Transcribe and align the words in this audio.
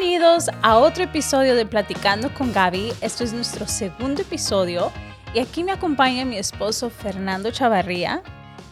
Bienvenidos 0.00 0.48
a 0.62 0.78
otro 0.78 1.02
episodio 1.02 1.56
de 1.56 1.66
Platicando 1.66 2.32
con 2.32 2.52
Gaby. 2.52 2.92
Este 3.00 3.24
es 3.24 3.32
nuestro 3.32 3.66
segundo 3.66 4.22
episodio 4.22 4.92
y 5.34 5.40
aquí 5.40 5.64
me 5.64 5.72
acompaña 5.72 6.24
mi 6.24 6.38
esposo 6.38 6.88
Fernando 6.88 7.50
Chavarría, 7.50 8.22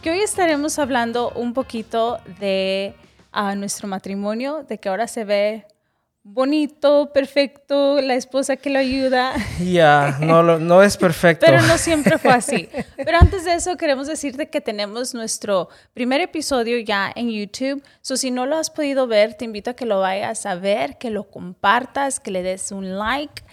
que 0.01 0.11
hoy 0.11 0.19
estaremos 0.19 0.79
hablando 0.79 1.31
un 1.31 1.53
poquito 1.53 2.19
de 2.39 2.95
ah, 3.33 3.55
nuestro 3.55 3.89
matrimonio, 3.89 4.63
de 4.63 4.79
que 4.79 4.87
ahora 4.87 5.05
se 5.07 5.25
ve 5.25 5.67
bonito, 6.29 7.11
perfecto, 7.13 8.01
la 8.01 8.15
esposa 8.15 8.57
que 8.57 8.69
lo 8.69 8.79
ayuda. 8.79 9.33
Ya, 9.63 10.17
no, 10.19 10.43
no 10.43 10.83
es 10.83 10.97
perfecto. 11.07 11.45
Pero 11.45 11.61
no 11.61 11.77
siempre 11.77 12.17
fue 12.17 12.31
así. 12.31 12.69
Pero 12.97 13.17
antes 13.17 13.45
de 13.45 13.55
eso, 13.55 13.77
queremos 13.77 14.07
decirte 14.07 14.49
que 14.49 14.59
tenemos 14.59 15.13
nuestro 15.13 15.69
primer 15.93 16.21
episodio 16.21 16.77
ya 16.79 17.11
en 17.15 17.31
YouTube. 17.31 17.81
So, 18.01 18.17
si 18.17 18.29
no 18.29 18.45
lo 18.45 18.57
has 18.57 18.69
podido 18.69 19.07
ver, 19.07 19.35
te 19.35 19.45
invito 19.45 19.71
a 19.71 19.73
que 19.73 19.85
lo 19.85 19.99
vayas 20.01 20.45
a 20.45 20.55
ver, 20.55 20.97
que 20.97 21.09
lo 21.09 21.23
compartas, 21.23 22.19
que 22.19 22.31
le 22.31 22.43
des 22.43 22.71
un 22.71 22.97
like 22.97 23.43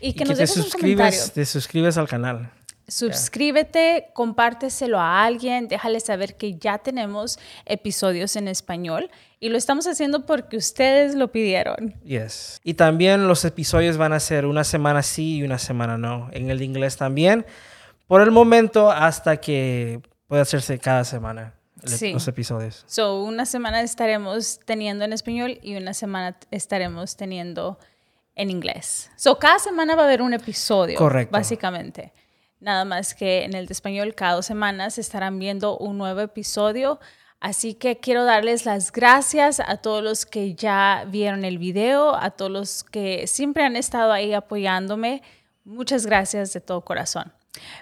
y 0.00 0.12
que, 0.14 0.24
nos 0.24 0.38
dejes 0.38 0.56
un 0.56 0.70
comentario. 0.70 1.20
Te 1.34 1.44
suscribes 1.44 1.98
al 1.98 2.08
canal. 2.08 2.50
Suscríbete, 2.90 4.10
compárteselo 4.12 4.98
a 4.98 5.24
alguien, 5.24 5.68
déjale 5.68 6.00
saber 6.00 6.36
que 6.36 6.58
ya 6.58 6.78
tenemos 6.78 7.38
episodios 7.64 8.36
en 8.36 8.48
español 8.48 9.10
y 9.38 9.48
lo 9.48 9.56
estamos 9.56 9.86
haciendo 9.86 10.26
porque 10.26 10.56
ustedes 10.56 11.14
lo 11.14 11.32
pidieron. 11.32 11.94
Yes. 12.04 12.60
Y 12.64 12.74
también 12.74 13.28
los 13.28 13.44
episodios 13.44 13.96
van 13.96 14.12
a 14.12 14.20
ser 14.20 14.44
una 14.44 14.64
semana 14.64 15.02
sí 15.02 15.36
y 15.36 15.42
una 15.44 15.58
semana 15.58 15.96
no. 15.96 16.28
En 16.32 16.50
el 16.50 16.62
inglés 16.62 16.96
también. 16.96 17.46
Por 18.06 18.22
el 18.22 18.32
momento, 18.32 18.90
hasta 18.90 19.36
que 19.38 20.00
pueda 20.26 20.42
hacerse 20.42 20.78
cada 20.78 21.04
semana 21.04 21.54
los 21.82 22.28
episodios. 22.28 22.84
So, 22.86 23.22
una 23.22 23.46
semana 23.46 23.80
estaremos 23.80 24.60
teniendo 24.64 25.04
en 25.04 25.12
español 25.12 25.58
y 25.62 25.76
una 25.76 25.94
semana 25.94 26.36
estaremos 26.50 27.16
teniendo 27.16 27.78
en 28.34 28.50
inglés. 28.50 29.10
So, 29.16 29.38
cada 29.38 29.58
semana 29.58 29.94
va 29.94 30.02
a 30.02 30.04
haber 30.06 30.22
un 30.22 30.34
episodio. 30.34 30.98
Correcto. 30.98 31.32
Básicamente. 31.32 32.12
Nada 32.60 32.84
más 32.84 33.14
que 33.14 33.44
en 33.44 33.54
el 33.54 33.66
de 33.66 33.72
español 33.72 34.14
cada 34.14 34.34
dos 34.34 34.46
semanas 34.46 34.98
estarán 34.98 35.38
viendo 35.38 35.78
un 35.78 35.96
nuevo 35.96 36.20
episodio. 36.20 37.00
Así 37.40 37.72
que 37.72 37.96
quiero 37.96 38.24
darles 38.24 38.66
las 38.66 38.92
gracias 38.92 39.60
a 39.60 39.78
todos 39.78 40.04
los 40.04 40.26
que 40.26 40.54
ya 40.54 41.06
vieron 41.08 41.46
el 41.46 41.56
video, 41.56 42.14
a 42.14 42.30
todos 42.30 42.50
los 42.50 42.84
que 42.84 43.26
siempre 43.26 43.64
han 43.64 43.76
estado 43.76 44.12
ahí 44.12 44.34
apoyándome. 44.34 45.22
Muchas 45.64 46.04
gracias 46.04 46.52
de 46.52 46.60
todo 46.60 46.82
corazón. 46.82 47.32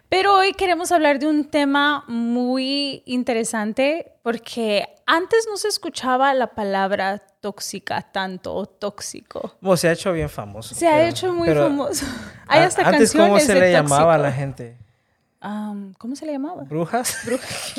Pero 0.08 0.36
hoy 0.36 0.52
queremos 0.52 0.92
hablar 0.92 1.18
de 1.18 1.26
un 1.26 1.44
tema 1.44 2.04
muy 2.06 3.02
interesante 3.04 4.12
porque 4.22 4.88
antes 5.06 5.46
no 5.48 5.56
se 5.56 5.68
escuchaba 5.68 6.32
la 6.34 6.54
palabra 6.54 7.22
tóxica 7.40 8.02
tanto 8.02 8.54
o 8.54 8.66
tóxico. 8.66 9.56
Bueno, 9.60 9.76
se 9.76 9.88
ha 9.88 9.92
hecho 9.92 10.12
bien 10.12 10.28
famoso. 10.28 10.74
Se 10.74 10.86
ha 10.86 11.08
hecho 11.08 11.32
muy 11.32 11.48
famoso. 11.54 12.06
Hay 12.48 12.62
hasta 12.62 12.86
antes, 12.86 13.12
¿cómo 13.12 13.38
se 13.38 13.54
le 13.54 13.72
llamaba 13.72 14.14
a 14.14 14.18
la 14.18 14.32
gente? 14.32 14.76
¿Cómo 15.98 16.16
se 16.16 16.26
le 16.26 16.32
llamaba? 16.32 16.64
¿Brujas? 16.64 17.16
Brujas. 17.24 17.74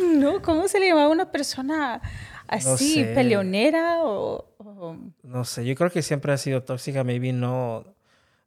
no, 0.00 0.40
¿cómo 0.40 0.68
se 0.68 0.78
le 0.78 0.88
llamaba 0.88 1.06
a 1.06 1.10
una 1.10 1.30
persona 1.30 2.00
así, 2.46 3.04
peleonera 3.14 4.04
o, 4.04 4.46
No 5.22 5.44
sé, 5.44 5.64
yo 5.64 5.74
creo 5.74 5.90
que 5.90 6.02
siempre 6.02 6.32
ha 6.32 6.36
sido 6.36 6.62
tóxica, 6.62 7.02
maybe 7.02 7.32
no 7.32 7.91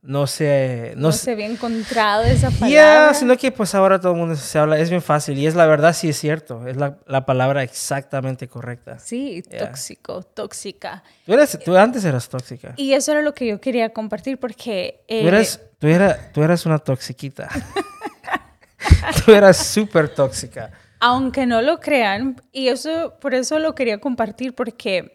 no 0.06 0.28
se... 0.28 0.94
No, 0.98 1.12
se 1.12 1.32
había 1.32 1.48
encontrado 1.48 2.24
esa 2.24 2.52
palabra. 2.52 2.70
Ya, 2.70 3.14
sino 3.14 3.36
que 3.38 3.52
pues 3.52 3.74
ahora 3.74 4.00
todo 4.00 4.14
el 4.14 4.20
mundo 4.20 4.36
se 4.36 4.58
habla, 4.58 4.78
es 4.78 4.90
bien 4.90 5.02
fácil 5.02 5.38
y 5.38 5.48
es 5.48 5.56
la 5.56 5.66
verdad, 5.66 5.94
sí 5.94 6.10
es 6.10 6.18
cierto, 6.18 6.68
es 6.68 6.78
la, 6.78 6.98
la 7.08 7.26
palabra 7.26 7.64
exactamente 7.64 8.48
correcta. 8.48 9.00
Sí, 9.00 9.44
tóxico, 9.58 10.22
tóxica. 10.22 11.04
Tú, 11.26 11.34
eres, 11.34 11.60
tú 11.64 11.76
antes 11.76 12.06
eras 12.06 12.30
tóxica. 12.30 12.74
Y 12.78 12.94
eso 12.94 13.12
era 13.12 13.22
lo 13.22 13.34
que 13.34 13.48
yo 13.48 13.60
quería 13.60 13.90
compartir 13.90 14.40
porque... 14.40 15.04
Eh, 15.08 15.22
tú, 15.22 15.28
eras, 15.28 15.62
tú, 15.80 15.88
era, 15.88 16.32
tú 16.32 16.44
eras 16.44 16.66
una 16.66 16.78
toxiquita. 16.78 17.50
tú 19.26 19.34
eras 19.34 19.58
súper 19.58 20.10
tóxica. 20.10 20.72
Aunque 21.00 21.46
no 21.46 21.62
lo 21.62 21.80
crean, 21.80 22.42
y 22.52 22.68
eso 22.70 23.16
por 23.20 23.34
eso 23.34 23.60
lo 23.60 23.76
quería 23.76 24.00
compartir 24.00 24.56
porque 24.56 25.15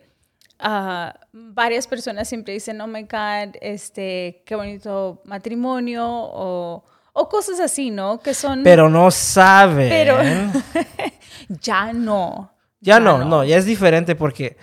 varias 1.33 1.87
personas 1.87 2.29
siempre 2.29 2.55
dicen, 2.55 2.81
oh 2.81 2.87
my 2.87 3.03
God, 3.03 3.57
este, 3.61 4.43
qué 4.45 4.55
bonito 4.55 5.23
matrimonio 5.25 6.07
o, 6.07 6.85
o 7.13 7.29
cosas 7.29 7.61
así, 7.61 7.91
¿no? 7.91 8.21
Que 8.21 8.35
son... 8.35 8.63
Pero 8.63 8.89
no 8.89 9.11
sabe. 9.11 9.89
Pero 9.89 10.19
ya 11.49 11.93
no. 11.93 12.53
Ya, 12.81 12.99
no, 12.99 13.25
no, 13.25 13.45
ya 13.45 13.57
es 13.57 13.67
diferente 13.67 14.17
porque 14.17 14.57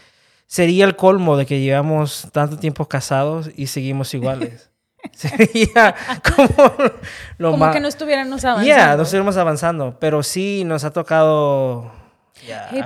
sería 0.48 0.86
el 0.86 0.96
colmo 0.96 1.38
de 1.38 1.46
que 1.46 1.60
llevamos 1.60 2.28
tanto 2.32 2.58
tiempo 2.58 2.88
casados 2.88 3.52
y 3.56 3.68
seguimos 3.68 4.14
iguales. 4.14 4.72
sería 5.12 5.96
como 6.36 6.74
lo 7.38 7.52
como 7.52 7.72
que 7.72 7.80
no 7.80 7.88
estuviéramos 7.88 8.44
avanzando. 8.44 8.68
Ya, 8.68 8.96
no 8.96 9.04
estuviéramos 9.04 9.38
avanzando, 9.38 9.98
pero 10.00 10.24
sí 10.24 10.64
nos 10.66 10.84
ha 10.84 10.92
tocado 10.92 11.92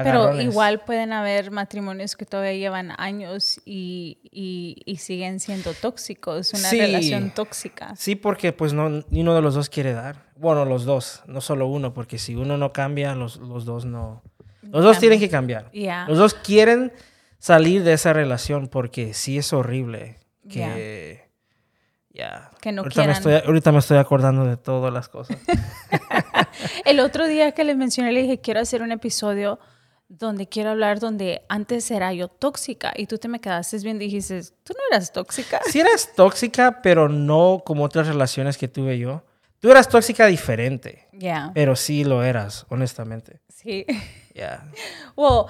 pero 0.04 0.40
igual 0.40 0.82
pueden 0.82 1.14
haber 1.14 1.52
matrimonios 1.52 2.16
que 2.16 2.26
todavía 2.26 2.54
llevan 2.54 2.92
años 2.98 3.60
y, 3.66 4.20
y, 4.86 4.96
siguen 4.98 5.40
siendo 5.40 5.74
tóxicos, 5.74 6.54
una 6.54 6.70
relación 6.72 7.32
tóxica. 7.32 7.96
Sí, 7.96 8.16
porque 8.16 8.54
pues 8.54 8.74
no, 8.74 8.90
ni 8.90 9.22
uno 9.22 9.36
de 9.36 9.42
los 9.42 9.56
dos 9.56 9.70
quiere 9.70 9.94
dar. 9.94 10.26
Bueno, 10.36 10.66
los 10.66 10.86
dos, 10.86 11.24
no 11.28 11.42
solo 11.42 11.68
uno, 11.68 11.94
porque 11.94 12.18
si 12.18 12.36
uno 12.36 12.58
no 12.58 12.74
cambia, 12.74 13.16
los, 13.16 13.38
los 13.38 13.66
dos 13.66 13.86
no... 13.86 14.24
Los 14.62 14.84
dos 14.84 15.00
tienen 15.00 15.20
que 15.20 15.30
cambiar. 15.30 15.72
Los 16.08 16.18
dos 16.18 16.34
quieren 16.34 16.94
salir 17.40 17.84
de 17.84 17.94
esa 17.94 18.14
relación 18.14 18.68
porque 18.68 19.14
sí 19.14 19.38
es 19.38 19.54
horrible 19.54 20.20
que... 20.50 21.30
Ya. 22.14 22.52
Que 22.60 22.74
no 22.74 22.82
ahorita 22.82 23.06
Me 23.06 23.14
estoy, 23.14 23.34
ahorita 23.46 23.72
me 23.72 23.80
estoy 23.80 23.98
acordando 23.98 24.46
de 24.46 24.58
todas 24.58 24.94
las 24.94 25.08
cosas. 25.08 25.38
El 26.86 27.00
otro 27.00 27.28
día 27.28 27.52
que 27.52 27.64
les 27.64 27.78
mencioné, 27.78 28.12
le 28.12 28.22
dije, 28.22 28.40
quiero 28.40 28.60
hacer 28.60 28.82
un 28.82 28.92
episodio 28.92 29.60
donde 30.08 30.48
quiero 30.48 30.72
hablar 30.72 31.00
donde 31.00 31.44
antes 31.48 31.90
era 31.90 32.14
yo 32.14 32.28
tóxica 32.28 32.92
y 32.96 33.08
tú 33.08 33.18
te 33.18 33.30
me 33.30 33.40
quedaste 33.40 33.78
bien 33.80 33.98
dijiste, 33.98 34.42
tú 34.64 34.74
no 34.74 34.80
eras 34.92 35.14
tóxica. 35.14 35.62
Sí 35.70 35.80
eras 35.80 36.10
tóxica, 36.16 36.82
pero 36.82 37.08
no 37.08 37.62
como 37.66 37.86
otras 37.86 38.08
relaciones 38.08 38.58
que 38.58 38.68
tuve 38.68 38.98
yo. 39.00 39.24
Tú 39.60 39.72
eras 39.72 39.88
tóxica 39.88 40.26
diferente. 40.26 41.08
Ya. 41.14 41.52
Pero 41.54 41.76
sí 41.76 42.04
lo 42.04 42.24
eras, 42.24 42.66
honestamente. 42.70 43.42
Sí. 43.62 43.86
Ya. 44.34 44.66
Well, 45.18 45.48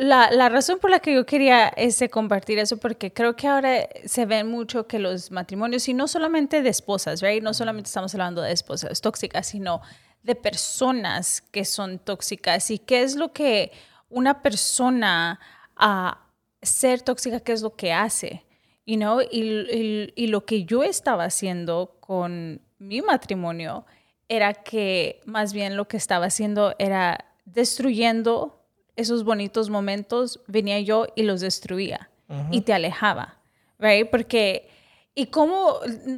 la, 0.00 0.30
la, 0.32 0.48
razón 0.48 0.80
por 0.80 0.90
la 0.90 0.98
que 0.98 1.14
yo 1.14 1.24
quería 1.24 1.68
ese 1.68 2.08
compartir 2.10 2.58
eso, 2.58 2.76
porque 2.76 3.12
creo 3.12 3.36
que 3.36 3.46
ahora 3.46 3.88
se 4.04 4.26
ve 4.26 4.42
mucho 4.42 4.88
que 4.88 4.98
los 4.98 5.30
matrimonios, 5.30 5.88
y 5.88 5.94
no 5.94 6.08
solamente 6.08 6.62
de 6.62 6.68
esposas, 6.68 7.22
right? 7.22 7.42
No 7.42 7.54
solamente 7.54 7.86
estamos 7.86 8.12
hablando 8.14 8.42
de 8.42 8.50
esposas 8.52 9.00
tóxicas, 9.00 9.46
sino 9.46 9.80
de 10.24 10.34
personas 10.34 11.42
que 11.42 11.64
son 11.64 12.00
tóxicas. 12.00 12.70
¿Y 12.72 12.80
qué 12.80 13.02
es 13.02 13.14
lo 13.14 13.32
que 13.32 13.70
una 14.08 14.42
persona 14.42 15.38
a 15.76 16.26
ser 16.60 17.02
tóxica, 17.02 17.38
qué 17.38 17.52
es 17.52 17.62
lo 17.62 17.76
que 17.76 17.92
hace? 17.92 18.44
You 18.84 18.96
know? 18.96 19.20
y, 19.20 20.12
y 20.16 20.26
lo 20.26 20.44
que 20.44 20.64
yo 20.64 20.82
estaba 20.82 21.24
haciendo 21.24 21.98
con 22.00 22.60
mi 22.78 23.00
matrimonio 23.00 23.86
era 24.32 24.54
que 24.54 25.20
más 25.26 25.52
bien 25.52 25.76
lo 25.76 25.86
que 25.88 25.98
estaba 25.98 26.24
haciendo 26.24 26.74
era 26.78 27.26
destruyendo 27.44 28.64
esos 28.96 29.24
bonitos 29.24 29.68
momentos, 29.68 30.40
venía 30.46 30.80
yo 30.80 31.06
y 31.14 31.24
los 31.24 31.42
destruía 31.42 32.08
y 32.50 32.62
te 32.62 32.72
alejaba, 32.72 33.36
right? 33.78 34.08
Porque, 34.08 34.70
y 35.14 35.26
como 35.26 35.74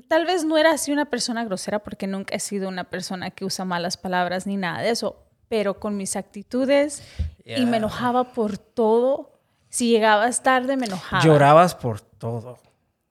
tal 0.07 0.27
vez 0.27 0.45
no 0.45 0.57
era 0.57 0.71
así 0.71 0.93
una 0.93 1.07
persona 1.07 1.45
grosera, 1.45 1.81
porque 1.81 2.07
nunca 2.07 2.37
he 2.37 2.39
sido 2.39 2.69
una 2.69 2.85
persona 2.85 3.33
que 3.33 3.45
usa 3.45 3.65
malas 3.65 3.97
palabras 3.97 4.47
ni 4.47 4.57
nada 4.57 4.81
de 4.81 4.91
eso, 4.91 5.25
pero 5.49 5.81
con 5.81 5.97
mis 5.97 6.15
actitudes 6.15 7.03
y 7.45 7.67
me 7.67 7.79
enojaba 7.79 8.33
por 8.33 8.59
todo. 8.59 9.41
Si 9.71 9.91
llegabas 9.91 10.45
tarde, 10.45 10.77
me 10.77 10.87
enojaba. 10.87 11.21
Llorabas 11.21 11.75
por 11.75 12.01
todo. 12.01 12.59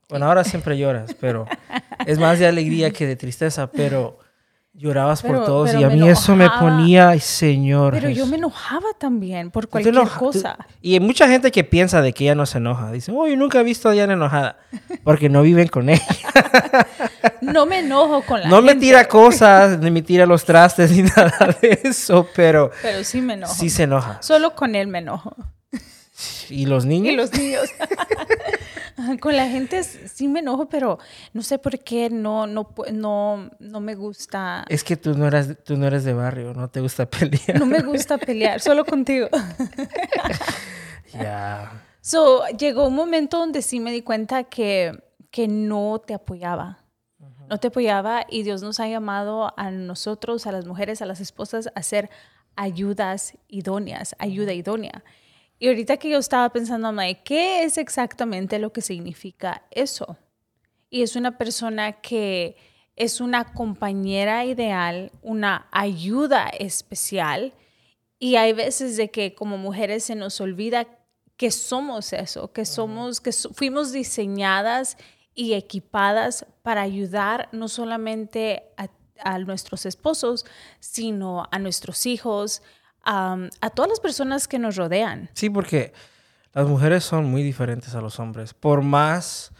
Bueno, 0.08 0.28
ahora 0.28 0.46
siempre 0.46 0.78
lloras, 0.78 1.14
pero 1.20 1.46
es 2.06 2.20
más 2.20 2.40
de 2.40 2.48
alegría 2.48 2.92
que 2.92 3.06
de 3.06 3.18
tristeza, 3.18 3.70
pero 3.70 4.23
Llorabas 4.76 5.22
por 5.22 5.46
todos 5.46 5.72
y 5.76 5.84
a 5.84 5.90
mí 5.90 6.10
eso 6.10 6.36
me 6.36 6.50
ponía, 6.50 7.10
ay 7.10 7.20
señor. 7.20 7.94
Pero 7.94 8.10
yo 8.10 8.26
me 8.26 8.38
enojaba 8.38 8.88
también 8.98 9.52
por 9.52 9.68
cualquier 9.68 9.94
cosa. 10.18 10.58
y 10.82 10.94
hay 10.96 11.00
mucha 11.00 11.28
gente 11.28 11.52
que 11.52 11.64
piensa 11.64 12.02
de 12.02 12.12
que 12.12 12.24
ella 12.24 12.34
no 12.34 12.48
se 12.48 12.58
enoja. 12.58 12.92
Dice, 12.92 13.12
oh, 13.16 13.28
yo 13.28 13.36
nunca 13.36 13.60
he 13.60 13.64
visto 13.64 13.88
a 13.88 13.92
Diana 13.92 14.14
enojada. 14.14 14.58
Porque 15.04 15.30
no 15.30 15.44
viven 15.44 15.68
con 15.68 15.90
ella. 15.90 16.04
no 17.42 17.68
me 17.68 17.80
enojo 17.80 18.24
con 18.24 18.40
la 18.40 18.48
no 18.48 18.56
gente. 18.56 18.74
No 18.74 18.74
me 18.74 18.76
tira 18.76 19.08
cosas, 19.08 19.78
ni 19.78 19.92
me 19.92 20.02
tira 20.02 20.26
los 20.26 20.44
trastes, 20.44 20.90
ni 20.90 21.04
nada 21.16 21.56
de 21.62 21.80
eso, 21.84 22.28
pero... 22.36 22.72
Pero 22.82 23.04
sí 23.04 23.22
me 23.22 23.34
enojo. 23.34 23.54
Sí 23.54 23.70
se 23.70 23.84
enoja. 23.84 24.24
Solo 24.24 24.56
con 24.56 24.74
él 24.74 24.88
me 24.88 25.00
enojo. 25.00 25.36
¿Y 26.50 26.66
los 26.66 26.86
niños? 26.86 27.14
Y 27.14 27.16
los 27.16 27.34
niños. 27.34 27.70
Con 29.20 29.36
la 29.36 29.48
gente 29.48 29.84
sí 29.84 30.28
me 30.28 30.40
enojo, 30.40 30.70
pero 30.70 31.00
no 31.34 31.42
sé 31.42 31.58
por 31.58 31.80
qué 31.80 32.10
no, 32.10 32.48
no, 32.48 32.74
no, 32.92 33.50
no 33.60 33.80
me 33.80 33.96
gusta. 33.96 34.66
Es 34.70 34.84
que 34.84 34.96
tú 34.98 35.16
no, 35.16 35.28
eras, 35.28 35.50
tú 35.64 35.78
no 35.78 35.88
eres 35.88 36.04
de 36.04 36.14
barrio, 36.14 36.54
no 36.54 36.70
te 36.70 36.80
gusta 36.80 37.06
pelear. 37.10 37.60
No 37.60 37.66
me 37.66 37.82
gusta 37.82 38.18
pelear, 38.18 38.60
solo 38.60 38.86
contigo. 38.86 39.28
Ya. 41.14 41.84
So, 42.02 42.44
llegó 42.58 42.88
un 42.88 42.96
momento 42.96 43.38
donde 43.38 43.62
sí 43.62 43.80
me 43.80 43.92
di 43.92 44.02
cuenta 44.02 44.46
que, 44.46 45.00
que 45.30 45.48
no 45.48 46.02
te 46.04 46.16
apoyaba. 46.16 46.80
No 47.48 47.60
te 47.60 47.68
apoyaba 47.68 48.26
y 48.28 48.42
Dios 48.42 48.64
nos 48.64 48.80
ha 48.80 48.88
llamado 48.88 49.54
a 49.58 49.70
nosotros, 49.70 50.48
a 50.48 50.52
las 50.52 50.66
mujeres, 50.66 51.04
a 51.04 51.06
las 51.06 51.20
esposas, 51.20 51.70
a 51.76 51.84
ser 51.84 52.10
ayudas 52.56 53.38
idóneas, 53.48 54.16
ayuda 54.18 54.54
idónea. 54.54 55.04
Y 55.64 55.70
ahorita 55.70 55.96
que 55.96 56.10
yo 56.10 56.18
estaba 56.18 56.50
pensando, 56.50 56.92
¿qué 57.24 57.64
es 57.64 57.78
exactamente 57.78 58.60
lo 58.60 58.74
que 58.74 58.82
significa 58.82 59.64
eso? 59.72 60.18
Y 60.90 61.04
es 61.04 61.16
una 61.16 61.38
persona 61.38 62.02
que 62.02 62.58
es 62.98 63.22
una 63.22 63.54
compañera 63.54 64.44
ideal, 64.44 65.14
una 65.22 65.70
ayuda 65.72 66.50
especial. 66.50 67.54
Y 68.20 68.36
hay 68.36 68.52
veces 68.52 68.98
de 68.98 69.10
que 69.10 69.36
como 69.36 69.58
mujeres 69.58 70.04
se 70.04 70.16
nos 70.16 70.42
olvida 70.42 70.86
que 71.38 71.50
somos 71.50 72.12
eso, 72.12 72.52
que 72.52 72.66
somos, 72.66 73.22
que 73.22 73.32
fuimos 73.32 73.94
diseñadas 73.94 74.98
y 75.34 75.54
equipadas 75.54 76.46
para 76.62 76.82
ayudar 76.82 77.48
no 77.54 77.70
solamente 77.70 78.66
a, 78.76 78.90
nuestros 79.40 79.86
esposos, 79.86 80.46
sino 80.82 81.48
a 81.52 81.58
nuestros 81.58 82.06
hijos, 82.06 82.62
a 83.04 83.70
todas 83.76 83.90
las 83.90 84.00
personas 84.00 84.48
que 84.48 84.60
nos 84.60 84.76
rodean. 84.76 85.30
Sí, 85.34 85.50
porque 85.50 85.94
las 86.54 86.68
mujeres 86.68 87.04
son 87.04 87.26
muy 87.26 87.44
diferentes 87.44 87.96
a 87.96 88.02
los 88.02 88.20
hombres. 88.20 88.54
Por 88.54 88.82
más 88.82 89.52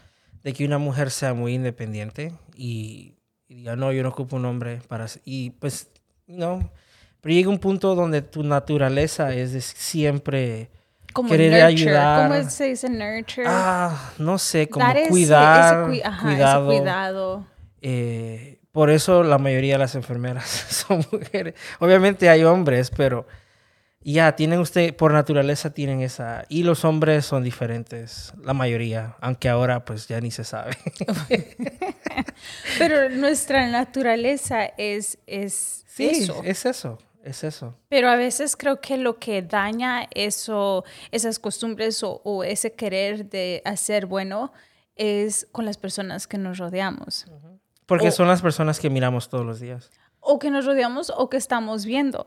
de 0.42 0.52
que 0.52 0.64
una 0.64 0.78
mujer 0.78 1.10
sea 1.10 1.34
muy 1.34 1.54
independiente 1.54 2.32
y, 2.56 3.14
diga, 3.48 3.76
no, 3.76 3.92
yo 3.92 4.02
no 4.02 4.10
ocupo 4.10 4.36
un 4.36 4.44
hombre 4.44 4.80
para... 4.88 5.06
Y 5.24 5.50
pues, 5.50 5.88
no. 6.26 6.70
Pero 7.20 7.34
llega 7.34 7.48
un 7.48 7.58
punto 7.58 7.94
donde 7.94 8.22
tu 8.22 8.42
naturaleza 8.44 9.32
es 9.34 9.52
de 9.52 9.60
siempre 9.60 10.70
como 11.12 11.30
querer 11.30 11.62
ayudar. 11.62 12.28
¿Cómo 12.28 12.50
se 12.50 12.64
dice 12.64 12.88
nurture? 12.88 13.46
Ah, 13.46 14.12
no 14.18 14.36
sé, 14.36 14.68
como 14.68 14.84
cuidar, 15.08 15.88
cuidado. 15.88 16.66
cuidado. 16.66 17.46
Eh, 17.80 18.53
por 18.74 18.90
eso 18.90 19.22
la 19.22 19.38
mayoría 19.38 19.74
de 19.74 19.78
las 19.78 19.94
enfermeras 19.94 20.46
son 20.68 21.06
mujeres. 21.12 21.54
Obviamente 21.78 22.28
hay 22.28 22.42
hombres, 22.42 22.90
pero 22.90 23.24
ya 24.00 24.34
tienen 24.34 24.58
usted, 24.58 24.96
por 24.96 25.12
naturaleza 25.12 25.70
tienen 25.70 26.00
esa. 26.00 26.44
Y 26.48 26.64
los 26.64 26.84
hombres 26.84 27.24
son 27.24 27.44
diferentes, 27.44 28.32
la 28.42 28.52
mayoría, 28.52 29.14
aunque 29.20 29.48
ahora 29.48 29.84
pues 29.84 30.08
ya 30.08 30.20
ni 30.20 30.32
se 30.32 30.42
sabe. 30.42 30.72
pero 32.78 33.08
nuestra 33.10 33.68
naturaleza 33.68 34.64
es, 34.76 35.18
es 35.28 35.84
sí, 35.86 36.06
eso. 36.06 36.42
Es 36.44 36.66
eso. 36.66 36.98
Es 37.22 37.44
eso. 37.44 37.78
Pero 37.88 38.10
a 38.10 38.16
veces 38.16 38.56
creo 38.56 38.80
que 38.80 38.96
lo 38.96 39.20
que 39.20 39.40
daña 39.40 40.08
eso, 40.12 40.84
esas 41.12 41.38
costumbres 41.38 42.00
o, 42.02 42.42
ese 42.42 42.72
querer 42.72 43.30
de 43.30 43.62
hacer 43.64 44.06
bueno 44.06 44.52
es 44.96 45.46
con 45.52 45.64
las 45.64 45.78
personas 45.78 46.26
que 46.26 46.38
nos 46.38 46.58
rodeamos. 46.58 47.24
Porque 47.86 48.10
son 48.10 48.28
las 48.28 48.42
personas 48.42 48.80
que 48.80 48.90
miramos 48.90 49.28
todos 49.28 49.44
los 49.44 49.60
días. 49.60 49.90
O 50.20 50.38
que 50.38 50.50
nos 50.50 50.64
rodeamos 50.64 51.12
o 51.14 51.28
que 51.28 51.36
estamos 51.36 51.84
viendo. 51.84 52.26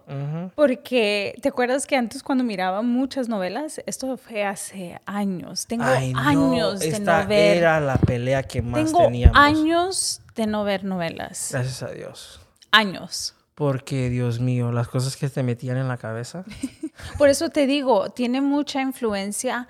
Porque, 0.56 1.36
¿te 1.42 1.50
acuerdas 1.50 1.88
que 1.88 1.96
antes 1.96 2.22
cuando 2.22 2.44
miraba 2.44 2.84
muchas 2.84 3.28
novelas? 3.28 3.82
Esto 3.88 4.18
fue 4.18 4.46
hace 4.46 5.02
años. 5.06 5.66
Tengo 5.66 5.84
años 5.84 6.80
de 6.80 7.00
no 7.00 7.28
ver. 7.28 7.58
era 7.58 7.80
la 7.80 7.98
pelea 7.98 8.44
que 8.44 8.62
más 8.62 8.86
Tengo 8.86 9.00
teníamos. 9.06 9.36
años 9.36 10.22
de 10.36 10.46
no 10.46 10.64
ver 10.64 10.84
novelas. 10.84 11.50
Gracias 11.52 11.82
a 11.82 11.88
Dios. 11.92 12.40
Años. 12.72 13.34
Porque, 13.56 14.12
Dios 14.12 14.40
mío, 14.40 14.72
las 14.72 14.88
cosas 14.88 15.18
que 15.18 15.28
te 15.30 15.42
metían 15.42 15.78
en 15.78 15.88
la 15.88 15.98
cabeza. 15.98 16.44
Por 17.18 17.30
eso 17.30 17.50
te 17.50 17.66
digo, 17.66 18.12
tiene 18.12 18.42
mucha 18.42 18.80
influencia 18.80 19.68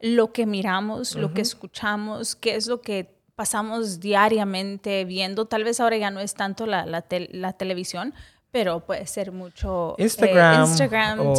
lo 0.00 0.32
que 0.32 0.44
miramos, 0.44 1.14
lo 1.14 1.32
que 1.32 1.40
escuchamos, 1.40 2.36
qué 2.36 2.56
es 2.56 2.66
lo 2.66 2.82
que 2.82 3.19
pasamos 3.40 4.00
diariamente 4.00 5.06
viendo. 5.06 5.46
Tal 5.46 5.64
vez 5.64 5.80
ahora 5.80 5.96
ya 5.96 6.10
no 6.10 6.20
es 6.20 6.34
tanto 6.34 6.66
la, 6.66 6.84
la, 6.84 7.52
televisión, 7.54 8.12
pero 8.50 8.80
puede 8.80 9.06
ser 9.06 9.32
mucho 9.32 9.94
eh, 9.96 10.02
Instagram, 10.02 10.66
Instagram 10.66 11.32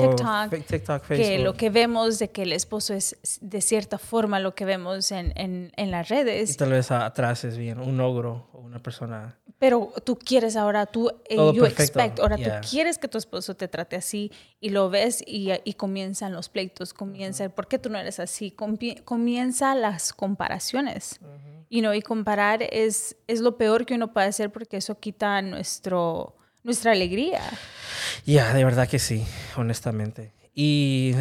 TikTok, 0.68 1.06
que 1.06 1.38
lo 1.38 1.54
que 1.54 1.70
vemos 1.70 2.18
de 2.18 2.32
que 2.32 2.42
el 2.42 2.54
esposo 2.54 2.96
es 2.96 3.40
de 3.40 3.62
cierta 3.62 4.00
forma 4.00 4.40
lo 4.40 4.56
que 4.56 4.66
vemos 4.66 5.12
en, 5.12 5.32
en, 5.36 5.72
en 5.76 5.92
las 5.92 6.10
redes. 6.10 6.50
Y 6.50 6.58
tal 6.58 6.72
vez 6.72 6.90
atrás 6.90 7.44
es 7.44 7.56
bien 7.56 7.80
un 7.80 8.00
ogro 8.00 8.48
o 8.52 8.62
una 8.62 8.80
persona 8.80 9.38
pero 9.62 9.94
tú 10.04 10.18
quieres 10.18 10.56
ahora, 10.56 10.88
tú, 10.88 11.12
eh, 11.30 11.36
you 11.54 11.66
expect, 11.66 12.20
ahora 12.20 12.36
tú 12.36 12.50
quieres 12.68 12.98
que 12.98 13.08
tu 13.08 13.20
esposo 13.20 13.56
te 13.56 13.68
trate 13.68 13.96
así 13.96 14.32
y 14.60 14.70
lo 14.70 14.90
ves 14.90 15.24
y, 15.24 15.52
y 15.64 15.74
comienzan 15.74 16.34
los 16.34 16.50
pleitos, 16.50 16.96
comienza, 16.96 17.48
¿por 17.50 17.68
qué 17.68 17.78
tú 17.78 17.92
no 17.92 18.00
eres 18.00 18.20
así? 18.20 18.50
comienza 19.06 19.76
las 19.76 20.14
comparaciones. 20.14 21.20
Y 21.74 21.80
no, 21.80 21.94
y 21.94 22.02
comparar 22.02 22.64
es, 22.70 23.16
es 23.28 23.40
lo 23.40 23.56
peor 23.56 23.86
que 23.86 23.94
uno 23.94 24.12
puede 24.12 24.28
hacer 24.28 24.52
porque 24.52 24.76
eso 24.76 25.00
quita 25.00 25.42
nuestro, 25.42 26.36
nuestra 26.64 26.92
alegría. 26.92 27.40
Ya, 28.26 28.54
de 28.54 28.66
verdad 28.66 28.90
que 28.90 29.00
sí, 29.00 29.24
honestamente. 29.56 30.34
Y... 30.54 31.16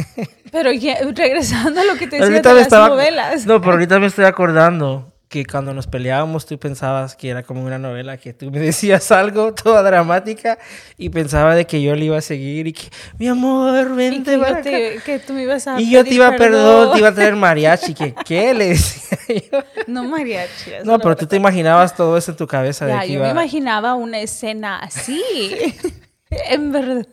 pero 0.52 0.70
regresando 0.70 1.80
a 1.80 1.84
lo 1.84 1.96
que 1.96 2.06
te 2.06 2.20
decía 2.20 2.40
de 2.40 2.54
las 2.54 2.70
novelas. 2.70 3.46
No, 3.46 3.60
pero 3.60 3.72
ahorita 3.72 3.98
me 3.98 4.06
estoy 4.06 4.26
acordando 4.26 5.12
que 5.36 5.44
cuando 5.44 5.74
nos 5.74 5.86
peleábamos 5.86 6.46
tú 6.46 6.58
pensabas 6.58 7.14
que 7.14 7.28
era 7.28 7.42
como 7.42 7.62
una 7.62 7.78
novela, 7.78 8.16
que 8.16 8.32
tú 8.32 8.50
me 8.50 8.58
decías 8.70 9.12
algo 9.12 9.52
toda 9.52 9.82
dramática 9.82 10.58
y 10.96 11.10
pensaba 11.10 11.54
de 11.54 11.66
que 11.66 11.82
yo 11.82 11.94
le 11.94 12.06
iba 12.06 12.16
a 12.16 12.22
seguir 12.22 12.68
y 12.68 12.72
que, 12.72 12.88
mi 13.18 13.28
amor, 13.28 13.94
vente 13.94 14.38
para 14.38 14.58
acá. 14.58 14.70
que 15.04 15.22
tú 15.26 15.34
me 15.34 15.42
ibas 15.42 15.66
a 15.66 15.78
Y 15.78 15.90
yo 15.90 16.02
te 16.04 16.14
iba 16.14 16.28
a 16.28 16.36
perdón, 16.36 16.92
te 16.92 17.00
iba 17.00 17.08
a 17.08 17.14
traer 17.14 17.36
mariachi, 17.36 17.92
que 17.92 18.14
qué 18.24 18.54
le 18.54 18.68
decía 18.68 19.18
yo. 19.28 19.58
No 19.86 20.04
mariachi. 20.04 20.70
No, 20.84 20.98
pero 20.98 21.14
tú 21.14 21.26
te 21.26 21.36
imaginabas 21.36 21.94
todo 21.94 22.16
eso 22.16 22.30
en 22.30 22.38
tu 22.38 22.46
cabeza. 22.46 22.88
Ya, 22.88 23.04
yo 23.04 23.20
me 23.20 23.28
imaginaba 23.28 23.94
una 23.94 24.20
escena 24.20 24.78
así, 24.78 25.22
en 26.30 26.72
verdad. 26.72 27.06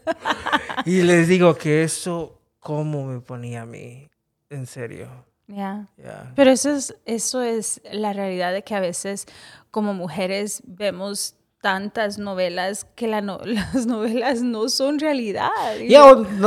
Y 0.85 1.01
les 1.01 1.27
digo 1.27 1.55
que 1.57 1.83
eso, 1.83 2.39
¿cómo 2.59 3.05
me 3.05 3.19
ponía 3.19 3.63
a 3.63 3.65
mí? 3.65 4.09
En 4.49 4.65
serio. 4.65 5.32
Ya. 5.55 5.87
Pero 6.35 6.51
eso 6.51 6.71
es, 6.71 6.95
eso 7.05 7.41
es 7.41 7.81
la 7.91 8.13
realidad 8.13 8.53
de 8.53 8.63
que 8.63 8.75
a 8.75 8.79
veces 8.79 9.25
como 9.71 9.93
mujeres 9.93 10.61
vemos 10.65 11.35
tantas 11.61 12.17
novelas 12.17 12.85
que 12.95 13.07
la 13.07 13.21
las 13.45 13.85
novelas 13.85 14.41
no 14.41 14.67
son 14.69 14.99
realidad. 14.99 15.49
Ya, 15.87 16.03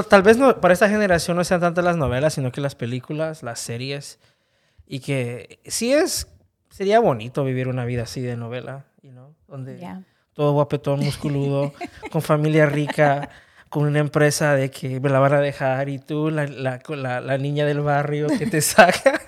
tal 0.09 0.23
vez 0.23 0.37
no, 0.37 0.61
para 0.61 0.75
esta 0.75 0.89
generación 0.89 1.37
no 1.37 1.45
sean 1.45 1.61
tantas 1.61 1.85
las 1.85 1.97
novelas, 1.97 2.35
sino 2.35 2.53
que 2.53 2.61
las 2.61 2.75
películas, 2.75 3.43
las 3.43 3.61
series. 3.61 4.19
Y 4.87 5.01
que 5.01 5.59
sí 5.65 5.93
es, 5.93 6.29
sería 6.71 7.01
bonito 7.01 7.45
vivir 7.45 7.69
una 7.69 7.85
vida 7.85 8.03
así 8.03 8.21
de 8.21 8.37
novela, 8.37 8.87
you 9.03 9.11
know, 9.11 9.35
donde 9.49 9.81
todo 10.35 10.53
guapetón, 10.53 11.01
musculudo, 11.01 11.73
con 12.13 12.21
familia 12.23 12.67
rica 12.67 13.31
con 13.77 13.85
una 13.85 13.99
empresa 13.99 14.55
de 14.55 14.71
que 14.71 15.01
me 15.01 15.11
la 15.11 15.19
van 15.19 15.35
a 15.35 15.41
dejar 15.43 15.91
y 15.91 15.99
tú, 15.99 16.31
la, 16.31 16.47
la, 16.47 17.21
la, 17.21 17.37
niña 17.37 17.67
del 17.67 17.83
barrio 17.83 18.27
que 18.27 18.47
te 18.47 18.61
saca. 18.63 19.21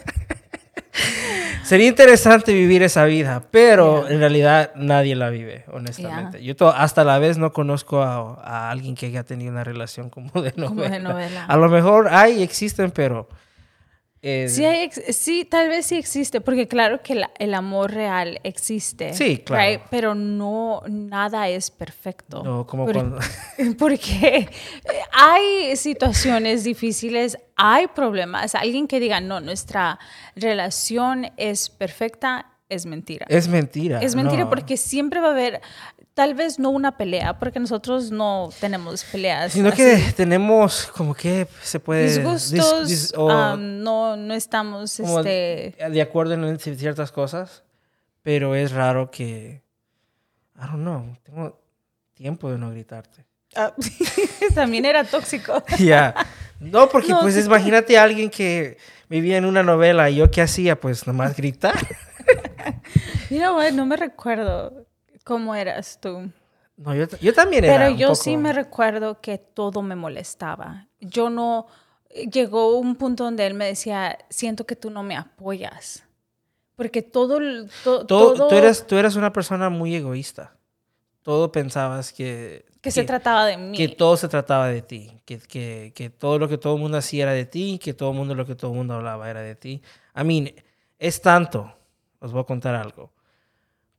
Sería 1.64 1.86
interesante 1.86 2.54
vivir 2.54 2.82
esa 2.82 3.04
vida, 3.04 3.42
pero 3.50 4.08
en 4.08 4.20
realidad 4.20 4.70
nadie 4.74 5.16
la 5.16 5.28
vive, 5.28 5.66
honestamente. 5.70 6.42
Yo 6.42 6.54
hasta 6.74 7.04
la 7.04 7.18
vez 7.18 7.36
no 7.36 7.52
conozco 7.52 8.00
a, 8.00 8.40
a, 8.42 8.70
alguien 8.70 8.94
que 8.94 9.04
haya 9.04 9.22
tenido 9.22 9.52
una 9.52 9.64
relación 9.64 10.08
como 10.08 10.30
de 10.40 10.54
novela. 10.56 10.68
Como 10.68 10.82
de 10.84 11.00
novela. 11.00 11.44
A 11.44 11.56
lo 11.58 11.68
mejor 11.68 12.08
hay, 12.08 12.42
existen, 12.42 12.90
pero 12.90 13.28
Sí, 14.20 14.90
sí, 15.12 15.44
tal 15.44 15.68
vez 15.68 15.86
sí 15.86 15.96
existe, 15.96 16.40
porque 16.40 16.66
claro 16.66 17.02
que 17.02 17.24
el 17.38 17.54
amor 17.54 17.92
real 17.92 18.40
existe. 18.42 19.14
Sí, 19.14 19.38
claro. 19.38 19.82
Pero 19.90 20.14
no, 20.14 20.82
nada 20.88 21.48
es 21.48 21.70
perfecto. 21.70 22.42
No, 22.42 22.66
como 22.66 22.84
cuando... 22.84 23.18
Porque 23.78 24.48
hay 25.12 25.76
situaciones 25.76 26.64
difíciles, 26.64 27.38
hay 27.54 27.86
problemas. 27.88 28.54
Alguien 28.54 28.88
que 28.88 28.98
diga, 28.98 29.20
no, 29.20 29.40
nuestra 29.40 29.98
relación 30.34 31.30
es 31.36 31.70
perfecta, 31.70 32.57
es 32.68 32.86
mentira. 32.86 33.26
Es 33.28 33.48
mentira. 33.48 34.00
Es 34.00 34.14
mentira 34.14 34.48
porque 34.48 34.76
siempre 34.76 35.20
va 35.20 35.28
a 35.28 35.32
haber 35.32 35.60
tal 36.14 36.34
vez 36.34 36.58
no 36.58 36.70
una 36.70 36.96
pelea, 36.96 37.38
porque 37.38 37.60
nosotros 37.60 38.10
no 38.10 38.50
tenemos 38.60 39.04
peleas. 39.04 39.52
Sino 39.52 39.72
que 39.72 40.12
tenemos 40.16 40.88
como 40.88 41.14
que 41.14 41.46
se 41.62 41.80
puede... 41.80 42.04
Disgustos, 42.04 43.14
no, 43.16 44.16
no 44.16 44.34
estamos... 44.34 44.98
Este... 44.98 45.76
De 45.90 46.02
acuerdo 46.02 46.34
en 46.34 46.58
ciertas 46.58 47.12
cosas, 47.12 47.62
pero 48.22 48.54
es 48.54 48.72
raro 48.72 49.10
que... 49.10 49.62
I 50.56 50.66
don't 50.66 50.82
know, 50.82 51.16
tengo 51.22 51.60
tiempo 52.14 52.50
de 52.50 52.58
no 52.58 52.70
gritarte. 52.70 53.24
Ah, 53.54 53.72
también 54.54 54.84
era 54.84 55.04
tóxico. 55.04 55.62
Ya. 55.78 56.14
No, 56.60 56.88
porque 56.88 57.14
pues 57.22 57.46
imagínate 57.46 57.96
a 57.96 58.02
alguien 58.02 58.28
que 58.28 58.76
vivía 59.08 59.36
en 59.36 59.44
una 59.44 59.62
novela 59.62 60.10
y 60.10 60.16
yo 60.16 60.28
qué 60.32 60.42
hacía, 60.42 60.80
pues 60.80 61.06
nomás 61.06 61.36
gritar. 61.36 61.78
you 63.30 63.40
no 63.72 63.86
me 63.86 63.96
recuerdo. 63.96 64.86
¿Cómo 65.24 65.54
eras 65.54 65.98
tú? 66.00 66.30
No, 66.76 66.94
yo, 66.94 67.06
yo 67.20 67.34
también 67.34 67.64
era. 67.64 67.76
Pero 67.76 67.96
yo 67.96 68.14
sí 68.14 68.36
me 68.36 68.52
recuerdo 68.52 69.20
que 69.20 69.38
todo 69.38 69.82
me 69.82 69.96
molestaba. 69.96 70.86
Yo 71.00 71.28
no, 71.28 71.66
llegó 72.30 72.78
un 72.78 72.96
punto 72.96 73.24
donde 73.24 73.46
él 73.46 73.54
me 73.54 73.66
decía, 73.66 74.18
siento 74.30 74.66
que 74.66 74.76
tú 74.76 74.90
no 74.90 75.02
me 75.02 75.16
apoyas. 75.16 76.04
Porque 76.76 77.02
todo... 77.02 77.40
todo, 77.82 78.48
Tú, 78.48 78.54
eres, 78.54 78.86
tú 78.86 78.96
eres 78.96 79.16
una 79.16 79.32
persona 79.32 79.68
muy 79.68 79.94
egoísta. 79.96 80.56
Todo 81.22 81.50
pensabas 81.50 82.12
que... 82.12 82.64
Que, 82.80 82.92
se 82.92 83.02
trataba 83.02 83.44
de 83.44 83.56
mí. 83.56 83.76
Que 83.76 83.88
todo 83.88 84.16
se 84.16 84.28
trataba 84.28 84.68
de 84.68 84.82
ti. 84.82 85.20
Que, 85.24 85.38
que, 85.38 85.92
que, 85.94 86.10
todo 86.10 86.38
lo 86.38 86.48
que 86.48 86.56
todo 86.56 86.76
el 86.76 86.80
mundo 86.80 86.96
hacía 86.96 87.24
era 87.24 87.32
de 87.32 87.44
ti. 87.44 87.80
Que 87.82 87.92
todo 87.92 88.12
el 88.12 88.16
mundo 88.16 88.36
lo 88.36 88.46
que 88.46 88.54
todo 88.54 88.70
el 88.70 88.76
mundo 88.76 88.94
hablaba 88.94 89.28
era 89.28 89.42
de 89.42 89.56
ti. 89.56 89.82
A 90.14 90.22
mí, 90.22 90.54
es 90.98 91.20
tanto. 91.20 91.74
Os 92.20 92.32
voy 92.32 92.40
a 92.40 92.44
contar 92.44 92.74
algo. 92.74 93.10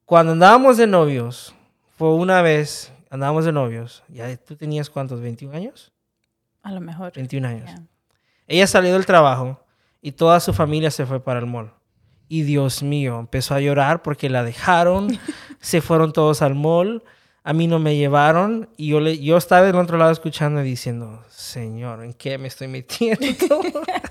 Cuando 0.06 0.34
andábamos 0.34 0.78
de 0.78 0.88
novios, 0.88 1.54
fue 1.98 2.14
una 2.14 2.42
vez, 2.42 2.92
andábamos 3.10 3.46
de 3.46 3.52
novios. 3.52 4.04
Ya 4.08 4.36
tú 4.38 4.56
tenías 4.56 4.90
cuántos, 4.90 5.22
21 5.22 5.56
años? 5.56 5.92
A 6.64 6.72
lo 6.72 6.82
mejor. 6.82 7.14
21 7.14 7.48
años. 7.48 7.70
Ella 8.48 8.68
salió 8.68 8.94
del 8.94 9.06
trabajo 9.06 9.64
y 10.02 10.14
toda 10.14 10.40
su 10.40 10.54
familia 10.54 10.92
se 10.92 11.06
fue 11.06 11.24
para 11.24 11.40
el 11.40 11.46
mall. 11.46 11.72
Y 12.28 12.44
Dios 12.44 12.84
mío, 12.84 13.20
empezó 13.20 13.56
a 13.56 13.60
llorar 13.60 14.02
porque 14.02 14.30
la 14.30 14.44
dejaron, 14.44 15.20
se 15.60 15.82
fueron 15.82 16.14
todos 16.14 16.42
al 16.42 16.56
mall, 16.56 17.04
a 17.44 17.54
mí 17.54 17.68
no 17.68 17.80
me 17.80 17.96
llevaron 17.96 18.70
y 18.78 18.90
yo, 18.90 19.00
le, 19.00 19.18
yo 19.20 19.38
estaba 19.38 19.66
del 19.66 19.76
otro 19.76 19.98
lado 19.98 20.12
escuchando 20.12 20.62
y 20.62 20.66
diciendo, 20.66 21.24
Señor, 21.30 22.04
¿en 22.04 22.14
qué 22.14 22.38
me 22.38 22.48
estoy 22.48 22.68
metiendo? 22.68 23.26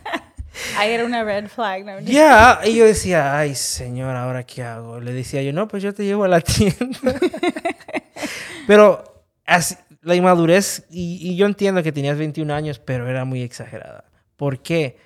Ahí 0.76 0.92
era 0.92 1.04
una 1.04 1.24
red 1.24 1.48
flag. 1.48 1.84
Ya, 2.04 2.60
yeah. 2.60 2.60
y 2.64 2.76
yo 2.76 2.84
decía, 2.84 3.38
ay, 3.38 3.54
Señor, 3.54 4.16
¿ahora 4.16 4.44
qué 4.44 4.62
hago? 4.62 5.00
Le 5.00 5.12
decía 5.12 5.42
yo, 5.42 5.52
no, 5.52 5.68
pues 5.68 5.82
yo 5.82 5.94
te 5.94 6.04
llevo 6.04 6.24
a 6.24 6.28
la 6.28 6.40
tienda. 6.40 6.98
Pero 8.66 9.24
así, 9.46 9.76
la 10.02 10.14
inmadurez, 10.14 10.84
y, 10.90 11.36
yo 11.36 11.46
entiendo 11.46 11.82
que 11.82 11.92
tenías 11.92 12.18
21 12.18 12.52
años, 12.52 12.78
pero 12.78 13.08
era 13.08 13.24
muy 13.24 13.42
exagerada. 13.42 14.04
¿Por 14.36 14.60
qué? 14.60 14.96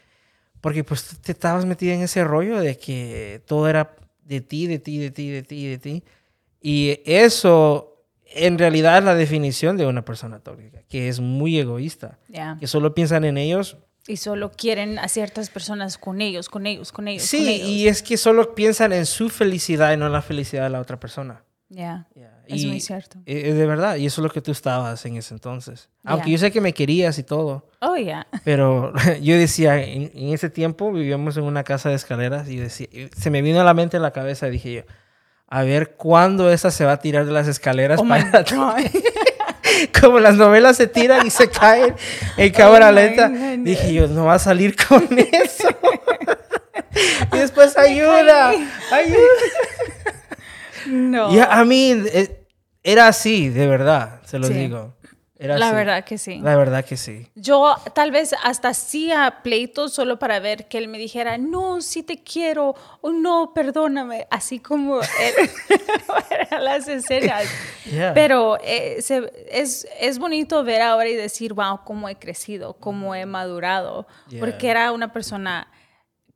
Porque 0.61 0.85
pues 0.85 1.19
te 1.21 1.33
estabas 1.33 1.65
metida 1.65 1.95
en 1.95 2.03
ese 2.03 2.25
rollo 2.25 2.61
de 2.61 2.77
que 2.77 3.43
todo 3.47 3.69
era 3.69 3.97
de 4.25 4.41
ti, 4.41 4.67
de 4.67 4.79
ti, 4.79 4.99
de 4.99 5.11
ti, 5.11 5.31
de 5.31 5.43
ti, 5.43 5.67
de 5.69 5.79
ti. 5.79 6.05
Y 6.61 7.01
eso 7.05 8.05
en 8.35 8.59
realidad 8.59 8.99
es 8.99 9.05
la 9.05 9.15
definición 9.15 9.77
de 9.77 9.87
una 9.87 10.05
persona 10.05 10.41
tóxica, 10.41 10.83
que 10.89 11.09
es 11.09 11.21
muy 11.21 11.59
egoísta, 11.59 12.19
que 12.59 12.67
solo 12.67 12.95
piensan 12.95 13.25
en 13.25 13.39
ellos. 13.39 13.79
Y 14.09 14.17
solo 14.17 14.51
quieren 14.51 14.99
a 14.99 15.09
ciertas 15.09 15.49
personas 15.49 15.97
con 15.97 16.21
ellos, 16.21 16.49
con 16.49 16.67
ellos, 16.67 16.91
con 16.91 17.07
ellos. 17.07 17.23
Sí, 17.23 17.63
y 17.63 17.87
es 17.87 18.03
que 18.03 18.17
solo 18.17 18.55
piensan 18.55 18.93
en 18.93 19.07
su 19.07 19.29
felicidad 19.29 19.93
y 19.93 19.97
no 19.97 20.07
en 20.07 20.13
la 20.13 20.23
felicidad 20.23 20.65
de 20.65 20.71
la 20.71 20.81
otra 20.81 20.99
persona. 20.99 21.45
Ya. 21.69 22.07
Es 22.47 22.67
muy 22.67 22.81
cierto. 22.81 23.19
Es 23.25 23.45
e, 23.45 23.55
de 23.55 23.67
verdad, 23.67 23.97
y 23.97 24.07
eso 24.07 24.21
es 24.21 24.25
lo 24.25 24.31
que 24.31 24.43
tú 24.43 24.51
estabas 24.51 25.05
en 25.07 25.17
ese 25.17 25.33
entonces. 25.33 25.89
Aunque 26.05 26.31
yo 26.31 26.39
sé 26.39 26.51
que 26.51 26.61
me 26.61 26.75
querías 26.75 27.19
y 27.19 27.23
todo. 27.23 27.69
Oh, 27.81 27.97
ya. 27.97 28.27
Pero 28.45 28.93
yo 29.23 29.37
decía, 29.37 29.83
en, 29.83 30.11
ese 30.15 30.51
tiempo 30.51 30.93
vivíamos 30.93 31.37
en 31.37 31.45
una 31.45 31.65
casa 31.65 31.89
de 31.89 31.95
escaleras 31.95 32.49
y 32.49 32.57
decía, 32.57 32.89
se 33.17 33.31
me 33.31 33.41
vino 33.41 33.61
a 33.61 33.65
la 33.65 33.75
mente 33.75 33.97
en 33.97 34.03
la 34.03 34.11
cabeza 34.11 34.49
dije 34.49 34.73
yo, 34.73 34.83
a 35.47 35.63
ver 35.63 35.95
cuándo 35.97 36.51
esa 36.51 36.71
se 36.71 36.85
va 36.85 36.93
a 36.93 36.99
tirar 36.99 37.25
de 37.27 37.33
las 37.33 37.49
escaleras 37.49 38.01
oh 38.01 38.07
para 38.07 38.45
Como 40.01 40.21
las 40.21 40.35
novelas 40.35 40.77
se 40.77 40.87
tiran 40.87 41.27
y 41.27 41.31
se 41.31 41.49
caen 41.49 41.95
en 42.37 42.51
oh 42.51 42.55
cámara 42.57 42.93
lenta. 42.93 43.29
Dije 43.59 43.93
yo, 43.93 44.09
no 44.09 44.27
va 44.27 44.35
a 44.35 44.39
salir 44.39 44.77
con 44.77 45.03
eso. 45.19 45.69
y 47.33 47.39
después 47.39 47.77
ayuda, 47.77 48.51
ayuda. 48.91 49.19
No. 50.87 51.29
a 51.43 51.65
mí 51.65 52.03
eh, 52.13 52.45
era 52.83 53.07
así, 53.09 53.49
de 53.49 53.67
verdad, 53.67 54.21
se 54.25 54.39
lo 54.39 54.49
digo. 54.49 54.95
Era 55.43 55.59
la 55.59 55.73
verdad 55.73 56.05
que 56.05 56.19
sí. 56.19 56.39
La 56.41 56.55
verdad 56.55 56.85
que 56.85 56.97
sí. 56.97 57.27
Yo 57.35 57.75
tal 57.95 58.13
vez 58.13 58.33
hasta 58.45 58.69
hacía 58.69 59.39
pleitos 59.43 59.93
solo 59.93 60.17
para 60.17 60.39
ver 60.39 60.69
que 60.69 60.79
él 60.79 60.87
me 60.87 60.99
dijera, 60.99 61.37
no, 61.37 61.81
sí 61.81 62.05
te 62.05 62.23
quiero, 62.23 62.77
o 63.01 63.11
no, 63.11 63.53
perdóname, 63.53 64.29
así 64.31 64.61
como 64.61 65.01
eran 66.31 66.65
las 66.65 66.87
escenas. 66.87 67.47
Pero 68.15 68.57
eh, 68.63 69.03
es, 69.51 69.89
es 69.99 70.19
bonito 70.21 70.63
ver 70.63 70.81
ahora 70.81 71.09
y 71.09 71.17
decir, 71.17 71.55
wow, 71.55 71.81
cómo 71.85 72.09
he 72.09 72.15
crecido, 72.15 72.75
cómo 72.75 73.13
he 73.17 73.27
madurado, 73.27 74.07
porque 74.39 74.71
era 74.71 74.93
una 74.93 75.13
persona 75.13 75.67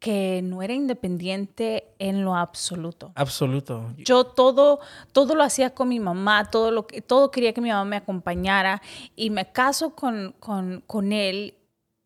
que 0.07 0.41
no 0.41 0.63
era 0.63 0.73
independiente 0.73 1.89
en 1.99 2.25
lo 2.25 2.37
absoluto. 2.37 3.11
Absoluto. 3.17 3.93
Yo 3.97 4.23
todo, 4.23 4.79
todo 5.11 5.35
lo 5.35 5.43
hacía 5.43 5.71
con 5.71 5.89
mi 5.89 5.99
mamá, 5.99 6.49
todo, 6.49 6.71
lo 6.71 6.87
que, 6.87 7.03
todo 7.03 7.33
quería 7.33 7.53
que 7.53 7.61
mi 7.61 7.71
mamá 7.71 7.85
me 7.85 7.97
acompañara 7.97 8.81
y 9.17 9.31
me 9.31 9.51
caso 9.51 9.97
con, 9.97 10.37
con, 10.39 10.85
con 10.87 11.13
él 11.13 11.55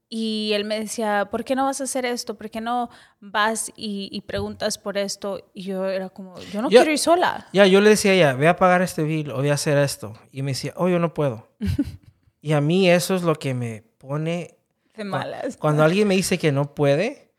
y 0.08 0.52
él 0.54 0.64
me 0.64 0.80
decía, 0.80 1.28
¿por 1.30 1.44
qué 1.44 1.54
no 1.54 1.66
vas 1.66 1.82
a 1.82 1.84
hacer 1.84 2.06
esto? 2.06 2.38
¿Por 2.38 2.48
qué 2.48 2.62
no 2.62 2.88
vas 3.20 3.70
y, 3.76 4.18
preguntas 4.22 4.78
por 4.78 4.96
esto? 4.96 5.50
Y 5.52 5.64
yo 5.64 5.84
era 5.84 6.08
como, 6.08 6.40
yo 6.50 6.62
no 6.62 6.70
quiero 6.70 6.90
ir 6.90 6.98
sola. 6.98 7.48
Ya, 7.52 7.66
yo 7.66 7.82
le 7.82 7.90
decía 7.90 8.12
a 8.12 8.14
ella, 8.14 8.32
voy 8.34 8.46
a 8.46 8.56
pagar 8.56 8.80
este 8.80 9.02
bill 9.02 9.30
o 9.30 9.36
voy 9.36 9.50
a 9.50 9.54
hacer 9.54 9.76
esto. 9.76 10.14
Y 10.32 10.40
me 10.40 10.52
decía, 10.52 10.72
oh, 10.76 10.88
yo 10.88 10.98
no 10.98 11.12
puedo. 11.12 11.50
y 12.40 12.52
a 12.52 12.62
mí 12.62 12.88
eso 12.88 13.14
es 13.14 13.24
lo 13.24 13.34
que 13.34 13.52
me 13.52 13.82
pone... 13.98 14.56
De 14.94 15.04
malas. 15.04 15.58
Cuando 15.58 15.84
alguien 15.84 16.08
me 16.08 16.16
dice 16.16 16.38
que 16.38 16.50
no 16.50 16.74
puede, 16.74 17.29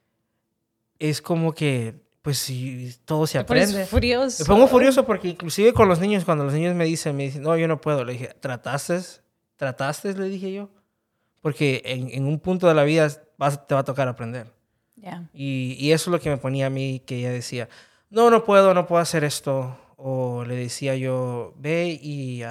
es 1.01 1.21
como 1.21 1.53
que, 1.53 1.95
pues, 2.21 2.37
si 2.37 2.93
todo 3.05 3.25
se 3.25 3.39
aprende. 3.39 3.85
furioso. 3.85 4.43
Me 4.43 4.47
pongo 4.47 4.67
furioso 4.67 5.03
porque 5.05 5.29
inclusive 5.29 5.73
con 5.73 5.89
los 5.89 5.99
niños, 5.99 6.23
cuando 6.23 6.43
los 6.43 6.53
niños 6.53 6.75
me 6.75 6.85
dicen, 6.85 7.15
me 7.15 7.23
dicen, 7.23 7.41
no, 7.41 7.57
yo 7.57 7.67
no 7.67 7.81
puedo, 7.81 8.05
le 8.05 8.13
dije, 8.13 8.35
¿trataste? 8.39 8.99
¿Trataste? 9.55 10.13
Le 10.13 10.29
dije 10.29 10.53
yo. 10.53 10.69
Porque 11.41 11.81
en, 11.85 12.25
un 12.25 12.39
punto 12.39 12.67
de 12.67 12.75
la 12.75 12.83
vida 12.83 13.09
te 13.09 13.73
va 13.73 13.79
a 13.79 13.83
tocar 13.83 14.07
aprender. 14.07 14.53
Y, 15.33 15.75
y, 15.79 15.91
eso 15.91 16.11
es 16.11 16.11
lo 16.11 16.19
que 16.19 16.29
me 16.29 16.37
ponía 16.37 16.67
a 16.67 16.69
mí, 16.69 17.01
que 17.07 17.17
ella 17.17 17.31
decía, 17.31 17.67
no, 18.11 18.29
no 18.29 18.43
puedo, 18.43 18.75
no 18.75 18.85
puedo 18.85 19.01
hacer 19.01 19.23
esto. 19.23 19.75
O 19.97 20.45
le 20.45 20.55
decía 20.55 20.95
yo, 20.95 21.55
ve 21.57 21.97
y 21.99 22.43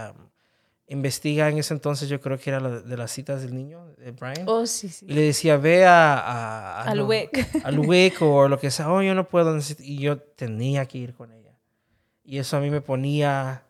investiga 0.91 1.49
en 1.49 1.59
ese 1.59 1.73
entonces, 1.73 2.09
yo 2.09 2.21
creo 2.21 2.37
que 2.37 2.51
era 2.51 2.59
la 2.59 2.81
de 2.81 2.97
las 2.97 3.13
citas 3.13 3.43
del 3.43 3.55
niño, 3.55 3.87
de 3.97 4.11
Brian. 4.11 4.45
Oh, 4.47 4.67
sí, 4.67 4.89
sí. 4.89 5.07
Y 5.09 5.15
le 5.15 5.23
decía, 5.23 5.57
ve 5.57 5.87
a... 5.87 6.19
a, 6.19 6.83
al 6.83 7.03
WIC. 7.03 7.47
Al 7.65 7.79
WIC 7.79 8.23
o 8.23 8.49
lo 8.49 8.59
que 8.59 8.73
sea. 8.73 8.93
Oh, 8.93 9.01
yo 9.01 9.15
no 9.15 9.29
puedo. 9.29 9.57
Y 9.79 9.99
yo 9.99 10.19
tenía 10.19 10.85
que 10.87 10.99
ir 10.99 11.15
con 11.15 11.33
ella. 11.33 11.55
Y 12.25 12.39
eso 12.39 12.57
a 12.57 12.61
mí 12.61 12.71
me 12.71 12.81
ponía... 12.81 13.63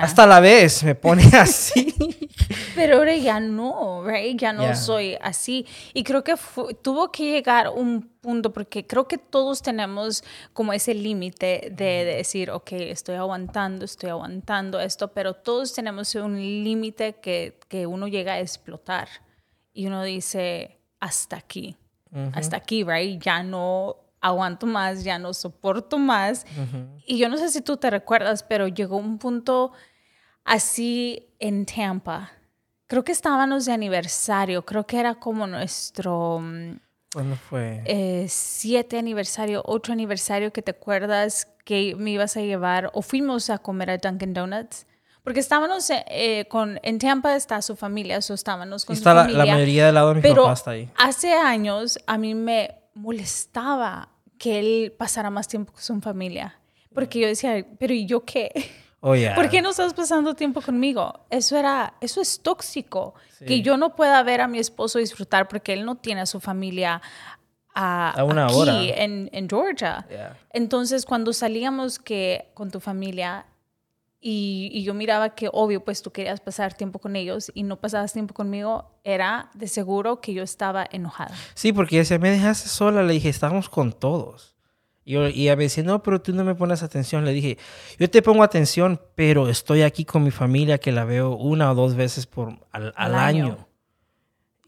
Hasta 0.00 0.26
la 0.26 0.40
vez 0.40 0.82
me 0.82 0.96
pone 0.96 1.24
así. 1.32 1.94
Pero 2.74 2.98
ahora 2.98 3.16
ya 3.16 3.40
no, 3.40 4.04
right? 4.04 4.38
Ya 4.38 4.52
no 4.52 4.74
soy 4.74 5.16
así. 5.20 5.66
Y 5.94 6.04
creo 6.04 6.22
que 6.24 6.34
tuvo 6.82 7.10
que 7.10 7.24
llegar 7.24 7.70
un 7.70 8.02
punto, 8.20 8.52
porque 8.52 8.86
creo 8.86 9.08
que 9.08 9.18
todos 9.18 9.62
tenemos 9.62 10.22
como 10.52 10.72
ese 10.72 10.94
límite 10.94 11.72
de, 11.72 12.04
decir, 12.04 12.50
ok, 12.50 12.72
estoy 12.72 13.16
aguantando, 13.16 13.84
estoy 13.84 14.10
aguantando 14.10 14.80
esto, 14.80 15.08
pero 15.08 15.34
todos 15.34 15.72
tenemos 15.72 16.14
un 16.14 16.36
límite 16.36 17.16
que, 17.20 17.58
que 17.68 17.86
uno 17.86 18.08
llega 18.08 18.34
a 18.34 18.40
explotar. 18.40 19.08
Y 19.72 19.86
uno 19.86 20.02
dice, 20.04 20.78
hasta 21.00 21.36
aquí, 21.36 21.76
hasta 22.34 22.56
aquí, 22.56 22.84
right? 22.84 23.20
Ya 23.22 23.42
no 23.42 23.96
aguanto 24.22 24.66
más, 24.66 25.02
ya 25.02 25.18
no 25.18 25.34
soporto 25.34 25.98
más. 25.98 26.46
Y 27.04 27.18
yo 27.18 27.28
no 27.28 27.36
sé 27.36 27.48
si 27.50 27.60
tú 27.60 27.76
te 27.76 27.90
recuerdas, 27.90 28.42
pero 28.44 28.68
llegó 28.68 28.96
un 28.96 29.18
punto 29.18 29.72
así 30.44 31.34
en 31.38 31.66
Tampa. 31.66 32.30
Creo 32.92 33.04
que 33.04 33.12
estábamos 33.12 33.64
de 33.64 33.72
aniversario, 33.72 34.66
creo 34.66 34.86
que 34.86 35.00
era 35.00 35.14
como 35.14 35.46
nuestro... 35.46 36.40
Mm, 36.42 36.76
¿Cuándo 37.10 37.36
fue? 37.36 37.80
Eh, 37.86 38.26
siete 38.28 38.98
aniversario, 38.98 39.62
ocho 39.64 39.92
aniversario 39.92 40.52
que 40.52 40.60
te 40.60 40.72
acuerdas 40.72 41.48
que 41.64 41.94
me 41.96 42.10
ibas 42.10 42.36
a 42.36 42.42
llevar 42.42 42.90
o 42.92 43.00
fuimos 43.00 43.48
a 43.48 43.56
comer 43.56 43.88
a 43.88 43.96
Dunkin' 43.96 44.34
Donuts. 44.34 44.84
Porque 45.24 45.40
estábamos 45.40 45.88
eh, 45.88 46.44
con, 46.50 46.80
en 46.82 46.98
Tampa 46.98 47.34
está 47.34 47.62
su 47.62 47.76
familia, 47.76 48.18
eso 48.18 48.34
estábamos 48.34 48.84
con 48.84 48.92
está 48.92 49.12
su 49.12 49.16
familia. 49.20 49.46
La, 49.46 49.52
mayoría 49.54 49.86
del 49.86 49.94
lado 49.94 50.08
de 50.10 50.14
mi 50.16 50.20
pero 50.20 50.42
papá 50.42 50.52
está 50.52 50.70
ahí. 50.72 50.90
Hace 50.98 51.32
años 51.32 51.98
a 52.06 52.18
mí 52.18 52.34
me 52.34 52.74
molestaba 52.92 54.10
que 54.36 54.58
él 54.58 54.94
pasara 54.98 55.30
más 55.30 55.48
tiempo 55.48 55.72
con 55.72 55.80
su 55.80 55.98
familia. 56.02 56.60
Porque 56.94 57.20
yo 57.20 57.26
decía, 57.26 57.64
pero 57.78 57.94
¿y 57.94 58.04
yo 58.04 58.22
qué? 58.26 58.50
Oh, 59.04 59.14
¿Por 59.34 59.50
qué 59.50 59.60
no 59.60 59.70
estás 59.70 59.94
pasando 59.94 60.34
tiempo 60.34 60.60
conmigo? 60.60 61.26
Eso 61.28 61.58
era, 61.58 61.94
eso 62.00 62.20
es 62.20 62.40
tóxico. 62.40 63.14
Que 63.44 63.60
yo 63.60 63.76
no 63.76 63.96
pueda 63.96 64.22
ver 64.22 64.40
a 64.40 64.46
mi 64.46 64.60
esposo 64.60 65.00
disfrutar 65.00 65.48
porque 65.48 65.72
él 65.72 65.84
no 65.84 65.96
tiene 65.96 66.20
a 66.20 66.26
su 66.26 66.38
familia 66.38 67.02
a, 67.74 68.22
una 68.24 68.44
aquí 68.46 68.54
hora. 68.54 68.74
En, 68.80 69.28
en 69.32 69.48
Georgia. 69.48 70.06
Entonces, 70.52 71.04
cuando 71.04 71.32
salíamos 71.32 71.98
que 71.98 72.52
con 72.54 72.70
tu 72.70 72.78
familia 72.78 73.46
y, 74.20 74.70
y, 74.72 74.84
yo 74.84 74.94
miraba 74.94 75.34
que 75.34 75.48
obvio, 75.52 75.84
pues 75.84 76.00
tú 76.00 76.12
querías 76.12 76.38
pasar 76.38 76.74
tiempo 76.74 77.00
con 77.00 77.16
ellos 77.16 77.50
y 77.54 77.64
no 77.64 77.80
pasabas 77.80 78.12
tiempo 78.12 78.34
conmigo, 78.34 79.00
era 79.02 79.50
de 79.54 79.66
seguro 79.66 80.20
que 80.20 80.32
yo 80.32 80.44
estaba 80.44 80.86
enojada. 80.92 81.34
Sí, 81.54 81.72
porque 81.72 81.96
decía, 81.96 82.20
me 82.20 82.30
dejaste 82.30 82.68
sola, 82.68 83.02
le 83.02 83.14
dije, 83.14 83.28
estábamos 83.28 83.68
con 83.68 83.92
todos. 83.92 84.51
Y, 85.04 85.16
y 85.16 85.42
ella 85.42 85.56
me 85.56 85.64
decía, 85.64 85.82
no, 85.82 86.02
pero 86.02 86.20
tú 86.20 86.32
no 86.32 86.44
me 86.44 86.54
pones 86.54 86.82
atención. 86.82 87.24
Le 87.24 87.32
dije, 87.32 87.58
yo 87.98 88.08
te 88.08 88.22
pongo 88.22 88.42
atención, 88.42 89.00
pero 89.14 89.48
estoy 89.48 89.82
aquí 89.82 90.04
con 90.04 90.22
mi 90.22 90.30
familia 90.30 90.78
que 90.78 90.92
la 90.92 91.04
veo 91.04 91.36
una 91.36 91.72
o 91.72 91.74
dos 91.74 91.94
veces 91.94 92.26
por, 92.26 92.58
al, 92.70 92.92
año. 93.14 93.68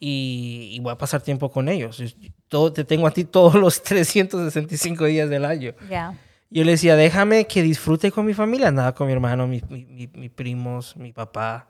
y, 0.00 0.78
voy 0.80 0.92
a 0.92 0.98
pasar 0.98 1.22
tiempo 1.22 1.50
con 1.50 1.68
ellos. 1.68 2.02
Todo, 2.48 2.72
te 2.72 2.84
tengo 2.84 3.06
a 3.06 3.10
ti 3.10 3.24
todos 3.24 3.54
los 3.54 3.82
365 3.84 5.04
días 5.04 5.30
del 5.30 5.44
año. 5.44 5.72
Ya. 5.88 6.18
Yo 6.50 6.62
le 6.62 6.72
decía, 6.72 6.94
déjame 6.94 7.46
que 7.46 7.62
disfrute 7.62 8.12
con 8.12 8.26
mi 8.26 8.34
familia. 8.34 8.70
Nada 8.70 8.94
con 8.94 9.06
mi 9.06 9.12
hermano, 9.12 9.46
mis 9.48 9.68
mi, 9.68 10.28
primos, 10.28 10.96
mi 10.96 11.12
papá, 11.12 11.68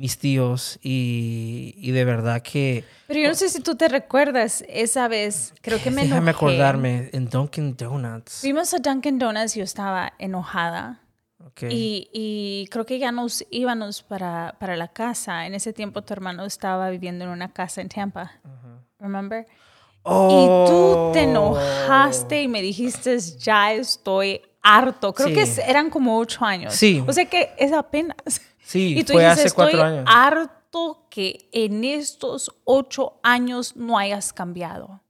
mis 0.00 0.18
tíos. 0.18 0.78
Y, 0.82 1.74
y, 1.76 1.90
de 1.92 2.04
verdad 2.04 2.42
que... 2.42 2.84
Pero 3.06 3.20
yo 3.20 3.28
no 3.28 3.34
sé 3.34 3.48
si 3.48 3.60
tú 3.60 3.76
te 3.76 3.88
recuerdas 3.88 4.64
esa 4.68 5.08
vez, 5.08 5.52
creo 5.60 5.80
que 5.82 5.90
me 5.90 6.02
Déjame 6.04 6.30
acordarme, 6.30 7.10
en 7.12 7.28
Dunkin' 7.28 7.76
Donuts. 7.76 8.40
Fuimos 8.40 8.72
a 8.74 8.78
Dunkin' 8.78 9.18
Donuts 9.18 9.56
y 9.56 9.60
yo 9.60 9.64
estaba 9.64 10.14
enojada. 10.18 11.00
Y, 11.68 12.08
y, 12.12 12.68
creo 12.70 12.86
que 12.86 12.98
ya 12.98 13.12
nos 13.12 13.44
íbamos 13.50 14.02
para, 14.02 14.56
para, 14.58 14.76
la 14.76 14.88
casa. 14.88 15.46
En 15.46 15.54
ese 15.54 15.72
tiempo 15.72 16.02
tu 16.02 16.12
hermano 16.12 16.44
estaba 16.44 16.90
viviendo 16.90 17.24
en 17.24 17.30
una 17.30 17.52
casa 17.52 17.80
en 17.80 17.88
Tampa. 17.88 18.32
¿Remember? 18.98 19.46
Y 20.04 20.46
tú 20.46 21.10
te 21.12 21.22
enojaste 21.22 22.42
y 22.42 22.48
me 22.48 22.62
dijiste, 22.62 23.18
ya 23.18 23.72
estoy 23.72 24.40
harto. 24.62 25.12
Creo 25.12 25.28
que 25.28 25.46
eran 25.66 25.90
como 25.90 26.18
ocho 26.18 26.44
años. 26.44 26.74
Sí. 26.74 27.02
O 27.06 27.12
sea 27.12 27.26
que 27.26 27.50
es 27.58 27.72
apenas. 27.72 28.16
Sí, 28.70 28.98
y 29.00 29.02
tú 29.02 29.14
fue 29.14 29.26
hace 29.26 29.50
cuatro 29.50 29.78
estoy 29.78 29.94
años. 29.94 30.04
harto 30.06 31.08
que 31.10 31.48
en 31.50 31.82
estos 31.82 32.54
ocho 32.62 33.18
años 33.24 33.74
no 33.74 33.98
hayas 33.98 34.32
cambiado. 34.32 35.00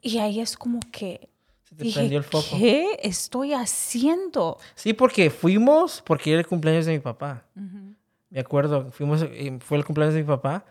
Y 0.00 0.18
ahí 0.18 0.40
es 0.40 0.56
como 0.56 0.80
que 0.90 1.28
Dije, 1.70 2.04
el 2.04 2.24
foco. 2.24 2.58
¿Qué 2.58 2.98
estoy 3.04 3.52
haciendo? 3.52 4.58
Sí, 4.74 4.92
porque 4.92 5.30
fuimos, 5.30 6.02
porque 6.04 6.32
era 6.32 6.40
el 6.40 6.46
cumpleaños 6.48 6.84
de 6.84 6.94
mi 6.94 6.98
papá. 6.98 7.44
Me 8.28 8.40
acuerdo, 8.40 8.90
fuimos, 8.90 9.22
eh, 9.22 9.58
fue 9.60 9.78
el 9.78 9.84
cumpleaños 9.84 10.14
de 10.14 10.22
mi 10.22 10.26
papá. 10.26 10.64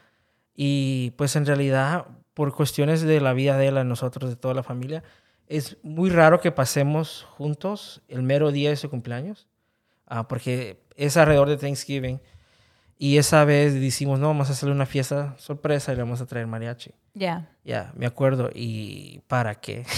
Y 0.54 1.12
pues 1.12 1.38
en 1.38 1.46
realidad, 1.46 2.06
por 2.34 2.54
cuestiones 2.54 3.02
de 3.02 3.22
la 3.22 3.32
vida 3.32 3.58
de 3.58 3.68
él, 3.68 3.78
a 3.78 3.86
nosotros, 3.86 4.30
de 4.30 4.36
toda 4.36 4.54
la 4.54 4.64
familia, 4.64 5.04
es 5.48 5.78
muy 5.84 6.10
raro 6.10 6.42
que 6.42 6.52
pasemos 6.52 7.26
juntos 7.38 8.02
el 8.10 8.24
mero 8.24 8.52
día 8.52 8.72
de 8.72 8.76
su 8.76 8.90
cumpleaños. 8.90 9.48
Ah, 10.06 10.28
porque 10.28 10.84
es 11.06 11.18
alrededor 11.18 11.50
de 11.50 11.58
Thanksgiving. 11.58 12.20
Y 12.98 13.18
esa 13.18 13.46
vez 13.46 13.74
decimos, 13.74 14.20
no, 14.20 14.28
vamos 14.28 14.50
a 14.50 14.52
hacerle 14.54 14.76
una 14.76 14.86
fiesta 14.86 15.36
sorpresa 15.40 15.92
y 15.92 15.96
le 15.96 16.04
vamos 16.04 16.22
a 16.22 16.28
traer 16.28 16.46
mariachi. 16.46 16.92
Ya. 17.16 17.50
Ya, 17.64 17.92
me 17.96 18.06
acuerdo. 18.06 18.52
¿Y 18.54 19.22
para 19.28 19.56
qué? 19.56 19.86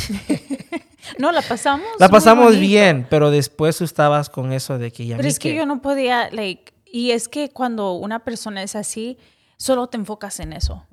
No, 1.19 1.31
la 1.31 1.41
pasamos. 1.41 1.85
La 1.99 2.09
pasamos 2.09 2.57
bien, 2.57 3.05
pero 3.09 3.29
después 3.29 3.77
tú 3.77 3.83
estabas 3.83 4.29
con 4.29 4.53
eso 4.53 4.77
de 4.77 4.91
que 4.91 5.05
ya 5.05 5.17
Pero 5.17 5.27
es 5.27 5.37
que, 5.37 5.53
yo 5.53 5.65
no 5.65 5.81
podía, 5.81 6.29
like, 6.31 6.73
y 6.85 7.11
es 7.11 7.27
que 7.27 7.49
cuando 7.49 7.93
una 7.93 8.23
persona 8.23 8.63
es 8.63 8.75
así, 8.75 9.17
solo 9.57 9.87
te 9.87 9.97
enfocas 9.97 10.39
en 10.39 10.53
eso. 10.53 10.85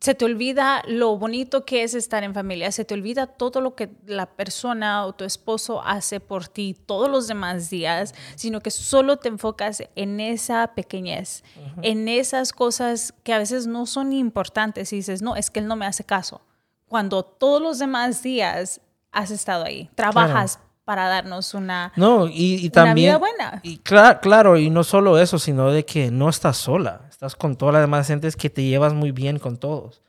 Se 0.00 0.14
te 0.14 0.24
olvida 0.24 0.82
lo 0.86 1.16
bonito 1.16 1.64
que 1.64 1.82
es 1.82 1.94
estar 1.94 2.22
en 2.22 2.34
familia, 2.34 2.70
se 2.70 2.84
te 2.84 2.94
olvida 2.94 3.26
todo 3.26 3.60
lo 3.60 3.74
que 3.74 3.90
la 4.06 4.26
persona 4.26 5.04
o 5.04 5.12
tu 5.12 5.24
esposo 5.24 5.82
hace 5.82 6.20
por 6.20 6.46
ti 6.46 6.76
todos 6.86 7.10
los 7.10 7.26
demás 7.26 7.68
días, 7.68 8.14
sino 8.36 8.60
que 8.60 8.70
solo 8.70 9.16
te 9.16 9.28
enfocas 9.28 9.82
en 9.96 10.20
esa 10.20 10.74
pequeñez, 10.74 11.42
en 11.82 12.08
esas 12.08 12.52
cosas 12.52 13.12
que 13.24 13.32
a 13.32 13.38
veces 13.38 13.66
no 13.66 13.86
son 13.86 14.12
importantes 14.12 14.92
y 14.92 14.96
dices, 14.96 15.20
no, 15.20 15.34
es 15.34 15.50
que 15.50 15.60
él 15.60 15.66
no 15.66 15.76
me 15.76 15.86
hace 15.86 16.04
caso. 16.04 16.42
Cuando 16.86 17.22
todos 17.22 17.60
los 17.60 17.78
demás 17.78 18.22
días 18.22 18.80
has 19.10 19.30
estado 19.30 19.64
ahí, 19.64 19.90
trabajas 19.94 20.60
para 20.88 21.06
darnos 21.06 21.52
una, 21.52 21.92
no, 21.96 22.26
y, 22.32 22.70
también, 22.70 23.08
vida 23.10 23.18
buena. 23.18 23.60
Y 23.62 23.76
claro, 23.76 24.20
claro, 24.22 24.56
y 24.56 24.70
no 24.70 24.84
solo 24.84 25.18
eso, 25.18 25.38
sino 25.38 25.70
de 25.70 25.84
que 25.84 26.10
no 26.10 26.30
estás 26.30 26.56
sola, 26.56 27.02
estás 27.10 27.36
con 27.36 27.56
todas 27.56 27.74
las 27.74 27.82
demás 27.82 28.06
gentes 28.06 28.36
que 28.36 28.48
te 28.48 28.62
llevas 28.62 28.94
muy 28.94 29.12
bien 29.12 29.38
con 29.38 29.58
todos. 29.58 30.00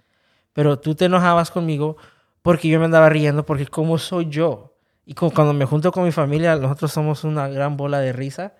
Pero 0.53 0.79
tú 0.79 0.95
te 0.95 1.03
enojabas 1.03 1.51
conmigo 1.51 1.97
porque 2.41 2.69
yo 2.69 2.79
me 2.79 2.85
andaba 2.85 3.09
riendo, 3.09 3.45
porque 3.45 3.67
como 3.67 3.97
soy 3.97 4.29
yo. 4.29 4.77
Y 5.05 5.15
cuando 5.15 5.51
me 5.51 5.65
junto 5.65 5.91
con 5.91 6.05
mi 6.05 6.13
familia, 6.13 6.55
nosotros 6.55 6.93
somos 6.93 7.25
una 7.25 7.49
gran 7.49 7.75
bola 7.75 7.99
de 7.99 8.13
risa. 8.13 8.53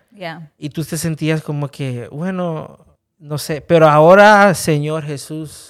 Y 0.58 0.68
tú 0.68 0.84
te 0.84 0.98
sentías 0.98 1.40
como 1.40 1.68
que, 1.68 2.06
bueno, 2.08 2.89
no 3.20 3.36
sé, 3.36 3.60
pero 3.60 3.86
ahora, 3.86 4.54
Señor 4.54 5.04
Jesús, 5.04 5.68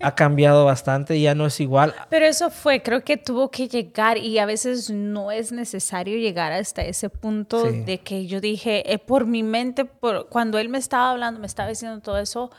ha 0.00 0.14
cambiado 0.14 0.64
bastante, 0.64 1.20
ya 1.20 1.34
no 1.34 1.46
es 1.46 1.60
igual. 1.60 1.94
Pero 2.10 2.26
eso 2.26 2.50
fue, 2.50 2.82
creo 2.82 3.04
que 3.04 3.16
tuvo 3.16 3.50
que 3.52 3.68
llegar 3.68 4.18
y 4.18 4.38
a 4.38 4.46
veces 4.46 4.90
no 4.90 5.30
es 5.30 5.52
necesario 5.52 6.18
llegar 6.18 6.52
hasta 6.52 6.82
ese 6.82 7.08
punto 7.08 7.64
de 7.64 7.98
que 7.98 8.26
yo 8.26 8.40
dije, 8.40 8.92
eh, 8.92 8.98
por 8.98 9.26
mi 9.26 9.44
mente, 9.44 9.84
por, 9.84 10.28
cuando 10.28 10.58
él 10.58 10.68
me 10.68 10.78
estaba 10.78 11.12
hablando, 11.12 11.40
me 11.40 11.46
estaba 11.46 11.68
diciendo 11.68 12.00
todo 12.00 12.18
eso, 12.18 12.50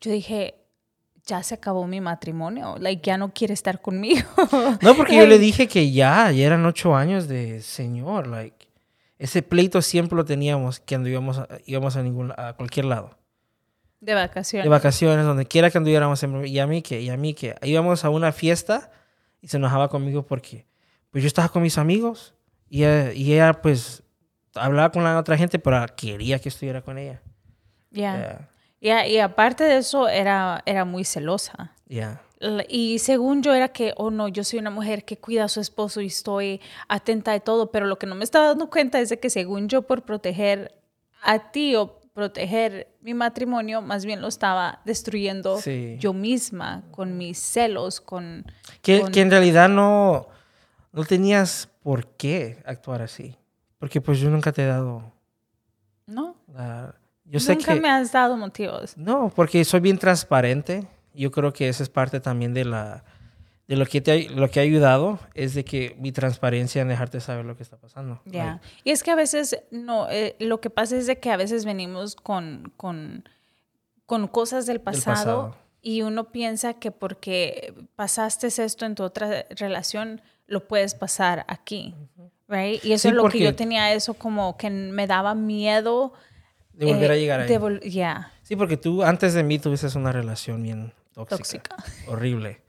yo 0.00 0.10
dije, 0.10 0.56
ya 1.24 1.44
se 1.44 1.54
acabó 1.54 1.86
mi 1.86 2.00
matrimonio, 2.00 2.74
like 2.80 3.02
ya 3.06 3.16
no 3.16 3.32
quiere 3.32 3.54
estar 3.54 3.80
conmigo. 3.80 4.28
No, 4.82 4.96
porque 4.96 5.16
yo 5.16 5.26
le 5.26 5.38
dije 5.38 5.68
que 5.68 5.92
ya, 5.92 6.32
ya 6.32 6.46
eran 6.46 6.66
ocho 6.66 6.96
años 6.96 7.28
de 7.28 7.62
señor, 7.62 8.26
like 8.26 8.66
ese 9.18 9.40
pleito 9.40 9.80
siempre 9.82 10.16
lo 10.16 10.24
teníamos 10.24 10.80
cuando 10.80 11.08
íbamos 11.08 11.38
a, 11.38 11.46
íbamos 11.64 11.94
a 11.94 12.02
ningún 12.02 12.32
a 12.36 12.54
cualquier 12.54 12.86
lado. 12.86 13.21
De 14.02 14.14
vacaciones. 14.14 14.64
De 14.64 14.68
vacaciones, 14.68 15.24
donde 15.24 15.46
quiera 15.46 15.70
que 15.70 15.78
anduviéramos. 15.78 16.20
Y 16.44 16.58
a 16.58 16.66
mí 16.66 16.82
que, 16.82 17.00
y 17.00 17.08
a 17.08 17.16
mí 17.16 17.34
que. 17.34 17.54
Íbamos 17.62 18.04
a 18.04 18.10
una 18.10 18.32
fiesta 18.32 18.90
y 19.40 19.46
se 19.46 19.58
enojaba 19.58 19.88
conmigo 19.88 20.26
porque 20.26 20.66
pues 21.10 21.22
yo 21.22 21.28
estaba 21.28 21.48
con 21.48 21.62
mis 21.62 21.78
amigos 21.78 22.34
y 22.68 22.82
ella, 22.82 23.12
y 23.12 23.32
ella 23.32 23.52
pues 23.62 24.02
hablaba 24.56 24.90
con 24.90 25.04
la 25.04 25.16
otra 25.16 25.36
gente, 25.38 25.60
pero 25.60 25.86
quería 25.96 26.40
que 26.40 26.48
estuviera 26.48 26.82
con 26.82 26.98
ella. 26.98 27.22
Ya. 27.92 28.48
Y 28.80 29.18
aparte 29.18 29.62
de 29.62 29.76
eso, 29.76 30.08
era, 30.08 30.64
era 30.66 30.84
muy 30.84 31.04
celosa. 31.04 31.76
Ya. 31.86 32.22
Y 32.68 32.98
según 32.98 33.44
yo 33.44 33.54
era 33.54 33.68
que, 33.68 33.94
oh 33.96 34.10
no, 34.10 34.26
yo 34.26 34.42
soy 34.42 34.58
una 34.58 34.70
mujer 34.70 35.04
que 35.04 35.16
cuida 35.16 35.44
a 35.44 35.48
su 35.48 35.60
esposo 35.60 36.00
y 36.00 36.06
estoy 36.06 36.60
atenta 36.88 37.30
de 37.30 37.38
todo, 37.38 37.70
pero 37.70 37.86
lo 37.86 38.00
que 38.00 38.06
no 38.06 38.16
me 38.16 38.24
estaba 38.24 38.48
dando 38.48 38.68
cuenta 38.68 38.98
es 38.98 39.10
de 39.10 39.20
que 39.20 39.30
según 39.30 39.68
yo 39.68 39.82
por 39.82 40.02
proteger 40.02 40.74
a 41.22 41.52
ti 41.52 41.76
o 41.76 42.01
proteger 42.12 42.94
mi 43.00 43.14
matrimonio, 43.14 43.80
más 43.80 44.04
bien 44.04 44.20
lo 44.20 44.28
estaba 44.28 44.80
destruyendo 44.84 45.58
yo 45.98 46.12
misma, 46.12 46.82
con 46.90 47.16
mis 47.16 47.38
celos, 47.38 48.00
con... 48.00 48.44
Que, 48.82 49.04
que, 49.12 49.20
en 49.20 49.30
realidad 49.30 49.68
no, 49.68 50.28
no 50.92 51.04
tenías 51.04 51.68
por 51.82 52.06
qué 52.06 52.62
actuar 52.66 53.02
así, 53.02 53.36
porque 53.78 54.00
pues 54.00 54.18
yo 54.20 54.30
nunca 54.30 54.52
te 54.52 54.62
he 54.62 54.66
dado... 54.66 55.12
No. 56.06 56.36
yo 57.24 57.40
sé 57.40 57.54
nunca 57.54 57.74
me 57.76 57.88
has 57.88 58.12
dado 58.12 58.36
motivos. 58.36 58.96
No, 58.96 59.32
porque 59.34 59.64
soy 59.64 59.80
bien 59.80 59.96
transparente. 59.96 60.86
Yo 61.14 61.30
creo 61.30 61.52
que 61.52 61.68
esa 61.68 61.82
es 61.82 61.88
parte 61.88 62.20
también 62.20 62.52
de 62.52 62.64
la 62.64 63.04
de 63.72 63.78
lo 63.78 63.86
que 63.86 64.02
te 64.02 64.28
lo 64.28 64.50
que 64.50 64.60
ha 64.60 64.62
ayudado 64.64 65.18
es 65.32 65.54
de 65.54 65.64
que 65.64 65.96
mi 65.98 66.12
transparencia 66.12 66.82
en 66.82 66.88
dejarte 66.88 67.20
saber 67.22 67.46
lo 67.46 67.56
que 67.56 67.62
está 67.62 67.78
pasando. 67.78 68.20
Ya. 68.26 68.60
Y 68.84 68.90
es 68.90 69.02
que 69.02 69.10
a 69.10 69.14
veces 69.14 69.62
no 69.70 70.10
eh, 70.10 70.36
lo 70.40 70.60
que 70.60 70.68
pasa 70.68 70.94
es 70.94 71.06
de 71.06 71.18
que 71.18 71.30
a 71.30 71.38
veces 71.38 71.64
venimos 71.64 72.14
con 72.14 72.70
con, 72.76 73.26
con 74.04 74.28
cosas 74.28 74.66
del 74.66 74.82
pasado, 74.82 75.56
y 75.80 76.02
uno 76.02 76.30
piensa 76.32 76.74
que 76.74 76.90
porque 76.90 77.72
pasaste 77.96 78.48
esto 78.48 78.84
en 78.84 78.94
tu 78.94 79.04
otra 79.04 79.46
relación 79.48 80.20
lo 80.48 80.68
puedes 80.68 80.94
pasar 80.94 81.46
aquí. 81.48 81.94
Right? 82.48 82.84
Y 82.84 82.92
eso 82.92 83.08
es 83.08 83.14
lo 83.14 83.26
que 83.30 83.38
yo 83.38 83.56
tenía 83.56 83.94
eso 83.94 84.12
como 84.12 84.58
que 84.58 84.68
me 84.68 85.06
daba 85.06 85.34
miedo 85.34 86.12
de 86.74 86.92
volver 86.92 87.10
a 87.10 87.14
eh, 87.14 87.20
llegar 87.20 87.40
ahí. 87.40 87.90
Ya. 87.90 88.32
Sí, 88.42 88.54
porque 88.54 88.76
tú 88.76 89.02
antes 89.02 89.32
de 89.32 89.42
mí 89.42 89.58
tuviste 89.58 89.86
una 89.96 90.12
relación 90.12 90.62
bien 90.62 90.92
tóxica. 91.14 91.74
Horrible. 92.06 92.60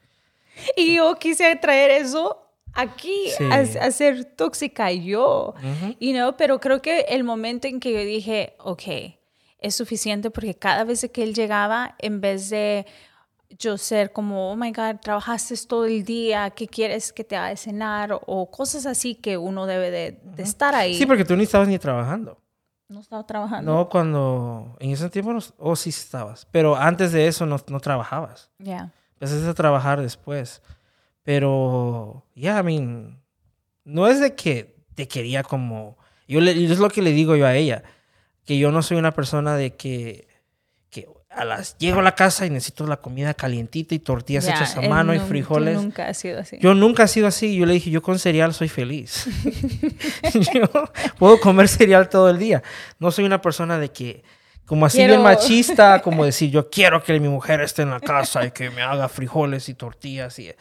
Y 0.75 0.95
yo 0.95 1.15
quise 1.15 1.55
traer 1.55 1.91
eso 1.91 2.39
aquí 2.73 3.29
a, 3.51 3.91
ser 3.91 4.25
tóxica 4.25 4.91
yo, 4.91 5.53
y 5.99 6.13
no 6.13 6.35
pero 6.37 6.59
creo 6.59 6.81
que 6.81 7.01
el 7.09 7.23
momento 7.23 7.67
en 7.67 7.79
que 7.79 7.93
yo 7.93 7.99
dije, 7.99 8.55
ok, 8.59 8.83
es 9.59 9.75
suficiente 9.75 10.31
porque 10.31 10.55
cada 10.55 10.83
vez 10.83 11.07
que 11.13 11.23
él 11.23 11.33
llegaba, 11.33 11.95
en 11.99 12.19
vez 12.19 12.49
de 12.49 12.85
yo 13.59 13.77
ser 13.77 14.11
como, 14.11 14.51
oh 14.51 14.55
my 14.55 14.71
God, 14.71 14.97
trabajaste 15.01 15.55
todo 15.67 15.85
el 15.85 16.03
día, 16.03 16.49
¿qué 16.49 16.67
quieres 16.67 17.13
que 17.13 17.23
te 17.23 17.35
haga 17.35 17.49
de 17.49 17.57
cenar? 17.57 18.19
O 18.25 18.49
cosas 18.49 18.87
así 18.87 19.13
que 19.13 19.37
uno 19.37 19.67
debe 19.67 19.91
de, 19.91 20.19
estar 20.37 20.73
ahí. 20.73 20.95
Sí, 20.95 21.05
porque 21.05 21.23
tú 21.23 21.35
ni 21.35 21.43
estabas 21.43 21.67
ni 21.67 21.77
trabajando. 21.77 22.39
No 22.89 22.99
estaba 22.99 23.25
trabajando. 23.25 23.71
No, 23.71 23.89
cuando 23.89 24.75
en 24.79 24.91
ese 24.91 25.09
tiempo, 25.09 25.31
no, 25.31 25.39
oh 25.59 25.75
sí 25.75 25.89
estabas, 25.89 26.47
pero 26.51 26.75
antes 26.75 27.11
de 27.11 27.27
eso 27.27 27.45
no, 27.45 27.57
no 27.67 27.79
trabajabas. 27.79 28.49
Ya 28.57 28.91
empezaste 29.23 29.49
a 29.49 29.53
trabajar 29.53 30.01
después. 30.01 30.61
Pero, 31.23 32.25
ya, 32.35 32.59
I 32.59 32.63
mean, 32.63 33.21
no 33.85 34.07
es 34.07 34.19
de 34.19 34.35
que 34.35 34.75
te 34.95 35.07
quería 35.07 35.43
como... 35.43 35.97
Yo 36.27 36.41
le, 36.41 36.51
es 36.51 36.79
lo 36.79 36.89
que 36.89 37.01
le 37.01 37.11
digo 37.11 37.35
yo 37.35 37.45
a 37.45 37.55
ella, 37.55 37.83
que 38.45 38.57
yo 38.57 38.71
no 38.71 38.81
soy 38.81 38.97
una 38.97 39.11
persona 39.11 39.55
de 39.55 39.75
que, 39.75 40.27
que 40.89 41.07
a 41.29 41.45
las, 41.45 41.77
llego 41.77 41.99
a 41.99 42.03
la 42.03 42.15
casa 42.15 42.45
y 42.45 42.49
necesito 42.49 42.87
la 42.87 42.97
comida 42.97 43.33
calientita 43.33 43.93
y 43.93 43.99
tortillas 43.99 44.47
hechas 44.47 44.75
a 44.77 44.81
mano 44.81 45.13
y 45.13 45.19
frijoles. 45.19 45.75
nunca 45.75 46.07
ha 46.07 46.13
sido 46.13 46.39
así. 46.39 46.57
Yo 46.59 46.73
nunca 46.73 47.03
he 47.03 47.07
sido 47.07 47.27
así. 47.27 47.55
Yo 47.55 47.65
le 47.65 47.73
dije, 47.73 47.89
yo 47.89 48.01
con 48.01 48.19
cereal 48.19 48.53
soy 48.53 48.69
feliz. 48.69 49.27
yo 50.53 50.69
puedo 51.17 51.39
comer 51.39 51.67
cereal 51.67 52.09
todo 52.09 52.29
el 52.29 52.39
día. 52.39 52.63
No 52.99 53.11
soy 53.11 53.25
una 53.25 53.41
persona 53.41 53.77
de 53.77 53.91
que 53.91 54.23
como 54.65 54.85
así 54.85 55.05
bien 55.05 55.21
machista, 55.21 56.01
como 56.03 56.25
decir, 56.25 56.49
yo 56.49 56.69
quiero 56.69 57.03
que 57.03 57.19
mi 57.19 57.27
mujer 57.27 57.61
esté 57.61 57.81
en 57.81 57.89
la 57.89 57.99
casa 57.99 58.45
y 58.45 58.51
que 58.51 58.69
me 58.69 58.81
haga 58.81 59.09
frijoles 59.09 59.69
y 59.69 59.73
tortillas. 59.73 60.37
Y... 60.39 60.51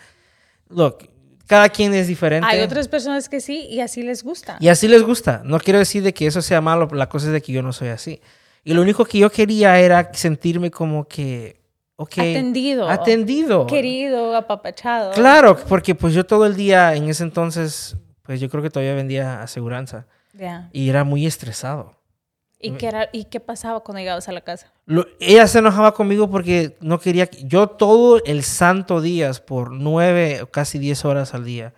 Look, 0.69 1.09
cada 1.47 1.69
quien 1.69 1.95
es 1.95 2.09
diferente. 2.09 2.49
Hay 2.49 2.61
otras 2.61 2.89
personas 2.89 3.29
que 3.29 3.41
sí 3.41 3.67
y 3.69 3.81
así 3.81 4.03
les 4.03 4.23
gusta. 4.23 4.57
Y 4.61 4.69
así 4.69 4.89
les 4.89 5.03
gusta. 5.03 5.43
No 5.45 5.59
quiero 5.61 5.79
decir 5.79 6.03
de 6.03 6.15
que 6.15 6.27
eso 6.27 6.43
sea 6.43 6.61
malo, 6.61 6.89
la 6.93 7.09
cosa 7.09 7.27
es 7.27 7.33
de 7.33 7.43
que 7.43 7.53
yo 7.53 7.63
no 7.63 7.73
soy 7.73 7.89
así. 7.89 8.21
Y 8.65 8.75
lo 8.75 8.83
único 8.83 9.05
que 9.05 9.19
yo 9.19 9.31
quería 9.31 9.79
era 9.79 10.13
sentirme 10.15 10.71
como 10.71 11.07
que, 11.07 11.61
ok. 11.97 12.19
Atendido. 12.19 12.89
Atendido. 12.89 13.67
Querido, 13.67 14.37
apapachado. 14.37 15.13
Claro, 15.13 15.57
porque 15.69 15.95
pues 15.95 16.15
yo 16.15 16.25
todo 16.25 16.47
el 16.47 16.57
día 16.57 16.95
en 16.95 17.09
ese 17.09 17.25
entonces, 17.25 17.97
pues 18.23 18.41
yo 18.41 18.49
creo 18.49 18.63
que 18.63 18.71
todavía 18.71 18.95
vendía 18.95 19.43
aseguranza. 19.43 20.07
Y 20.73 20.89
era 20.89 21.05
muy 21.05 21.27
estresado. 21.27 21.95
¿Y 22.63 22.73
qué, 22.73 22.87
era, 22.87 23.09
¿Y 23.13 23.25
qué 23.25 23.41
pasaba 23.41 23.81
cuando 23.81 23.99
llegabas 23.99 24.29
a 24.29 24.33
la 24.33 24.41
casa? 24.41 24.73
ella 25.19 25.47
se 25.49 25.59
enojaba 25.59 25.93
conmigo 25.95 26.31
porque 26.31 26.77
no 26.81 27.01
quería... 27.01 27.29
Yo 27.43 27.67
todo 27.67 28.23
el 28.25 28.45
santo 28.45 29.01
días, 29.01 29.41
por 29.41 29.73
nueve 29.73 30.43
o 30.43 30.47
casi 30.51 30.79
diez 30.79 31.05
horas 31.05 31.35
al 31.35 31.45
día, 31.45 31.75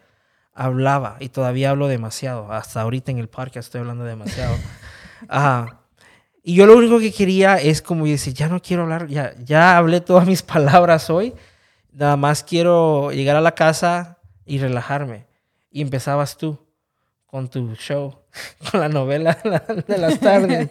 hablaba. 0.53 1.17
Y 1.21 1.31
todavía 1.31 1.71
hablo 1.71 1.89
demasiado. 1.89 2.53
Hasta 2.53 2.83
ahorita 2.83 3.11
en 3.11 3.19
el 3.19 3.29
parque 3.29 3.59
estoy 3.59 3.81
hablando 3.81 4.05
demasiado. 4.05 4.55
Ajá. 5.29 5.81
Y 6.43 6.55
yo 6.55 6.67
lo 6.67 6.77
único 6.77 6.99
que 6.99 7.11
quería 7.11 7.57
es 7.57 7.81
como 7.81 8.05
decir, 8.05 8.35
ya 8.35 8.49
no 8.49 8.61
quiero 8.61 8.83
hablar, 8.83 9.07
ya, 9.07 9.35
ya 9.39 9.79
hablé 9.79 10.03
todas 10.03 10.27
mis 10.27 10.43
palabras 10.43 11.09
hoy. 11.09 11.35
Nada 11.93 12.19
más 12.19 12.45
quiero 12.45 13.11
llegar 13.11 13.37
a 13.37 13.41
la 13.41 13.53
casa 13.53 14.19
y 14.45 14.59
relajarme. 14.59 15.27
Y 15.71 15.81
empezabas 15.81 16.37
tú 16.37 16.59
con 17.27 17.49
tu 17.49 17.75
show, 17.77 18.24
con 18.71 18.81
la 18.81 18.89
novela 18.89 19.39
de 19.87 19.99
las 19.99 20.21
tardes. 20.21 20.71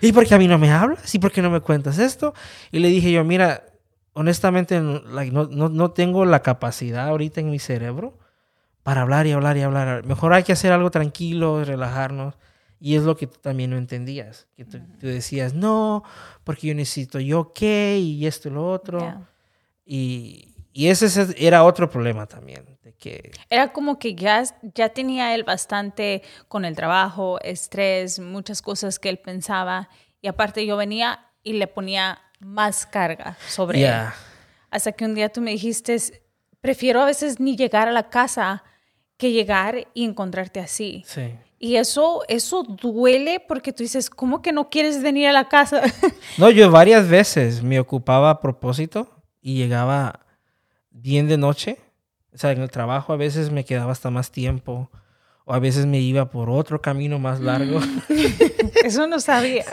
¿Y 0.00 0.12
por 0.12 0.26
qué 0.26 0.34
a 0.34 0.38
mí 0.38 0.48
no 0.48 0.58
me 0.58 0.70
hablas? 0.70 1.14
¿Y 1.14 1.18
por 1.18 1.32
qué 1.32 1.42
no 1.42 1.50
me 1.50 1.60
cuentas 1.60 1.98
esto? 1.98 2.34
Y 2.70 2.78
le 2.78 2.88
dije 2.88 3.10
yo, 3.12 3.24
mira, 3.24 3.64
honestamente 4.12 4.80
no, 4.80 5.00
no, 5.48 5.90
tengo 5.92 6.24
la 6.24 6.42
capacidad 6.42 7.08
ahorita 7.08 7.40
en 7.40 7.50
mi 7.50 7.58
cerebro 7.58 8.18
para 8.82 9.02
hablar 9.02 9.26
y 9.26 9.32
hablar 9.32 9.56
y 9.56 9.62
hablar. 9.62 10.04
Mejor 10.04 10.34
hay 10.34 10.42
que 10.42 10.52
hacer 10.52 10.72
algo 10.72 10.90
tranquilo, 10.90 11.64
relajarnos. 11.64 12.34
Y 12.80 12.96
es 12.96 13.02
lo 13.04 13.16
que 13.16 13.26
tú 13.26 13.38
también 13.40 13.70
no 13.70 13.78
entendías. 13.78 14.46
Que 14.56 14.66
tú, 14.66 14.78
decías, 15.00 15.54
no, 15.54 16.04
porque 16.42 16.66
yo 16.66 16.74
necesito 16.74 17.18
yo 17.18 17.52
qué 17.54 17.98
y 17.98 18.26
esto 18.26 18.48
y 18.48 18.52
lo 18.52 18.70
otro. 18.70 19.26
Y, 19.86 20.48
y 20.72 20.88
ese 20.88 21.34
era 21.38 21.64
otro 21.64 21.88
problema 21.88 22.26
también 22.26 22.73
que... 22.98 23.30
Era 23.50 23.72
como 23.72 23.98
que 23.98 24.14
ya, 24.14 24.44
ya 24.74 24.88
tenía 24.90 25.34
él 25.34 25.44
bastante 25.44 26.22
con 26.48 26.64
el 26.64 26.76
trabajo, 26.76 27.40
estrés, 27.40 28.18
muchas 28.18 28.62
cosas 28.62 28.98
que 28.98 29.08
él 29.08 29.18
pensaba. 29.18 29.88
Y 30.20 30.28
aparte 30.28 30.64
yo 30.66 30.76
venía 30.76 31.26
y 31.42 31.54
le 31.54 31.66
ponía 31.66 32.20
más 32.40 32.86
carga 32.86 33.36
sobre 33.48 33.86
él. 33.86 34.04
Hasta 34.70 34.92
que 34.92 35.04
un 35.04 35.14
día 35.14 35.28
tú 35.28 35.40
me 35.40 35.52
dijiste, 35.52 35.96
prefiero 36.60 37.02
a 37.02 37.06
veces 37.06 37.40
ni 37.40 37.56
llegar 37.56 37.88
a 37.88 37.92
la 37.92 38.08
casa 38.08 38.64
que 39.16 39.32
llegar 39.32 39.86
y 39.94 40.04
encontrarte 40.04 40.60
así. 40.60 41.04
Sí. 41.06 41.34
Y 41.58 41.76
eso, 41.76 42.22
eso 42.28 42.62
duele 42.62 43.40
porque 43.40 43.72
tú 43.72 43.82
dices, 43.82 44.10
¿cómo 44.10 44.42
que 44.42 44.52
no 44.52 44.68
quieres 44.68 45.02
venir 45.02 45.28
a 45.28 45.32
la 45.32 45.48
casa? 45.48 45.82
no, 46.38 46.50
yo 46.50 46.70
varias 46.70 47.08
veces 47.08 47.62
me 47.62 47.80
ocupaba 47.80 48.30
a 48.30 48.40
propósito 48.40 49.08
y 49.40 49.54
llegaba 49.54 50.26
bien 50.90 51.28
de 51.28 51.38
noche 51.38 51.78
o 52.34 52.38
sea, 52.38 52.50
en 52.50 52.60
el 52.60 52.70
trabajo 52.70 53.12
a 53.12 53.16
veces 53.16 53.50
me 53.50 53.64
quedaba 53.64 53.92
hasta 53.92 54.10
más 54.10 54.30
tiempo 54.30 54.90
o 55.44 55.54
a 55.54 55.58
veces 55.58 55.86
me 55.86 56.00
iba 56.00 56.30
por 56.30 56.50
otro 56.50 56.80
camino 56.80 57.18
más 57.18 57.40
largo. 57.40 57.78
Mm. 57.80 57.98
Eso 58.84 59.06
no 59.06 59.20
sabía. 59.20 59.64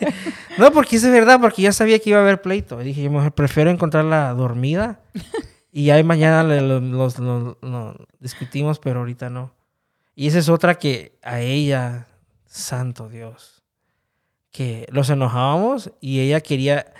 no, 0.57 0.71
porque 0.71 0.97
es 0.97 1.01
de 1.01 1.09
verdad, 1.09 1.39
porque 1.39 1.63
ya 1.63 1.71
sabía 1.71 1.99
que 1.99 2.11
iba 2.11 2.19
a 2.19 2.21
haber 2.21 2.41
pleito. 2.41 2.77
dije, 2.79 3.03
yo 3.03 3.31
prefiero 3.31 3.71
encontrarla 3.71 4.33
dormida 4.33 4.99
y 5.71 5.89
ahí 5.89 6.03
mañana 6.03 6.43
los, 6.43 7.15
discutimos, 8.19 8.79
pero 8.79 8.99
ahorita 8.99 9.29
no. 9.29 9.53
Y 10.13 10.27
esa 10.27 10.39
es 10.39 10.49
otra 10.49 10.75
que 10.75 11.17
a 11.23 11.39
ella, 11.39 12.05
santo 12.45 13.09
Dios, 13.09 13.63
que 14.51 14.85
los 14.91 15.09
enojábamos 15.09 15.91
y 16.01 16.19
ella 16.19 16.41
quería 16.41 16.93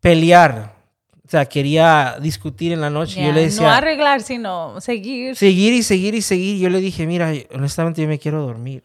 pelear 0.00 0.76
o 1.26 1.30
sea, 1.30 1.46
quería 1.46 2.18
discutir 2.20 2.72
en 2.72 2.82
la 2.82 2.90
noche. 2.90 3.20
y 3.20 3.24
yo 3.24 3.32
le 3.32 3.42
decía, 3.42 3.62
no 3.62 3.68
arreglar, 3.72 4.20
sino 4.20 4.78
seguir. 4.80 5.34
Seguir 5.36 5.72
y 5.72 5.82
seguir 5.82 6.14
y 6.14 6.20
seguir. 6.20 6.58
Yo 6.58 6.68
le 6.68 6.80
dije, 6.80 7.06
mira, 7.06 7.32
honestamente 7.54 8.02
yo 8.02 8.08
me 8.08 8.18
quiero 8.18 8.42
dormir. 8.42 8.84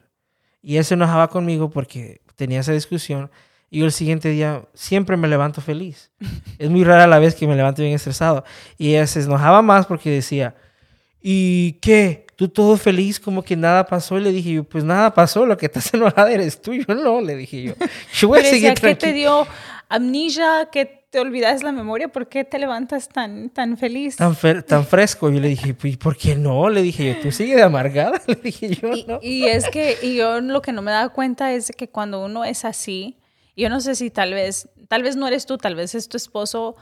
Y 0.62 0.78
él 0.78 0.86
se 0.86 0.93
enojaba 0.93 1.28
conmigo 1.30 1.69
porque 1.69 2.21
tenía 2.36 2.62
esa 2.62 2.71
discusión. 2.71 3.30
Y 3.69 3.80
yo 3.80 3.86
el 3.86 3.91
siguiente 3.91 4.30
día 4.30 4.63
siempre 4.73 5.17
me 5.17 5.28
levanto 5.28 5.60
feliz. 5.60 6.12
es 6.58 6.69
muy 6.69 6.86
rara 6.86 7.08
la 7.08 7.19
vez 7.19 7.36
que 7.36 7.45
me 7.45 7.58
levanto 7.58 7.82
bien 7.82 7.93
estresado. 7.93 8.45
Y 8.78 8.91
ella 8.91 9.06
se 9.06 9.19
enojaba 9.19 9.62
más 9.62 9.86
porque 9.86 10.10
decía, 10.10 10.56
¿y 11.21 11.73
qué? 11.73 12.25
¿Tú 12.38 12.47
todo 12.47 12.78
feliz 12.78 13.19
como 13.19 13.43
que 13.43 13.58
nada 13.58 13.86
pasó? 13.86 14.17
Y 14.17 14.21
le 14.21 14.32
dije 14.32 14.54
yo, 14.54 14.63
pues 14.63 14.86
nada 14.86 15.13
pasó, 15.13 15.45
lo 15.45 15.58
que 15.58 15.65
estás 15.65 15.93
enojada 15.93 16.32
eres 16.32 16.62
tú. 16.62 16.73
Yo 16.73 16.95
no, 16.95 17.19
le 17.19 17.36
dije 17.36 17.63
yo. 17.63 17.73
Yo 18.13 18.30
voy 18.30 18.39
a 18.39 18.43
seguir 18.45 18.73
¿Qué 18.75 18.95
te 18.95 19.12
dio 19.12 19.45
amnesia? 19.89 20.69
¿Qué 20.71 20.99
te 21.10 21.19
olvidas 21.19 21.63
la 21.63 21.71
memoria, 21.71 22.08
¿por 22.08 22.30
qué 22.30 22.43
te 22.43 22.60
levantas 22.60 23.10
tan, 23.10 23.49
tan 23.49 23.78
feliz? 23.78 24.15
Tan, 24.15 24.36
tan 24.63 24.86
fresco. 24.86 25.30
Yo 25.30 25.39
le 25.39 25.49
dije, 25.49 25.75
¿y 25.84 25.97
por 25.97 26.15
qué 26.15 26.36
no? 26.36 26.69
Le 26.69 26.82
dije 26.82 27.13
yo, 27.13 27.21
¿tú 27.21 27.32
sigues 27.32 27.58
de 27.58 27.63
amargada? 27.63 28.21
Le 28.28 28.36
dije 28.36 28.75
yo, 28.75 28.93
y, 28.93 29.04
no. 29.06 29.19
Y 29.21 29.45
es 29.45 29.67
que, 29.69 29.97
y 30.02 30.15
yo 30.15 30.39
lo 30.39 30.62
que 30.62 30.71
no 30.71 30.82
me 30.82 30.91
daba 30.91 31.10
cuenta 31.10 31.52
es 31.52 31.71
que 31.75 31.89
cuando 31.89 32.23
uno 32.23 32.45
es 32.45 32.63
así, 32.63 33.17
yo 33.56 33.69
no 33.69 33.82
sé 33.82 33.95
si 33.95 34.10
tal 34.12 34.34
vez, 34.34 34.69
tal 34.88 35.04
vez 35.04 35.15
no 35.15 35.28
eres 35.28 35.45
tú, 35.45 35.58
tal 35.58 35.75
vez 35.75 35.95
es 35.95 36.08
tu 36.08 36.17
esposo, 36.17 36.75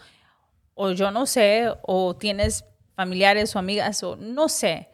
o 0.73 0.91
yo 0.91 1.09
no 1.11 1.25
sé, 1.25 1.71
o 1.83 2.15
tienes 2.15 2.65
familiares 2.95 3.55
o 3.55 3.59
amigas, 3.59 4.03
o 4.03 4.17
no 4.17 4.49
sé. 4.49 4.89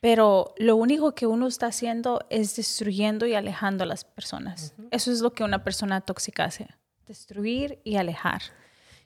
Pero 0.00 0.52
lo 0.58 0.76
único 0.76 1.14
que 1.14 1.26
uno 1.26 1.46
está 1.46 1.66
haciendo 1.66 2.26
es 2.28 2.56
destruyendo 2.56 3.24
y 3.24 3.34
alejando 3.34 3.84
a 3.84 3.86
las 3.86 4.04
personas. 4.04 4.74
Eso 4.90 5.10
es 5.10 5.20
lo 5.20 5.32
que 5.32 5.44
una 5.44 5.64
persona 5.64 6.02
tóxica 6.02 6.44
hace. 6.44 6.68
Destruir 7.06 7.78
y 7.84 7.96
alejar. 7.96 8.42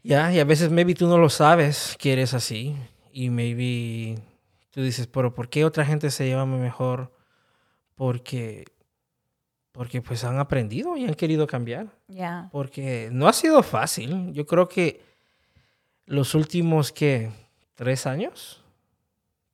Ya, 0.03 0.33
y 0.33 0.39
a 0.39 0.45
veces 0.45 0.71
maybe 0.71 0.95
tú 0.95 1.07
no 1.07 1.19
lo 1.19 1.29
sabes 1.29 1.97
que 1.99 2.13
eres 2.13 2.35
así. 2.35 2.77
Y 3.13 3.31
maybe 3.31 4.21
tú 4.71 4.83
dices, 4.83 5.07
pero 5.07 5.35
¿por 5.35 5.49
qué 5.49 5.65
otra 5.65 5.85
gente 5.85 6.11
se 6.11 6.27
lleva 6.27 6.47
mejor? 6.47 7.13
Porque, 7.95 8.65
porque 9.73 10.01
pues 10.01 10.25
han 10.25 10.39
aprendido 10.39 10.97
y 10.97 11.05
han 11.05 11.15
querido 11.15 11.47
cambiar. 11.47 11.89
Ya. 12.07 12.49
Porque 12.53 13.09
no 13.13 13.29
ha 13.29 13.33
sido 13.33 13.63
fácil. 13.63 14.33
Yo 14.33 14.47
creo 14.47 14.69
que 14.69 15.03
los 16.07 16.35
últimos, 16.35 16.93
¿qué? 16.93 17.31
¿Tres 17.75 18.07
años? 18.07 18.63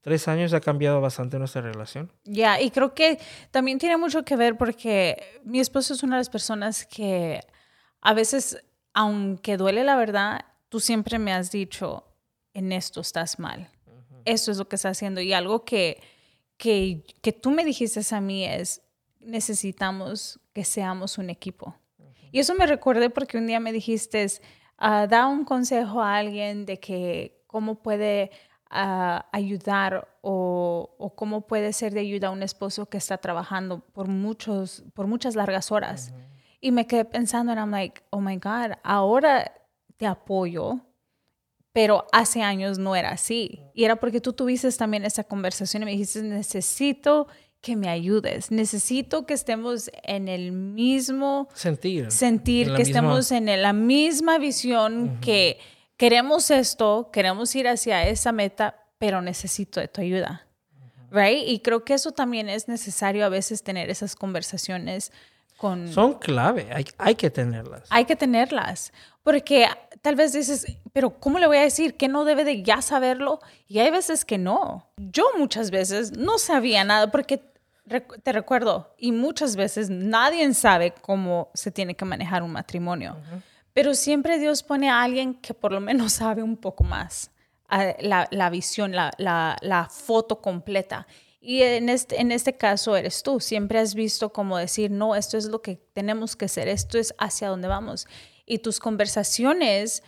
Tres 0.02 0.28
años 0.28 0.52
ha 0.52 0.60
cambiado 0.60 1.00
bastante 1.00 1.38
nuestra 1.38 1.62
relación. 1.62 2.12
Ya, 2.24 2.60
y 2.60 2.70
creo 2.70 2.94
que 2.94 3.18
también 3.50 3.78
tiene 3.78 3.96
mucho 3.96 4.22
que 4.22 4.36
ver 4.36 4.58
porque 4.58 5.40
mi 5.44 5.60
esposo 5.60 5.94
es 5.94 6.02
una 6.02 6.16
de 6.16 6.20
las 6.20 6.28
personas 6.28 6.84
que 6.84 7.40
a 8.04 8.14
veces 8.14 8.64
aunque 8.94 9.56
duele 9.56 9.84
la 9.84 9.96
verdad, 9.96 10.44
tú 10.68 10.80
siempre 10.80 11.18
me 11.18 11.32
has 11.32 11.50
dicho, 11.50 12.04
en 12.54 12.72
esto 12.72 13.00
estás 13.00 13.38
mal. 13.38 13.68
Eso 14.24 14.52
es 14.52 14.58
lo 14.58 14.68
que 14.68 14.76
estás 14.76 14.96
haciendo. 14.96 15.20
Y 15.20 15.32
algo 15.32 15.64
que, 15.64 16.00
que, 16.56 17.04
que 17.20 17.32
tú 17.32 17.50
me 17.50 17.64
dijiste 17.64 18.00
a 18.14 18.20
mí 18.20 18.44
es, 18.44 18.80
necesitamos 19.20 20.40
que 20.52 20.64
seamos 20.64 21.18
un 21.18 21.28
equipo. 21.28 21.74
Y 22.30 22.38
eso 22.38 22.54
me 22.54 22.66
recuerde 22.66 23.10
porque 23.10 23.36
un 23.36 23.46
día 23.46 23.60
me 23.60 23.72
dijiste, 23.72 24.24
uh, 24.80 25.06
da 25.08 25.26
un 25.26 25.44
consejo 25.44 26.00
a 26.00 26.16
alguien 26.16 26.64
de 26.64 26.78
que 26.78 27.42
cómo 27.46 27.82
puede 27.82 28.30
ah, 28.70 29.28
ayudar 29.32 30.08
o, 30.20 30.94
o, 30.98 31.14
cómo 31.14 31.46
puede 31.46 31.72
ser 31.72 31.92
de 31.92 32.00
ayuda 32.00 32.28
a 32.28 32.30
un 32.30 32.42
esposo 32.42 32.86
que 32.86 32.98
está 32.98 33.18
trabajando 33.18 33.80
por, 33.80 34.08
muchos, 34.08 34.84
por 34.94 35.06
muchas 35.06 35.34
largas 35.34 35.70
horas. 35.70 36.12
Y 36.64 36.72
me 36.72 36.86
quedé 36.86 37.04
pensando, 37.04 37.52
and 37.52 37.60
I'm 37.60 37.70
like, 37.70 38.00
oh 38.08 38.22
my 38.22 38.36
God, 38.36 38.78
ahora 38.82 39.52
te 39.98 40.06
apoyo, 40.06 40.80
pero 41.74 42.06
hace 42.10 42.40
años 42.40 42.78
no 42.78 42.96
era 42.96 43.10
así. 43.10 43.60
Y 43.74 43.84
era 43.84 43.96
porque 43.96 44.18
tú 44.22 44.32
tuviste 44.32 44.72
también 44.72 45.04
esa 45.04 45.24
conversación 45.24 45.82
y 45.82 45.84
me 45.84 45.90
dijiste, 45.90 46.22
necesito 46.22 47.26
que 47.60 47.76
me 47.76 47.90
ayudes, 47.90 48.50
necesito 48.50 49.26
que 49.26 49.34
estemos 49.34 49.90
en 50.04 50.26
el 50.26 50.52
mismo 50.52 51.48
sentir, 51.52 52.10
sentir 52.10 52.72
que 52.72 52.80
estemos 52.80 53.30
en 53.30 53.60
la 53.60 53.74
misma 53.74 54.38
visión, 54.38 55.18
que 55.20 55.58
queremos 55.98 56.50
esto, 56.50 57.10
queremos 57.12 57.54
ir 57.54 57.68
hacia 57.68 58.08
esa 58.08 58.32
meta, 58.32 58.86
pero 58.96 59.20
necesito 59.20 59.80
de 59.80 59.88
tu 59.88 60.00
ayuda. 60.00 60.48
Right? 61.10 61.46
Y 61.46 61.60
creo 61.60 61.84
que 61.84 61.92
eso 61.92 62.12
también 62.12 62.48
es 62.48 62.68
necesario 62.68 63.26
a 63.26 63.28
veces 63.28 63.62
tener 63.62 63.90
esas 63.90 64.16
conversaciones 64.16 65.12
son 65.92 66.14
clave, 66.14 66.68
hay, 66.72 66.84
hay 66.98 67.14
que 67.14 67.30
tenerlas. 67.30 67.82
Hay 67.90 68.04
que 68.04 68.16
tenerlas, 68.16 68.92
porque 69.22 69.66
tal 70.02 70.16
vez 70.16 70.32
dices, 70.32 70.66
pero 70.92 71.18
¿cómo 71.18 71.38
le 71.38 71.46
voy 71.46 71.56
a 71.56 71.62
decir 71.62 71.96
que 71.96 72.08
no 72.08 72.24
debe 72.24 72.44
de 72.44 72.62
ya 72.62 72.82
saberlo? 72.82 73.40
Y 73.68 73.78
hay 73.78 73.90
veces 73.90 74.24
que 74.24 74.38
no. 74.38 74.86
Yo 74.96 75.24
muchas 75.38 75.70
veces 75.70 76.16
no 76.16 76.38
sabía 76.38 76.84
nada 76.84 77.10
porque 77.10 77.42
te 78.22 78.32
recuerdo, 78.32 78.94
y 78.98 79.12
muchas 79.12 79.56
veces 79.56 79.90
nadie 79.90 80.52
sabe 80.54 80.94
cómo 81.02 81.50
se 81.54 81.70
tiene 81.70 81.94
que 81.94 82.04
manejar 82.04 82.42
un 82.42 82.52
matrimonio. 82.52 83.16
Pero 83.74 83.94
siempre 83.94 84.38
Dios 84.38 84.62
pone 84.62 84.88
a 84.88 85.02
alguien 85.02 85.34
que 85.34 85.52
por 85.52 85.72
lo 85.72 85.80
menos 85.80 86.12
sabe 86.12 86.42
un 86.42 86.56
poco 86.56 86.84
más, 86.84 87.30
la, 87.68 88.28
la 88.30 88.50
visión, 88.50 88.92
la, 88.92 89.10
la, 89.18 89.56
la, 89.60 89.88
foto 89.88 90.40
completa. 90.40 91.06
Y 91.46 91.62
en 91.62 91.90
este, 91.90 92.22
en 92.22 92.32
este 92.32 92.56
caso 92.56 92.96
eres 92.96 93.22
tú. 93.22 93.38
Siempre 93.38 93.78
has 93.78 93.94
visto 93.94 94.32
como 94.32 94.56
decir, 94.56 94.90
no, 94.90 95.14
esto 95.14 95.36
es 95.36 95.44
lo 95.44 95.60
que 95.60 95.76
tenemos 95.92 96.36
que 96.36 96.46
hacer, 96.46 96.68
esto 96.68 96.96
es 96.96 97.14
hacia 97.18 97.48
dónde 97.48 97.68
vamos. 97.68 98.06
Y 98.46 98.60
tus 98.60 98.80
conversaciones 98.80 100.02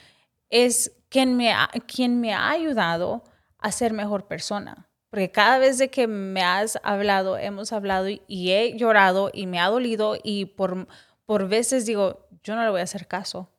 es 0.49 0.93
quien 1.11 1.37
me 1.37 1.53
ha, 1.53 1.69
quien 1.87 2.23
me 2.23 2.33
ha 2.33 2.49
ayudado 2.49 3.23
a 3.59 3.71
ser 3.71 3.93
mejor 3.93 4.27
persona. 4.27 4.89
Porque 5.11 5.31
cada 5.31 5.59
vez 5.59 5.83
que 5.91 6.07
me 6.07 6.43
has 6.43 6.79
hablado, 6.83 7.37
hemos 7.37 7.71
hablado 7.71 8.09
y 8.09 8.53
he 8.53 8.75
llorado 8.79 9.31
y 9.31 9.47
me 9.47 9.61
ha 9.61 9.67
dolido 9.67 10.17
y 10.23 10.47
por, 10.47 10.89
por 11.27 11.49
veces 11.49 11.85
digo, 11.85 12.29
yo 12.45 12.57
no 12.57 12.65
le 12.65 12.71
voy 12.71 12.81
a 12.81 12.85
hacer 12.85 13.07
caso. 13.07 13.51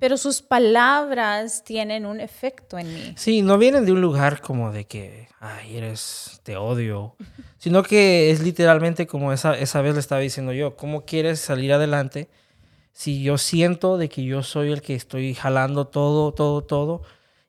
Pero 0.00 0.16
sus 0.16 0.40
palabras 0.40 1.62
tienen 1.62 2.06
un 2.06 2.20
efecto 2.20 2.78
en 2.78 2.92
mí. 2.92 3.12
Sí, 3.16 3.42
no 3.42 3.58
vienen 3.58 3.84
de 3.84 3.92
un 3.92 4.00
lugar 4.00 4.40
como 4.40 4.72
de 4.72 4.86
que, 4.86 5.28
ay, 5.38 5.76
eres, 5.76 6.40
te 6.42 6.56
odio, 6.56 7.14
sino 7.58 7.82
que 7.82 8.30
es 8.30 8.40
literalmente 8.40 9.06
como 9.06 9.32
esa, 9.32 9.56
esa 9.56 9.82
vez 9.82 9.94
le 9.94 10.00
estaba 10.00 10.22
diciendo 10.22 10.52
yo, 10.52 10.74
¿cómo 10.74 11.04
quieres 11.04 11.38
salir 11.38 11.72
adelante 11.72 12.30
si 12.92 13.22
yo 13.22 13.36
siento 13.36 13.98
de 13.98 14.08
que 14.08 14.24
yo 14.24 14.42
soy 14.42 14.72
el 14.72 14.80
que 14.80 14.94
estoy 14.94 15.34
jalando 15.34 15.86
todo, 15.86 16.32
todo, 16.32 16.62
todo? 16.62 17.02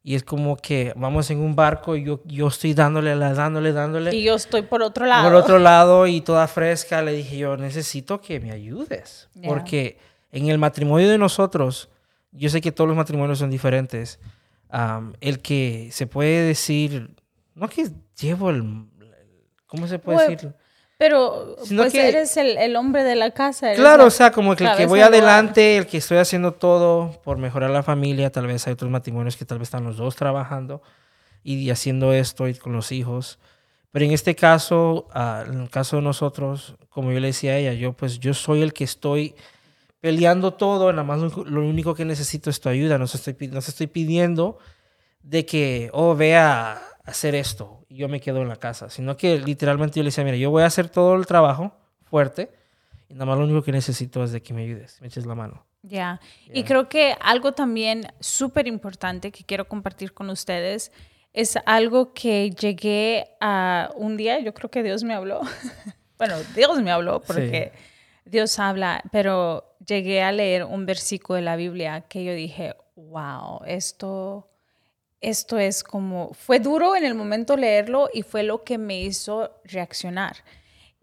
Y 0.04 0.16
es 0.16 0.24
como 0.24 0.58
que 0.58 0.94
vamos 0.98 1.30
en 1.30 1.40
un 1.40 1.56
barco 1.56 1.96
y 1.96 2.04
yo, 2.04 2.22
yo 2.26 2.48
estoy 2.48 2.74
dándole, 2.74 3.16
dándole, 3.16 3.72
dándole. 3.72 4.14
Y 4.16 4.24
yo 4.24 4.36
estoy 4.36 4.64
por 4.64 4.82
otro 4.82 5.06
lado. 5.06 5.24
Por 5.24 5.36
otro 5.36 5.58
lado 5.58 6.06
y 6.06 6.22
toda 6.22 6.48
fresca, 6.48 7.02
le 7.02 7.14
dije 7.14 7.38
yo, 7.38 7.56
necesito 7.56 8.20
que 8.20 8.40
me 8.40 8.52
ayudes. 8.52 9.30
Porque 9.46 10.00
en 10.32 10.48
el 10.48 10.58
matrimonio 10.58 11.08
de 11.08 11.18
nosotros, 11.18 11.88
yo 12.32 12.50
sé 12.50 12.62
que 12.62 12.72
todos 12.72 12.88
los 12.88 12.98
matrimonios 12.98 13.40
son 13.40 13.50
diferentes. 13.50 14.20
el 15.20 15.40
que 15.42 15.90
se 15.92 16.08
puede 16.08 16.46
decir, 16.46 17.16
no 17.56 17.68
que 17.68 17.90
llevo 18.20 18.50
el, 18.50 18.86
¿cómo 19.68 19.88
se 19.88 20.00
puede 20.00 20.30
decir? 20.30 20.54
Pero 21.02 21.56
pues 21.68 21.96
eres 21.96 22.38
el, 22.38 22.76
hombre 22.76 23.04
de 23.04 23.16
la 23.16 23.32
casa. 23.32 23.74
Claro, 23.74 24.06
o 24.06 24.12
sea, 24.12 24.32
como 24.32 24.56
que 24.56 24.66
el 24.66 24.76
que 24.76 24.86
voy 24.86 25.02
adelante, 25.02 25.78
el 25.78 25.88
que 25.88 25.98
estoy 25.98 26.20
haciendo 26.20 26.52
todo 26.52 27.20
por 27.24 27.40
mejorar 27.40 27.72
la 27.72 27.82
familia. 27.82 28.32
Tal 28.32 28.46
vez 28.46 28.68
hay 28.68 28.74
otros 28.74 28.92
matrimonios 28.92 29.36
que 29.36 29.44
tal 29.44 29.58
vez 29.58 29.70
están 29.70 29.84
los 29.84 29.98
dos 29.98 30.16
trabajando 30.16 30.84
y, 31.44 31.72
haciendo 31.72 32.14
esto 32.14 32.48
y 32.48 32.54
con 32.54 32.74
los 32.74 32.92
hijos. 32.92 33.40
Pero 33.90 34.06
en 34.06 34.12
este 34.12 34.36
caso, 34.36 35.08
ah, 35.12 35.44
en 35.48 35.62
el 35.62 35.70
caso 35.72 35.96
de 35.96 36.04
nosotros, 36.04 36.76
como 36.90 37.12
yo 37.12 37.20
le 37.20 37.28
decía 37.28 37.54
a 37.54 37.58
ella, 37.58 37.74
yo 37.74 37.94
pues 37.94 38.20
yo 38.20 38.36
soy 38.36 38.62
el 38.62 38.72
que 38.72 38.84
estoy 38.84 39.34
peleando 40.02 40.54
todo, 40.56 40.92
nada 40.92 41.04
más 41.04 41.20
lo, 41.20 41.62
único 41.62 41.94
que 41.96 42.06
necesito 42.06 42.50
es 42.50 42.60
tu 42.60 42.70
ayuda, 42.70 42.98
no 42.98 43.06
estoy, 43.06 43.38
estoy 43.40 43.88
pidiendo 43.88 44.58
de 45.22 45.46
que, 45.46 45.90
oh, 45.94 46.16
vea 46.16 46.82
hacer 47.06 47.36
esto. 47.36 47.86
Y 47.88 47.98
yo 47.98 48.10
me 48.10 48.20
quedo 48.20 48.42
en 48.42 48.50
la 48.50 48.56
casa, 48.56 48.90
sino 48.90 49.16
que 49.16 49.40
literalmente 49.40 50.00
yo 50.00 50.04
le 50.04 50.08
decía, 50.08 50.24
mira, 50.24 50.38
yo 50.38 50.50
voy 50.50 50.64
a 50.64 50.66
hacer 50.66 50.90
todo 50.90 51.16
el 51.16 51.26
trabajo 51.26 51.72
fuerte 52.04 52.52
y 53.10 53.14
nada 53.14 53.26
más 53.26 53.38
lo 53.38 53.44
único 53.44 53.62
que 53.62 53.72
necesito 53.72 54.24
es 54.24 54.32
de 54.32 54.42
que 54.42 54.54
me 54.54 54.64
ayudes, 54.64 55.00
me 55.02 55.08
eches 55.08 55.26
la 55.26 55.36
mano. 55.36 55.66
Ya, 55.84 56.22
y 56.54 56.64
creo 56.64 56.88
que 56.90 57.16
algo 57.20 57.54
también 57.54 58.08
súper 58.20 58.68
importante 58.68 59.32
que 59.32 59.44
quiero 59.44 59.68
compartir 59.68 60.14
con 60.14 60.30
ustedes 60.30 60.92
es 61.34 61.58
algo 61.66 62.14
que 62.14 62.52
llegué 62.52 63.30
a 63.42 63.90
un 63.96 64.16
día, 64.16 64.40
yo 64.40 64.54
creo 64.54 64.70
que 64.70 64.84
Dios 64.84 65.04
me 65.04 65.14
habló. 65.14 65.42
bueno, 66.18 66.36
Dios 66.56 66.82
me 66.82 66.92
habló 66.92 67.22
porque 67.22 67.72
Dios 68.32 68.60
habla, 68.60 69.04
pero 69.12 69.76
llegué 69.86 70.24
a 70.24 70.32
leer 70.32 70.64
un 70.64 70.86
versículo 70.86 71.36
de 71.36 71.42
la 71.42 71.58
Biblia 71.58 72.06
que 72.08 72.24
yo 72.24 72.34
dije, 72.34 72.76
wow, 72.96 73.60
esto 73.66 74.48
esto 75.20 75.60
es 75.60 75.84
como, 75.84 76.34
fue 76.34 76.60
duro 76.60 76.96
en 76.96 77.06
el 77.06 77.14
momento 77.14 77.56
leerlo 77.56 78.10
y 78.12 78.24
fue 78.24 78.42
lo 78.42 78.64
que 78.64 78.80
me 78.80 79.02
hizo 79.02 79.52
reaccionar. 79.66 80.38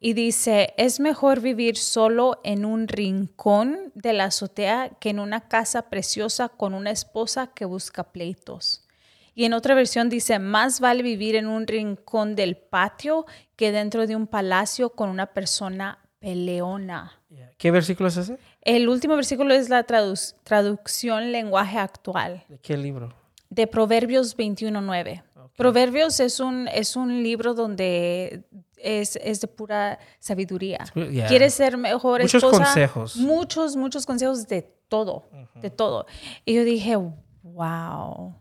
Y 0.00 0.14
dice, 0.14 0.74
es 0.76 1.00
mejor 1.00 1.40
vivir 1.40 1.76
solo 1.76 2.40
en 2.44 2.64
un 2.64 2.88
rincón 2.88 3.92
de 3.94 4.14
la 4.14 4.24
azotea 4.24 4.90
que 5.00 5.10
en 5.10 5.20
una 5.20 5.48
casa 5.48 5.88
preciosa 5.90 6.48
con 6.48 6.74
una 6.74 6.90
esposa 6.90 7.52
que 7.54 7.64
busca 7.64 8.12
pleitos. 8.12 8.88
Y 9.34 9.44
en 9.44 9.52
otra 9.52 9.76
versión 9.76 10.08
dice, 10.08 10.40
más 10.40 10.80
vale 10.80 11.04
vivir 11.04 11.36
en 11.36 11.46
un 11.46 11.66
rincón 11.66 12.34
del 12.34 12.56
patio 12.56 13.24
que 13.54 13.70
dentro 13.70 14.06
de 14.08 14.16
un 14.16 14.26
palacio 14.26 14.90
con 14.90 15.10
una 15.10 15.26
persona 15.26 16.07
peleona. 16.18 17.12
¿Qué 17.56 17.70
versículo 17.70 18.08
es 18.08 18.16
ese? 18.16 18.38
El 18.62 18.88
último 18.88 19.16
versículo 19.16 19.54
es 19.54 19.68
la 19.68 19.84
traducción 19.84 21.32
lenguaje 21.32 21.78
actual. 21.78 22.44
¿De 22.48 22.58
qué 22.58 22.76
libro? 22.76 23.14
de 23.50 23.66
Proverbios 23.66 24.36
21.9. 24.36 25.22
Proverbios 25.56 26.20
es 26.20 26.38
un, 26.40 26.68
es 26.68 26.94
un 26.94 27.22
libro 27.22 27.54
donde 27.54 28.44
es, 28.76 29.16
es 29.16 29.40
de 29.40 29.48
pura 29.48 29.98
sabiduría. 30.20 30.84
Quieres 30.92 31.54
ser 31.54 31.76
mejor 31.76 32.22
muchos 32.22 32.44
consejos. 32.44 33.16
Muchos, 33.16 33.76
muchos 33.76 34.06
consejos 34.06 34.46
de 34.46 34.62
todo, 34.88 35.28
de 35.56 35.70
todo. 35.70 36.06
Y 36.44 36.54
yo 36.54 36.64
dije, 36.64 36.96
wow, 37.42 38.34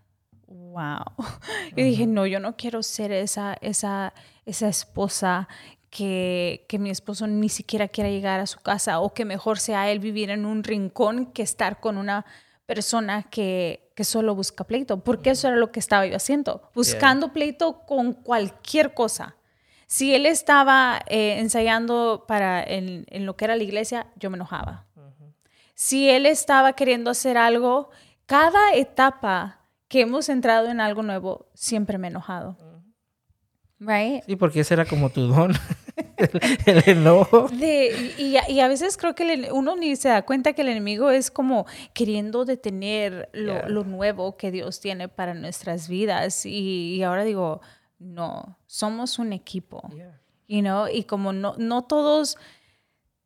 wow. 0.48 1.06
Yo 1.76 1.84
dije, 1.84 2.06
no, 2.06 2.28
yo 2.28 2.40
no 2.40 2.56
quiero 2.56 2.84
ser 2.84 3.12
esa, 3.12 3.58
esa, 3.62 4.14
esa 4.46 4.68
esposa 4.68 5.48
que, 5.90 6.66
que, 6.68 6.80
mi 6.80 6.90
esposo 6.90 7.28
ni 7.28 7.50
siquiera 7.50 7.88
quiera 7.88 8.10
llegar 8.10 8.40
a 8.40 8.48
su 8.48 8.60
casa 8.60 9.00
o 9.00 9.14
que 9.14 9.26
mejor 9.26 9.60
sea 9.60 9.90
él 9.90 10.00
vivir 10.00 10.30
en 10.30 10.46
un 10.46 10.64
rincón 10.64 11.28
que 11.28 11.42
estar 11.42 11.80
con 11.80 11.98
una 11.98 12.26
persona 12.66 13.24
que, 13.24 13.90
que 13.96 14.04
solo 14.04 14.36
busca 14.36 14.66
pleito, 14.66 15.00
porque 15.04 15.32
eso 15.32 15.48
era 15.48 15.58
lo 15.58 15.72
que 15.72 15.80
estaba 15.80 16.06
yo 16.06 16.16
haciendo, 16.16 16.70
buscando 16.76 17.34
pleito 17.34 17.86
con 17.86 18.14
cualquier 18.14 18.94
cosa. 18.94 19.36
Si 19.88 20.14
él 20.14 20.26
estaba 20.26 21.00
eh, 21.08 21.40
ensayando 21.40 22.26
para 22.28 22.62
en, 22.62 23.06
en, 23.08 23.26
lo 23.26 23.38
que 23.38 23.46
era 23.46 23.56
la 23.56 23.64
iglesia, 23.64 24.08
yo 24.18 24.30
me 24.30 24.36
enojaba. 24.36 24.86
Si 25.74 26.10
él 26.10 26.26
estaba 26.26 26.74
queriendo 26.74 27.10
hacer 27.10 27.38
algo, 27.38 27.90
cada 28.26 28.74
etapa 28.74 29.62
que 29.88 30.02
hemos 30.02 30.28
entrado 30.28 30.68
en 30.68 30.82
algo 30.82 31.04
nuevo, 31.04 31.48
siempre 31.54 31.98
me 31.98 32.08
he 32.08 32.12
enojado. 32.12 32.58
Right? 33.80 34.24
Sí, 34.26 34.36
porque 34.36 34.62
ese 34.62 34.74
era 34.74 34.86
como 34.86 35.10
tu 35.10 35.28
don. 35.28 35.54
el, 36.66 36.84
enojo. 36.88 37.48
De, 37.50 38.14
y, 38.18 38.38
y, 38.52 38.60
a 38.60 38.68
veces 38.68 38.98
creo 38.98 39.14
que 39.14 39.50
uno 39.52 39.76
ni 39.76 39.96
se 39.96 40.10
da 40.10 40.24
cuenta 40.24 40.54
que 40.54 40.64
el 40.64 40.70
enemigo 40.70 41.12
es 41.12 41.30
como 41.30 41.66
queriendo 41.94 42.44
detener 42.44 43.30
lo, 43.34 43.70
lo 43.70 43.84
nuevo 43.84 44.36
que 44.36 44.52
Dios 44.52 44.80
tiene 44.80 45.10
para 45.10 45.36
nuestras 45.36 45.88
vidas. 45.88 46.46
Y, 46.46 46.96
y 46.96 47.04
ahora 47.04 47.24
digo, 47.24 47.62
no, 48.00 48.58
somos 48.66 49.20
un 49.20 49.34
equipo. 49.34 49.82
You 50.48 50.62
know? 50.62 50.88
Y 50.92 51.04
como 51.04 51.34
no, 51.34 51.54
no 51.58 51.84
todos 51.84 52.38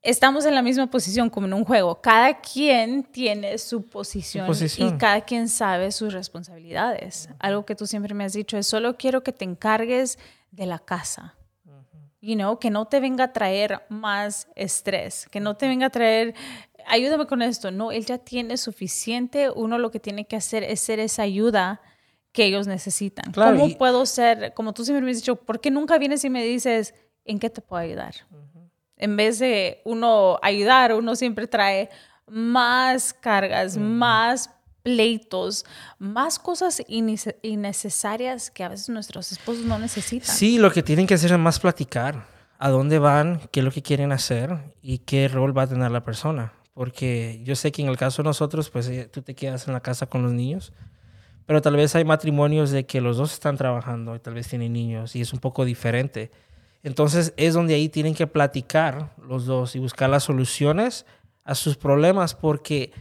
estamos 0.02 0.46
en 0.46 0.56
la 0.56 0.62
misma 0.62 0.88
posición 0.88 1.30
como 1.30 1.48
en 1.48 1.54
un 1.54 1.66
juego. 1.66 2.02
Cada 2.02 2.40
quien 2.42 3.04
tiene 3.04 3.58
su 3.58 3.84
posición, 3.84 4.50
y 4.78 4.92
cada 4.98 5.22
quien 5.22 5.48
sabe 5.48 5.92
sus 5.92 6.14
responsabilidades. 6.14 7.30
Algo 7.40 7.66
que 7.66 7.76
tú 7.76 7.88
siempre 7.88 8.14
me 8.14 8.24
has 8.24 8.34
dicho 8.34 8.58
es, 8.58 8.68
solo 8.68 8.98
quiero 8.98 9.24
que 9.24 9.32
te 9.32 9.46
encargues 9.46 10.18
de 10.52 10.66
la 10.66 10.80
casa 10.80 11.38
you 12.22 12.36
know, 12.36 12.60
que 12.60 12.70
no 12.70 12.86
te 12.86 13.00
venga 13.00 13.26
a 13.26 13.34
traer 13.34 13.82
más 13.90 14.48
estrés, 14.56 15.28
que 15.30 15.40
no 15.40 15.58
te 15.58 15.68
venga 15.68 15.88
a 15.88 15.90
traer, 15.90 16.36
ayúdame 16.88 17.26
con 17.26 17.42
esto. 17.42 17.72
No, 17.72 17.92
él 17.92 18.06
ya 18.06 18.20
tiene 18.20 18.58
suficiente. 18.58 19.50
Uno 19.50 19.78
lo 19.78 19.92
que 19.92 20.00
tiene 20.00 20.26
que 20.26 20.36
hacer 20.36 20.64
es 20.64 20.80
ser 20.80 21.00
esa 21.00 21.24
ayuda 21.24 21.82
que 22.32 22.46
ellos 22.46 22.68
necesitan. 22.68 23.34
¿Cómo 23.34 23.76
puedo 23.78 24.06
ser, 24.06 24.54
como 24.54 24.74
tú 24.74 24.86
siempre 24.86 25.04
me 25.04 25.12
has 25.12 25.18
dicho, 25.18 25.36
¿por 25.36 25.60
qué 25.60 25.72
nunca 25.72 25.98
vienes 25.98 26.24
y 26.24 26.30
me 26.30 26.46
dices, 26.46 26.94
¿en 27.26 27.40
qué 27.40 27.50
te 27.50 27.62
puedo 27.62 27.82
ayudar? 27.82 28.16
En 28.96 29.18
vez 29.18 29.40
de 29.40 29.82
uno 29.84 30.40
ayudar, 30.44 30.94
uno 30.94 31.16
siempre 31.16 31.48
trae 31.48 31.90
más 32.28 33.14
cargas, 33.14 33.78
más 33.78 34.52
pleitos, 34.84 35.66
más 36.00 36.40
cosas 36.40 36.82
innecesarias 36.88 38.52
que 38.52 38.64
a 38.64 38.70
veces 38.70 38.90
nuestros 38.90 39.32
esposos 39.32 39.66
no 39.66 39.78
necesitan. 39.80 40.36
Sí, 40.36 40.58
lo 40.58 40.72
que 40.72 40.84
tienen 40.84 41.08
que 41.08 41.14
hacer 41.14 41.32
es 41.32 41.40
más 41.40 41.60
platicar 41.60 42.26
a 42.58 42.70
dónde 42.70 43.00
van, 43.00 43.42
qué 43.52 43.62
es 43.62 43.64
lo 43.64 43.72
que 43.72 43.82
quieren 43.82 44.12
hacer 44.12 44.74
y 44.82 45.00
qué 45.00 45.28
rol 45.28 45.58
va 45.58 45.64
a 45.64 45.68
tener 45.68 45.92
la 45.92 46.04
persona. 46.04 46.54
Porque 46.74 47.42
yo 47.44 47.56
sé 47.56 47.72
que 47.72 47.82
en 47.82 47.90
el 47.90 47.98
caso 47.98 48.22
de 48.22 48.28
nosotros, 48.28 48.70
pues 48.70 48.88
eh, 48.88 49.10
tú 49.12 49.22
te 49.22 49.36
quedas 49.36 49.68
en 49.68 49.74
la 49.74 49.82
casa 49.82 50.06
con 50.06 50.24
los 50.24 50.32
niños, 50.32 50.72
pero 51.46 51.62
tal 51.62 51.76
vez 51.76 51.96
hay 51.96 52.06
matrimonios 52.06 52.72
de 52.72 52.86
que 52.86 53.02
los 53.02 53.18
dos 53.18 53.34
están 53.34 53.58
trabajando 53.58 54.16
y 54.16 54.20
tal 54.20 54.36
vez 54.36 54.48
tienen 54.48 54.74
niños 54.74 55.16
y 55.16 55.22
es 55.22 55.34
un 55.34 55.40
poco 55.40 55.66
diferente. 55.66 56.32
Entonces 56.84 57.34
es 57.36 57.54
donde 57.54 57.76
ahí 57.76 57.90
tienen 57.90 58.16
que 58.16 58.28
platicar 58.28 59.14
los 59.18 59.46
dos 59.46 59.76
y 59.76 59.80
buscar 59.80 60.10
las 60.10 60.24
soluciones 60.24 61.06
a 61.44 61.56
sus 61.56 61.78
problemas 61.78 62.36
porque 62.36 62.92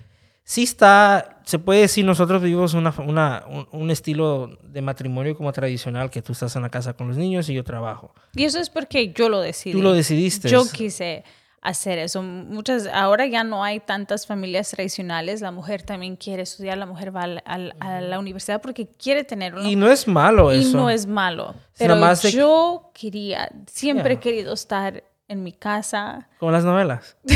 sí 0.43 0.63
está, 0.63 1.40
se 1.51 1.59
puede 1.59 1.81
decir, 1.81 2.05
nosotros 2.05 2.41
vivimos 2.41 2.75
una, 2.75 2.95
una, 3.05 3.45
un, 3.73 3.91
estilo 3.91 4.57
de 4.63 4.83
matrimonio 4.83 5.37
como 5.37 5.53
tradicional, 5.53 6.09
que 6.09 6.23
tú 6.23 6.31
estás 6.31 6.55
en 6.55 6.63
la 6.63 6.69
casa 6.69 6.93
con 6.93 7.09
los 7.09 7.17
niños 7.17 7.49
y 7.49 7.55
yo 7.55 7.65
trabajo. 7.65 8.15
Y 8.37 8.45
eso 8.45 8.61
es 8.61 8.71
porque 8.71 9.13
yo 9.13 9.29
lo 9.29 9.41
decidí. 9.41 9.73
Tú 9.73 9.83
lo 9.83 9.93
decidiste. 9.93 10.49
Yo 10.49 10.65
quise. 10.71 11.25
hacer 11.61 11.99
eso. 11.99 12.23
Muchas, 12.23 12.87
ahora 12.87 13.27
ya 13.27 13.43
no 13.43 13.65
hay 13.65 13.81
tantas 13.81 14.29
familias 14.29 14.71
tradicionales. 14.71 15.41
La 15.41 15.51
mujer 15.51 15.83
también 15.83 16.15
quiere 16.15 16.45
estudiar, 16.45 16.79
la 16.79 16.87
mujer 16.87 17.15
va 17.15 17.25
a, 17.45 18.01
la 18.01 18.19
universidad 18.21 18.63
porque 18.63 18.87
quiere 18.87 19.25
tenerlo. 19.25 19.67
Y 19.67 19.75
no 19.75 19.91
es 19.91 20.07
malo 20.07 20.53
eso. 20.53 20.71
Y 20.71 20.73
no 20.73 20.89
es 20.89 21.07
malo. 21.07 21.57
Pero 21.77 22.15
yo 22.31 22.93
quería, 22.95 23.51
siempre 23.67 24.15
he 24.15 24.21
querido 24.21 24.55
estar 24.55 25.03
en 25.27 25.43
mi 25.43 25.53
casa. 25.53 26.29
Como 26.39 26.53
las 26.53 26.65
novelas. 26.65 27.17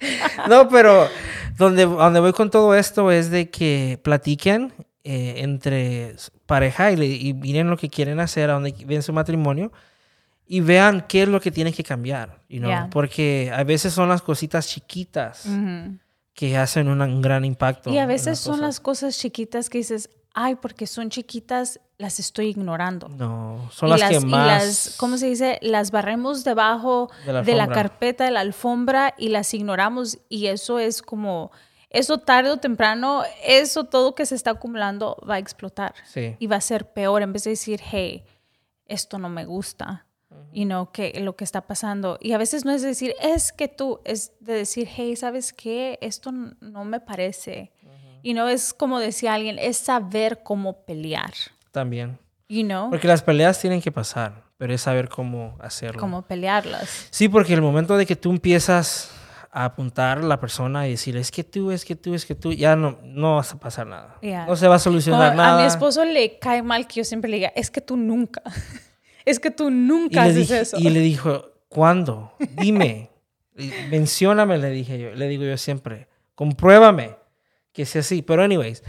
no, 0.48 0.70
pero 0.70 1.06
donde, 1.60 1.84
donde 1.84 2.20
voy 2.20 2.32
con 2.32 2.50
todo 2.50 2.74
esto 2.74 3.12
es 3.12 3.30
de 3.30 3.50
que 3.50 4.00
platiquen 4.02 4.72
eh, 5.04 5.34
entre 5.36 6.16
pareja 6.46 6.90
y, 6.90 7.34
miren 7.34 7.68
lo 7.68 7.76
que 7.76 7.88
quieren 7.88 8.18
hacer, 8.18 8.50
a 8.50 8.54
donde 8.54 8.74
ven 8.86 9.02
su 9.02 9.12
matrimonio 9.12 9.70
y 10.46 10.60
vean 10.60 11.04
qué 11.06 11.22
es 11.22 11.28
lo 11.28 11.40
que 11.40 11.50
tienen 11.50 11.72
que 11.72 11.84
cambiar, 11.84 12.42
you 12.48 12.60
porque 12.90 13.52
a 13.54 13.62
veces 13.62 13.92
son 13.92 14.08
las 14.08 14.22
cositas 14.22 14.66
chiquitas 14.66 15.46
que 16.34 16.56
hacen 16.56 16.88
un 16.88 17.20
gran 17.20 17.44
impacto. 17.44 17.90
Y 17.90 17.98
a 17.98 18.06
veces 18.06 18.38
son 18.38 18.60
las 18.62 18.80
cosas 18.80 19.16
chiquitas 19.18 19.68
que 19.68 19.78
dices, 19.78 20.08
ay, 20.32 20.56
porque 20.56 20.86
son 20.86 21.10
chiquitas, 21.10 21.78
las 22.00 22.18
estoy 22.18 22.48
ignorando. 22.48 23.08
No, 23.10 23.68
son 23.70 23.90
las, 23.90 24.10
que 24.10 24.20
más... 24.20 24.46
las, 24.46 24.96
¿cómo 24.96 25.18
se 25.18 25.26
dice? 25.26 25.58
Las 25.60 25.90
barremos 25.90 26.44
debajo 26.44 27.10
de 27.26 27.54
la, 27.54 27.68
carpeta, 27.68 28.24
de 28.24 28.30
la 28.30 28.40
alfombra 28.40 29.14
y 29.18 29.28
las 29.28 29.52
ignoramos 29.54 30.18
y 30.28 30.46
eso 30.46 30.78
es 30.78 31.02
como... 31.02 31.52
Eso 31.90 32.18
tarde 32.18 32.52
o 32.52 32.56
temprano, 32.56 33.24
eso 33.44 33.82
todo 33.82 34.14
que 34.14 34.24
se 34.24 34.36
está 34.36 34.52
acumulando 34.52 35.20
va 35.28 35.34
a 35.34 35.38
explotar. 35.38 35.92
Y 36.38 36.46
va 36.46 36.56
a 36.56 36.60
ser 36.60 36.92
peor 36.92 37.20
en 37.22 37.32
vez 37.32 37.44
de 37.44 37.50
decir, 37.50 37.80
hey, 37.82 38.24
esto 38.86 39.18
no 39.18 39.28
me 39.28 39.44
gusta. 39.44 40.06
Y 40.52 40.66
no 40.66 40.92
que 40.92 41.20
lo 41.20 41.34
que 41.34 41.42
está 41.42 41.66
pasando. 41.66 42.16
Y 42.20 42.32
a 42.32 42.38
veces 42.38 42.64
no 42.64 42.70
es 42.70 42.82
decir, 42.82 43.14
es 43.20 43.52
que 43.52 43.66
tú, 43.66 44.00
es 44.04 44.32
de 44.38 44.54
decir, 44.54 44.88
hey, 44.88 45.16
¿sabes 45.16 45.52
qué? 45.52 45.98
Esto 46.00 46.30
no 46.32 46.84
me 46.84 47.00
parece. 47.00 47.72
Y 48.22 48.34
no 48.34 48.48
es 48.48 48.72
como 48.72 49.00
decía 49.00 49.34
alguien, 49.34 49.58
es 49.58 49.76
saber 49.76 50.44
cómo 50.44 50.84
pelear. 50.84 51.34
También. 51.70 52.18
You 52.48 52.64
know? 52.64 52.90
Porque 52.90 53.06
las 53.06 53.22
peleas 53.22 53.60
tienen 53.60 53.80
que 53.80 53.92
pasar, 53.92 54.42
pero 54.56 54.74
es 54.74 54.80
saber 54.80 55.08
cómo 55.08 55.56
hacerlo. 55.60 56.00
Cómo 56.00 56.22
pelearlas. 56.22 57.08
Sí, 57.10 57.28
porque 57.28 57.54
el 57.54 57.62
momento 57.62 57.96
de 57.96 58.06
que 58.06 58.16
tú 58.16 58.30
empiezas 58.30 59.12
a 59.52 59.64
apuntar 59.64 60.18
a 60.18 60.22
la 60.22 60.40
persona 60.40 60.86
y 60.86 60.92
decir, 60.92 61.16
es 61.16 61.30
que 61.30 61.44
tú, 61.44 61.70
es 61.70 61.84
que 61.84 61.96
tú, 61.96 62.14
es 62.14 62.24
que 62.24 62.34
tú, 62.34 62.52
ya 62.52 62.76
no, 62.76 62.98
no 63.02 63.36
vas 63.36 63.52
a 63.52 63.58
pasar 63.58 63.86
nada. 63.86 64.18
No 64.46 64.56
se 64.56 64.68
va 64.68 64.76
a 64.76 64.78
solucionar 64.78 65.34
nada. 65.34 65.58
A 65.58 65.60
mi 65.60 65.66
esposo 65.66 66.04
le 66.04 66.38
cae 66.38 66.62
mal 66.62 66.86
que 66.86 66.96
yo 66.96 67.04
siempre 67.04 67.30
le 67.30 67.36
diga, 67.36 67.52
es 67.54 67.70
que 67.70 67.80
tú 67.80 67.96
nunca, 67.96 68.42
es 69.24 69.40
que 69.40 69.50
tú 69.50 69.70
nunca 69.70 70.24
haces 70.24 70.50
eso. 70.50 70.76
Y 70.78 70.88
le 70.90 71.00
dijo, 71.00 71.52
¿cuándo? 71.68 72.32
Dime, 72.56 73.10
mencióname, 73.90 74.58
le 74.58 74.70
dije 74.70 74.98
yo, 74.98 75.14
le 75.14 75.28
digo 75.28 75.44
yo 75.44 75.56
siempre, 75.56 76.08
compruébame 76.34 77.16
que 77.72 77.86
sea 77.86 78.00
así. 78.00 78.22
Pero 78.22 78.42
anyways, 78.42 78.82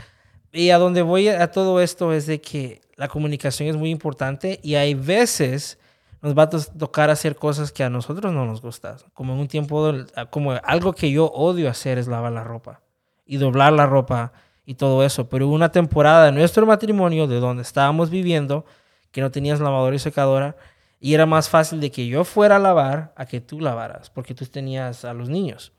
y 0.54 0.70
a 0.70 0.78
donde 0.78 1.02
voy 1.02 1.30
a 1.30 1.52
todo 1.52 1.82
esto 1.82 2.14
es 2.14 2.26
de 2.26 2.42
que 2.42 2.82
la 2.96 3.08
comunicación 3.08 3.70
es 3.70 3.76
muy 3.76 3.90
importante 3.90 4.60
y 4.64 4.76
hay 4.76 4.94
veces 4.94 5.80
nos 6.22 6.38
va 6.38 6.44
a 6.44 6.50
tocar 6.50 7.10
hacer 7.10 7.36
cosas 7.36 7.72
que 7.72 7.84
a 7.84 7.90
nosotros 7.90 8.32
no 8.32 8.46
nos 8.46 8.62
gustan. 8.62 8.98
Como 9.14 9.34
en 9.34 9.40
un 9.40 9.48
tiempo, 9.48 9.94
como 10.30 10.52
algo 10.64 10.94
que 10.94 11.12
yo 11.12 11.26
odio 11.26 11.70
hacer 11.70 11.98
es 11.98 12.08
lavar 12.08 12.32
la 12.32 12.44
ropa 12.44 12.82
y 13.26 13.38
doblar 13.38 13.74
la 13.74 13.88
ropa 13.88 14.32
y 14.66 14.76
todo 14.76 15.04
eso. 15.04 15.30
Pero 15.30 15.48
hubo 15.48 15.56
una 15.56 15.72
temporada 15.72 16.26
de 16.26 16.32
nuestro 16.32 16.66
matrimonio 16.66 17.28
de 17.28 17.40
donde 17.40 17.64
estábamos 17.64 18.10
viviendo 18.10 18.66
que 19.12 19.22
no 19.22 19.32
tenías 19.32 19.60
lavadora 19.60 19.96
y 19.96 20.00
secadora 20.00 20.56
y 21.00 21.16
era 21.16 21.26
más 21.26 21.50
fácil 21.50 21.80
de 21.80 21.90
que 21.90 22.06
yo 22.06 22.24
fuera 22.24 22.58
a 22.58 22.60
lavar 22.60 23.14
a 23.16 23.26
que 23.26 23.42
tú 23.42 23.60
lavaras 23.60 24.10
porque 24.12 24.36
tú 24.36 24.46
tenías 24.46 25.04
a 25.06 25.14
los 25.14 25.28
niños. 25.28 25.72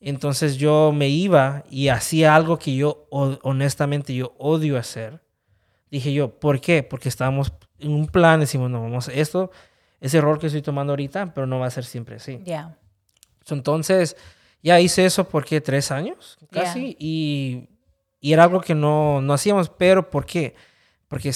Entonces 0.00 0.56
yo 0.56 0.92
me 0.94 1.08
iba 1.08 1.64
y 1.70 1.88
hacía 1.88 2.34
algo 2.36 2.58
que 2.58 2.76
yo 2.76 3.06
honestamente 3.10 4.14
yo 4.14 4.34
odio 4.38 4.78
hacer. 4.78 5.22
Dije 5.90 6.12
yo, 6.12 6.38
¿por 6.38 6.60
qué? 6.60 6.82
Porque 6.82 7.08
estábamos 7.08 7.52
en 7.78 7.90
un 7.90 8.06
plan, 8.06 8.40
decimos, 8.40 8.70
no, 8.70 8.82
vamos, 8.82 9.08
esto 9.08 9.50
es 10.00 10.14
error 10.14 10.38
que 10.38 10.46
estoy 10.46 10.62
tomando 10.62 10.92
ahorita, 10.92 11.34
pero 11.34 11.46
no 11.46 11.58
va 11.58 11.66
a 11.66 11.70
ser 11.70 11.84
siempre 11.84 12.16
así. 12.16 12.40
Ya. 12.44 12.76
Entonces, 13.48 14.16
ya 14.62 14.80
hice 14.80 15.04
eso 15.04 15.28
porque 15.28 15.60
tres 15.60 15.90
años 15.90 16.38
casi 16.50 16.96
y, 16.98 17.68
y, 18.20 18.32
era 18.32 18.44
algo 18.44 18.60
que 18.60 18.74
no, 18.74 19.20
no 19.20 19.32
hacíamos, 19.32 19.70
pero 19.70 20.10
¿por 20.10 20.26
qué? 20.26 20.54
Porque 21.08 21.32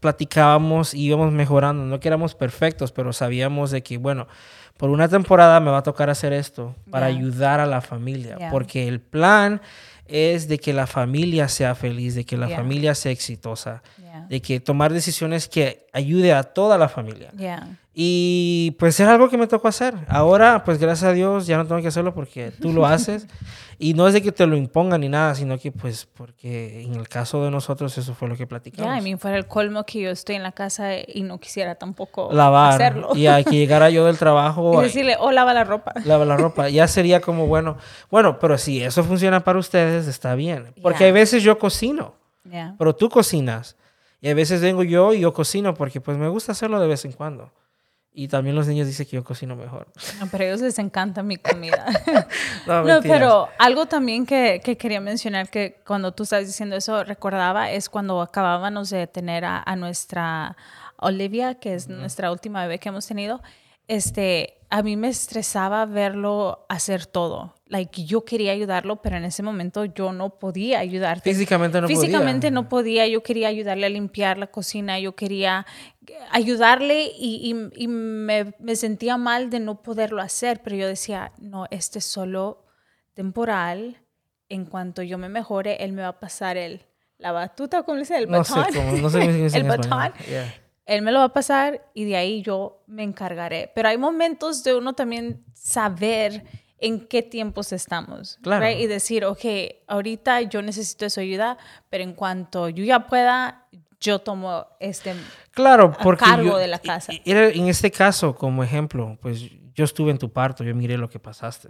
platicábamos 0.00 0.94
y 0.94 1.02
íbamos 1.02 1.32
mejorando, 1.32 1.84
no 1.84 2.00
que 2.00 2.08
éramos 2.08 2.34
perfectos, 2.34 2.90
pero 2.90 3.12
sabíamos 3.12 3.70
de 3.70 3.82
que, 3.82 3.98
bueno, 3.98 4.26
por 4.80 4.88
una 4.88 5.08
temporada 5.08 5.60
me 5.60 5.70
va 5.70 5.78
a 5.78 5.82
tocar 5.82 6.08
hacer 6.08 6.32
esto 6.32 6.74
para 6.90 7.04
ayudar 7.04 7.60
a 7.60 7.66
la 7.66 7.82
familia, 7.82 8.48
porque 8.50 8.88
el 8.88 8.98
plan 8.98 9.60
es 10.06 10.48
de 10.48 10.56
que 10.56 10.72
la 10.72 10.86
familia 10.86 11.48
sea 11.48 11.74
feliz, 11.74 12.14
de 12.14 12.24
que 12.24 12.38
la 12.38 12.48
familia 12.48 12.94
sea 12.94 13.12
exitosa, 13.12 13.82
de 14.28 14.40
que 14.40 14.60
tomar 14.60 14.92
decisiones 14.92 15.48
que 15.48 15.86
ayude 15.92 16.32
a 16.32 16.42
toda 16.42 16.78
la 16.78 16.88
familia. 16.88 17.30
Y 17.92 18.76
pues 18.78 19.00
es 19.00 19.08
algo 19.08 19.28
que 19.28 19.36
me 19.36 19.48
tocó 19.48 19.68
hacer. 19.68 19.94
Ahora, 20.08 20.62
pues 20.64 20.78
gracias 20.78 21.10
a 21.10 21.12
Dios 21.12 21.46
ya 21.46 21.56
no 21.56 21.66
tengo 21.66 21.82
que 21.82 21.88
hacerlo 21.88 22.14
porque 22.14 22.52
tú 22.52 22.72
lo 22.72 22.86
haces. 22.86 23.26
y 23.78 23.94
no 23.94 24.06
es 24.06 24.14
de 24.14 24.22
que 24.22 24.30
te 24.30 24.46
lo 24.46 24.56
impongan 24.56 25.00
ni 25.00 25.08
nada, 25.08 25.34
sino 25.34 25.58
que 25.58 25.72
pues 25.72 26.06
porque 26.06 26.82
en 26.82 26.94
el 26.94 27.08
caso 27.08 27.44
de 27.44 27.50
nosotros 27.50 27.98
eso 27.98 28.14
fue 28.14 28.28
lo 28.28 28.36
que 28.36 28.46
platicamos. 28.46 28.86
Ya, 28.86 28.96
a 28.96 29.00
mí 29.00 29.16
fuera 29.16 29.36
el 29.36 29.46
colmo 29.46 29.84
que 29.84 30.00
yo 30.00 30.10
estoy 30.10 30.36
en 30.36 30.44
la 30.44 30.52
casa 30.52 30.92
y 31.06 31.22
no 31.22 31.40
quisiera 31.40 31.74
tampoco 31.74 32.30
Lavar, 32.32 32.74
hacerlo. 32.74 33.10
Y 33.16 33.26
hay 33.26 33.44
que 33.44 33.56
llegara 33.56 33.90
yo 33.90 34.06
del 34.06 34.18
trabajo. 34.18 34.80
y 34.80 34.84
decirle, 34.84 35.16
oh, 35.18 35.32
lava 35.32 35.52
la 35.52 35.64
ropa. 35.64 35.92
Lava 36.04 36.24
la 36.24 36.36
ropa. 36.36 36.68
Ya 36.68 36.86
sería 36.86 37.20
como, 37.20 37.48
bueno, 37.48 37.76
bueno, 38.10 38.38
pero 38.38 38.56
si 38.56 38.82
eso 38.82 39.02
funciona 39.02 39.40
para 39.40 39.58
ustedes, 39.58 40.06
está 40.06 40.36
bien. 40.36 40.72
Porque 40.80 41.04
hay 41.04 41.12
veces 41.12 41.42
yo 41.42 41.58
cocino, 41.58 42.14
pero 42.78 42.94
tú 42.94 43.08
cocinas. 43.08 43.76
Y 44.20 44.28
a 44.28 44.34
veces 44.34 44.60
vengo 44.60 44.82
yo 44.82 45.14
y 45.14 45.20
yo 45.20 45.32
cocino 45.32 45.74
porque 45.74 46.00
pues 46.00 46.18
me 46.18 46.28
gusta 46.28 46.52
hacerlo 46.52 46.80
de 46.80 46.88
vez 46.88 47.04
en 47.04 47.12
cuando. 47.12 47.52
Y 48.12 48.26
también 48.28 48.56
los 48.56 48.66
niños 48.66 48.86
dicen 48.88 49.06
que 49.06 49.16
yo 49.16 49.24
cocino 49.24 49.54
mejor. 49.54 49.86
No, 50.18 50.26
pero 50.30 50.44
a 50.44 50.46
ellos 50.48 50.60
les 50.60 50.78
encanta 50.78 51.22
mi 51.22 51.36
comida. 51.38 51.86
no, 52.66 53.00
pero 53.02 53.48
algo 53.58 53.86
también 53.86 54.26
que, 54.26 54.60
que, 54.62 54.76
quería 54.76 55.00
mencionar 55.00 55.48
que 55.48 55.80
cuando 55.86 56.12
tú 56.12 56.24
estás 56.24 56.46
diciendo 56.46 56.76
eso 56.76 57.04
recordaba 57.04 57.70
es 57.70 57.88
cuando 57.88 58.20
acabábamos 58.20 58.90
de 58.90 59.06
tener 59.06 59.44
a, 59.44 59.62
a 59.64 59.76
nuestra 59.76 60.56
Olivia, 60.96 61.54
que 61.54 61.74
es 61.74 61.88
nuestra 61.88 62.30
última 62.32 62.62
bebé 62.62 62.78
que 62.78 62.88
hemos 62.88 63.06
tenido. 63.06 63.40
Este, 63.90 64.62
a 64.70 64.84
mí 64.84 64.96
me 64.96 65.08
estresaba 65.08 65.84
verlo 65.84 66.64
hacer 66.68 67.06
todo. 67.06 67.56
Like, 67.66 68.04
yo 68.04 68.24
quería 68.24 68.52
ayudarlo, 68.52 69.02
pero 69.02 69.16
en 69.16 69.24
ese 69.24 69.42
momento 69.42 69.84
yo 69.84 70.12
no 70.12 70.38
podía 70.38 70.78
ayudarte. 70.78 71.28
Físicamente 71.28 71.80
no 71.80 71.88
Físicamente 71.88 72.52
no 72.52 72.68
podía. 72.68 73.08
Yo 73.08 73.24
quería 73.24 73.48
ayudarle 73.48 73.86
a 73.86 73.88
limpiar 73.88 74.38
la 74.38 74.46
cocina, 74.46 75.00
yo 75.00 75.16
quería 75.16 75.66
ayudarle 76.30 77.10
y, 77.18 77.52
y, 77.74 77.88
me, 77.88 78.54
me, 78.60 78.76
sentía 78.76 79.16
mal 79.16 79.50
de 79.50 79.58
no 79.58 79.82
poderlo 79.82 80.22
hacer, 80.22 80.62
pero 80.62 80.76
yo 80.76 80.86
decía, 80.86 81.32
no, 81.40 81.66
este 81.72 81.98
es 81.98 82.04
solo 82.04 82.66
temporal. 83.14 84.06
En 84.48 84.66
cuanto 84.66 85.02
yo 85.02 85.18
me 85.18 85.28
mejore, 85.28 85.82
él 85.82 85.94
me 85.94 86.02
va 86.02 86.08
a 86.08 86.20
pasar 86.20 86.56
el, 86.56 86.86
la 87.18 87.32
batuta, 87.32 87.82
¿cómo 87.82 87.96
le 87.96 88.02
dice? 88.02 88.18
El 88.18 88.28
batón. 88.28 88.56
No 88.56 88.64
sé 88.70 88.78
cómo, 88.78 88.96
no 88.98 89.10
sé 89.10 89.58
el 89.58 89.64
batón 89.64 90.12
él 90.90 91.02
me 91.02 91.12
lo 91.12 91.20
va 91.20 91.26
a 91.26 91.32
pasar 91.32 91.88
y 91.94 92.04
de 92.04 92.16
ahí 92.16 92.42
yo 92.42 92.82
me 92.88 93.04
encargaré. 93.04 93.70
Pero 93.76 93.88
hay 93.88 93.96
momentos 93.96 94.64
de 94.64 94.74
uno 94.74 94.92
también 94.92 95.44
saber 95.54 96.44
en 96.78 97.06
qué 97.06 97.22
tiempos 97.22 97.72
estamos. 97.72 98.38
Claro. 98.42 98.68
Y 98.68 98.88
decir, 98.88 99.24
ok, 99.24 99.44
ahorita 99.86 100.40
yo 100.42 100.62
necesito 100.62 101.06
esa 101.06 101.20
ayuda, 101.20 101.58
pero 101.90 102.02
en 102.02 102.14
cuanto 102.14 102.68
yo 102.68 102.82
ya 102.82 103.06
pueda, 103.06 103.68
yo 104.00 104.18
tomo 104.18 104.66
este 104.80 105.14
claro, 105.52 105.96
porque 106.02 106.24
cargo 106.24 106.58
de 106.58 106.66
la 106.66 106.80
casa. 106.80 107.12
En 107.24 107.68
este 107.68 107.92
caso, 107.92 108.34
como 108.34 108.64
ejemplo, 108.64 109.16
pues 109.22 109.42
yo 109.74 109.84
estuve 109.84 110.10
en 110.10 110.18
tu 110.18 110.32
parto, 110.32 110.64
yo 110.64 110.74
miré 110.74 110.98
lo 110.98 111.08
que 111.08 111.20
pasaste. 111.20 111.68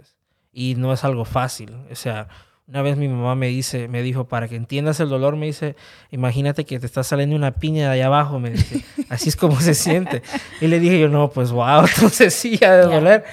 Y 0.51 0.73
no 0.75 0.91
es 0.93 1.03
algo 1.03 1.25
fácil. 1.25 1.75
O 1.91 1.95
sea, 1.95 2.27
una 2.67 2.81
vez 2.81 2.97
mi 2.97 3.07
mamá 3.07 3.35
me 3.35 3.47
dice, 3.47 3.87
me 3.87 4.01
dijo, 4.01 4.27
para 4.27 4.47
que 4.47 4.55
entiendas 4.55 4.99
el 4.99 5.09
dolor, 5.09 5.35
me 5.35 5.45
dice, 5.45 5.75
imagínate 6.09 6.65
que 6.65 6.79
te 6.79 6.85
está 6.85 7.03
saliendo 7.03 7.35
una 7.35 7.51
piña 7.51 7.87
de 7.87 7.93
allá 7.95 8.05
abajo, 8.05 8.39
me 8.39 8.51
dice, 8.51 8.83
así 9.09 9.29
es 9.29 9.35
como 9.35 9.59
se 9.59 9.73
siente. 9.73 10.21
Y 10.61 10.67
le 10.67 10.79
dije 10.79 10.99
yo, 10.99 11.09
no, 11.09 11.29
pues 11.29 11.51
wow, 11.51 11.85
entonces 11.95 12.33
sí, 12.33 12.59
ha 12.63 12.71
de 12.71 12.83
doler. 12.83 13.25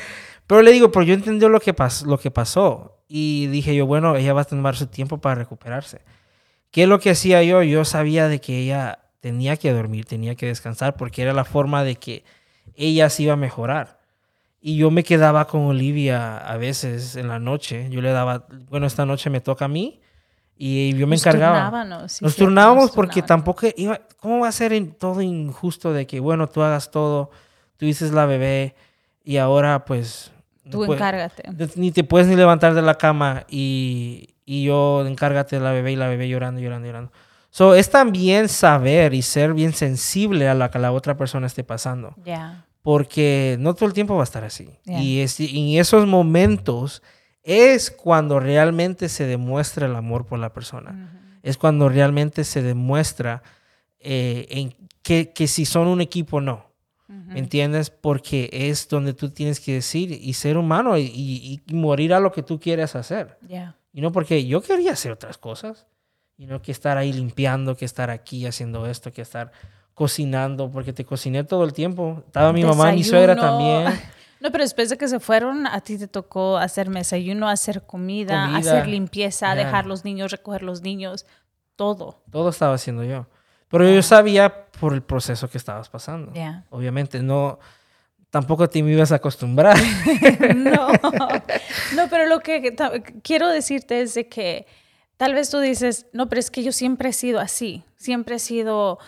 Pero 0.47 0.63
le 0.63 0.73
digo, 0.73 0.91
pero 0.91 1.05
yo 1.05 1.15
entendí 1.15 1.47
lo 1.47 1.61
que, 1.61 1.75
pasó, 1.75 2.07
lo 2.07 2.19
que 2.19 2.31
pasó. 2.31 3.03
Y 3.07 3.47
dije 3.47 3.75
yo, 3.75 3.87
bueno, 3.87 4.17
ella 4.17 4.33
va 4.33 4.43
a 4.43 4.45
tomar 4.45 4.77
su 4.77 4.87
tiempo 4.87 5.19
para 5.19 5.37
recuperarse. 5.37 6.01
¿Qué 6.71 6.83
es 6.83 6.89
lo 6.89 7.01
que 7.01 7.11
hacía 7.11 7.43
yo? 7.43 7.63
Yo 7.63 7.85
sabía 7.85 8.29
de 8.29 8.41
que 8.41 8.59
ella 8.59 9.01
tenía 9.21 9.57
que 9.57 9.73
dormir, 9.73 10.05
tenía 10.05 10.35
que 10.35 10.47
descansar, 10.47 10.97
porque 10.97 11.23
era 11.23 11.33
la 11.33 11.45
forma 11.45 11.85
de 11.85 11.97
que 11.97 12.25
ella 12.75 13.09
se 13.11 13.25
iba 13.25 13.35
a 13.35 13.37
mejorar. 13.37 13.98
Y 14.61 14.77
yo 14.77 14.91
me 14.91 15.05
quedaba 15.05 15.47
con 15.47 15.63
Olivia 15.63 16.39
a 16.39 16.57
veces 16.57 17.17
en 17.17 17.29
la 17.29 17.39
noche. 17.39 17.89
Yo 17.91 18.01
le 18.01 18.11
daba, 18.11 18.47
bueno, 18.69 18.87
esta 18.87 19.07
noche 19.07 19.31
me 19.31 19.41
toca 19.41 19.67
a 19.67 19.69
mí. 19.69 20.01
Y 20.57 20.93
yo 20.95 21.07
me 21.07 21.15
encargaba. 21.15 21.71
Turnábamos, 21.71 22.21
nos 22.21 22.35
turnábamos 22.35 22.91
porque 22.91 23.23
tampoco 23.23 23.69
iba, 23.77 24.01
¿cómo 24.19 24.41
va 24.41 24.49
a 24.49 24.53
ser 24.53 24.75
todo 24.99 25.23
injusto 25.23 25.93
de 25.93 26.07
que, 26.09 26.19
bueno, 26.19 26.49
tú 26.49 26.63
hagas 26.63 26.91
todo, 26.91 27.31
tú 27.77 27.87
dices 27.87 28.11
la 28.13 28.27
bebé 28.27 28.75
y 29.23 29.37
ahora 29.37 29.85
pues... 29.85 30.33
Tú 30.69 30.93
encárgate. 30.93 31.45
Ni 31.77 31.93
te 31.93 32.03
puedes 32.03 32.27
ni 32.27 32.35
levantar 32.35 32.75
de 32.75 32.83
la 32.83 32.97
cama 32.97 33.45
y, 33.49 34.35
y 34.45 34.65
yo 34.65 35.07
encárgate 35.07 35.57
de 35.57 35.63
la 35.63 35.71
bebé 35.71 35.93
y 35.93 35.97
la 35.97 36.09
bebé 36.09 36.29
llorando, 36.29 36.61
llorando, 36.61 36.87
llorando. 36.89 37.13
So, 37.51 37.75
es 37.75 37.89
también 37.91 38.49
saber 38.49 39.15
y 39.15 39.23
ser 39.23 39.55
bien 39.55 39.73
sensible 39.73 40.49
a 40.49 40.55
lo 40.55 40.71
que 40.71 40.79
la 40.79 40.93
otra 40.93 41.17
persona 41.17 41.47
esté 41.47 41.65
pasando. 41.65 42.15
Ya. 42.25 42.67
Porque 42.83 43.57
no 43.59 43.75
todo 43.75 43.87
el 43.87 43.93
tiempo 43.93 44.15
va 44.15 44.23
a 44.23 44.25
estar 44.25 44.45
así. 44.45 44.71
Y 44.85 45.21
es, 45.21 45.41
en 45.41 45.79
esos 45.79 46.07
momentos 46.07 47.03
es 47.43 47.91
cuando 47.91 48.41
realmente 48.41 49.09
se 49.09 49.25
demuestra 49.25 49.87
el 49.87 49.97
amor 49.97 50.27
por 50.27 50.39
la 50.39 50.53
persona. 50.53 51.41
Es 51.43 51.57
cuando 51.57 51.89
realmente 51.89 52.45
se 52.45 52.63
demuestra 52.63 53.43
eh, 54.01 54.47
en 54.51 54.75
que, 55.03 55.33
que, 55.33 55.49
si 55.49 55.65
son 55.65 55.89
un 55.89 56.01
equipo 56.01 56.41
no. 56.41 56.69
¿Me 57.09 57.39
entiendes? 57.39 57.89
Porque 57.89 58.51
es 58.53 58.87
donde 58.87 59.15
tú 59.15 59.31
tienes 59.31 59.61
que 59.61 59.73
decir 59.73 60.13
y 60.13 60.35
ser 60.35 60.59
humano 60.59 60.99
y, 60.99 61.63
morir 61.73 62.13
a 62.13 62.21
lo 62.21 62.33
que 62.33 62.43
tú 62.43 62.61
quieres 62.61 62.95
hacer. 62.97 63.39
Y 63.93 64.03
no 64.03 64.13
porque 64.13 64.47
yo 64.47 64.61
quería 64.61 64.93
hacer 64.93 65.13
otras 65.13 65.39
cosas. 65.39 65.87
Y 66.37 66.47
no 66.47 66.63
que 66.63 66.71
estar 66.71 66.99
ahí 66.99 67.13
limpiando, 67.13 67.77
que 67.77 67.85
estar 67.85 68.11
aquí 68.11 68.47
haciendo 68.47 68.87
esto, 68.87 69.11
que 69.11 69.23
estar 69.23 69.51
cocinando, 69.99 70.71
porque 70.71 70.93
te 70.93 71.05
cociné 71.05 71.43
todo 71.43 71.65
el 71.65 71.73
tiempo. 71.73 72.23
Estaba 72.25 72.53
mi 72.53 72.63
mamá, 72.63 72.93
mi 72.93 73.03
suegra 73.03 73.35
también. 73.37 73.87
No, 74.41 74.53
pero 74.53 74.63
después 74.63 74.89
de 74.89 74.97
que 74.97 75.09
se 75.09 75.19
fueron, 75.19 75.67
a 75.67 75.81
ti 75.81 75.99
te 75.99 76.07
tocó 76.07 76.59
hacer 76.59 76.89
desayuno, 76.89 77.49
hacer 77.49 77.83
comida, 77.83 78.55
hacer 78.55 78.87
limpieza, 78.87 79.57
dejar 79.57 79.85
los 79.85 80.05
niños, 80.05 80.31
recoger 80.31 80.63
los 80.63 80.81
niños, 80.81 81.27
todo. 81.75 82.23
Todo 82.31 82.51
estaba 82.51 82.75
haciendo 82.75 83.03
yo. 83.03 83.27
Pero 83.69 83.91
yo 83.91 84.01
sabía 84.01 84.67
por 84.79 84.95
el 84.95 85.03
proceso 85.03 85.51
que 85.51 85.59
estabas 85.59 85.89
pasando. 85.89 86.33
Obviamente, 86.71 87.21
no, 87.21 87.59
tampoco 88.31 88.69
te 88.69 88.81
me 88.81 88.93
ibas 88.93 89.11
a 89.11 89.17
acostumbrar. 89.17 89.77
no, 90.55 90.87
no, 91.97 92.09
pero 92.09 92.27
lo 92.27 92.39
que 92.39 92.77
quiero 93.25 93.49
decirte 93.49 94.03
es 94.03 94.15
de 94.15 94.29
que 94.29 94.67
tal 95.17 95.35
vez 95.35 95.51
tú 95.51 95.59
dices, 95.59 96.07
no, 96.13 96.29
pero 96.29 96.39
es 96.39 96.53
que 96.53 96.63
yo 96.63 96.71
siempre 96.71 97.09
he 97.09 97.13
sido 97.13 97.41
así, 97.41 97.83
siempre 97.97 98.37
he 98.37 98.39
sido 98.39 99.01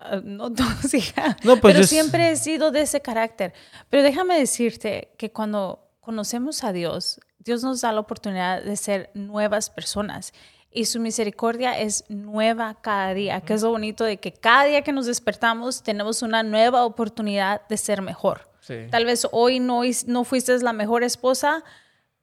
Ah, 0.00 0.20
no 0.22 0.52
tóxica, 0.54 1.36
no, 1.42 1.56
pues 1.56 1.74
pero 1.74 1.86
siempre 1.86 2.30
he 2.30 2.36
sido 2.36 2.70
de 2.70 2.82
ese 2.82 3.00
carácter. 3.00 3.52
Pero 3.90 4.02
déjame 4.02 4.38
decirte 4.38 5.14
que 5.18 5.32
cuando 5.32 5.90
conocemos 6.00 6.64
a 6.64 6.72
Dios, 6.72 7.20
Dios 7.38 7.62
nos 7.62 7.80
da 7.80 7.92
la 7.92 8.00
oportunidad 8.00 8.62
de 8.62 8.76
ser 8.76 9.10
nuevas 9.14 9.70
personas 9.70 10.32
y 10.70 10.84
su 10.84 11.00
misericordia 11.00 11.78
es 11.78 12.04
nueva 12.08 12.76
cada 12.80 13.14
día, 13.14 13.40
que 13.40 13.54
es 13.54 13.62
lo 13.62 13.70
bonito 13.70 14.04
de 14.04 14.18
que 14.18 14.32
cada 14.32 14.64
día 14.64 14.82
que 14.82 14.92
nos 14.92 15.06
despertamos 15.06 15.82
tenemos 15.82 16.22
una 16.22 16.42
nueva 16.42 16.84
oportunidad 16.84 17.66
de 17.68 17.76
ser 17.76 18.02
mejor. 18.02 18.48
Tal 18.90 19.06
vez 19.06 19.26
hoy 19.32 19.60
no, 19.60 19.80
no 20.06 20.24
fuiste 20.24 20.58
la 20.58 20.74
mejor 20.74 21.02
esposa, 21.02 21.64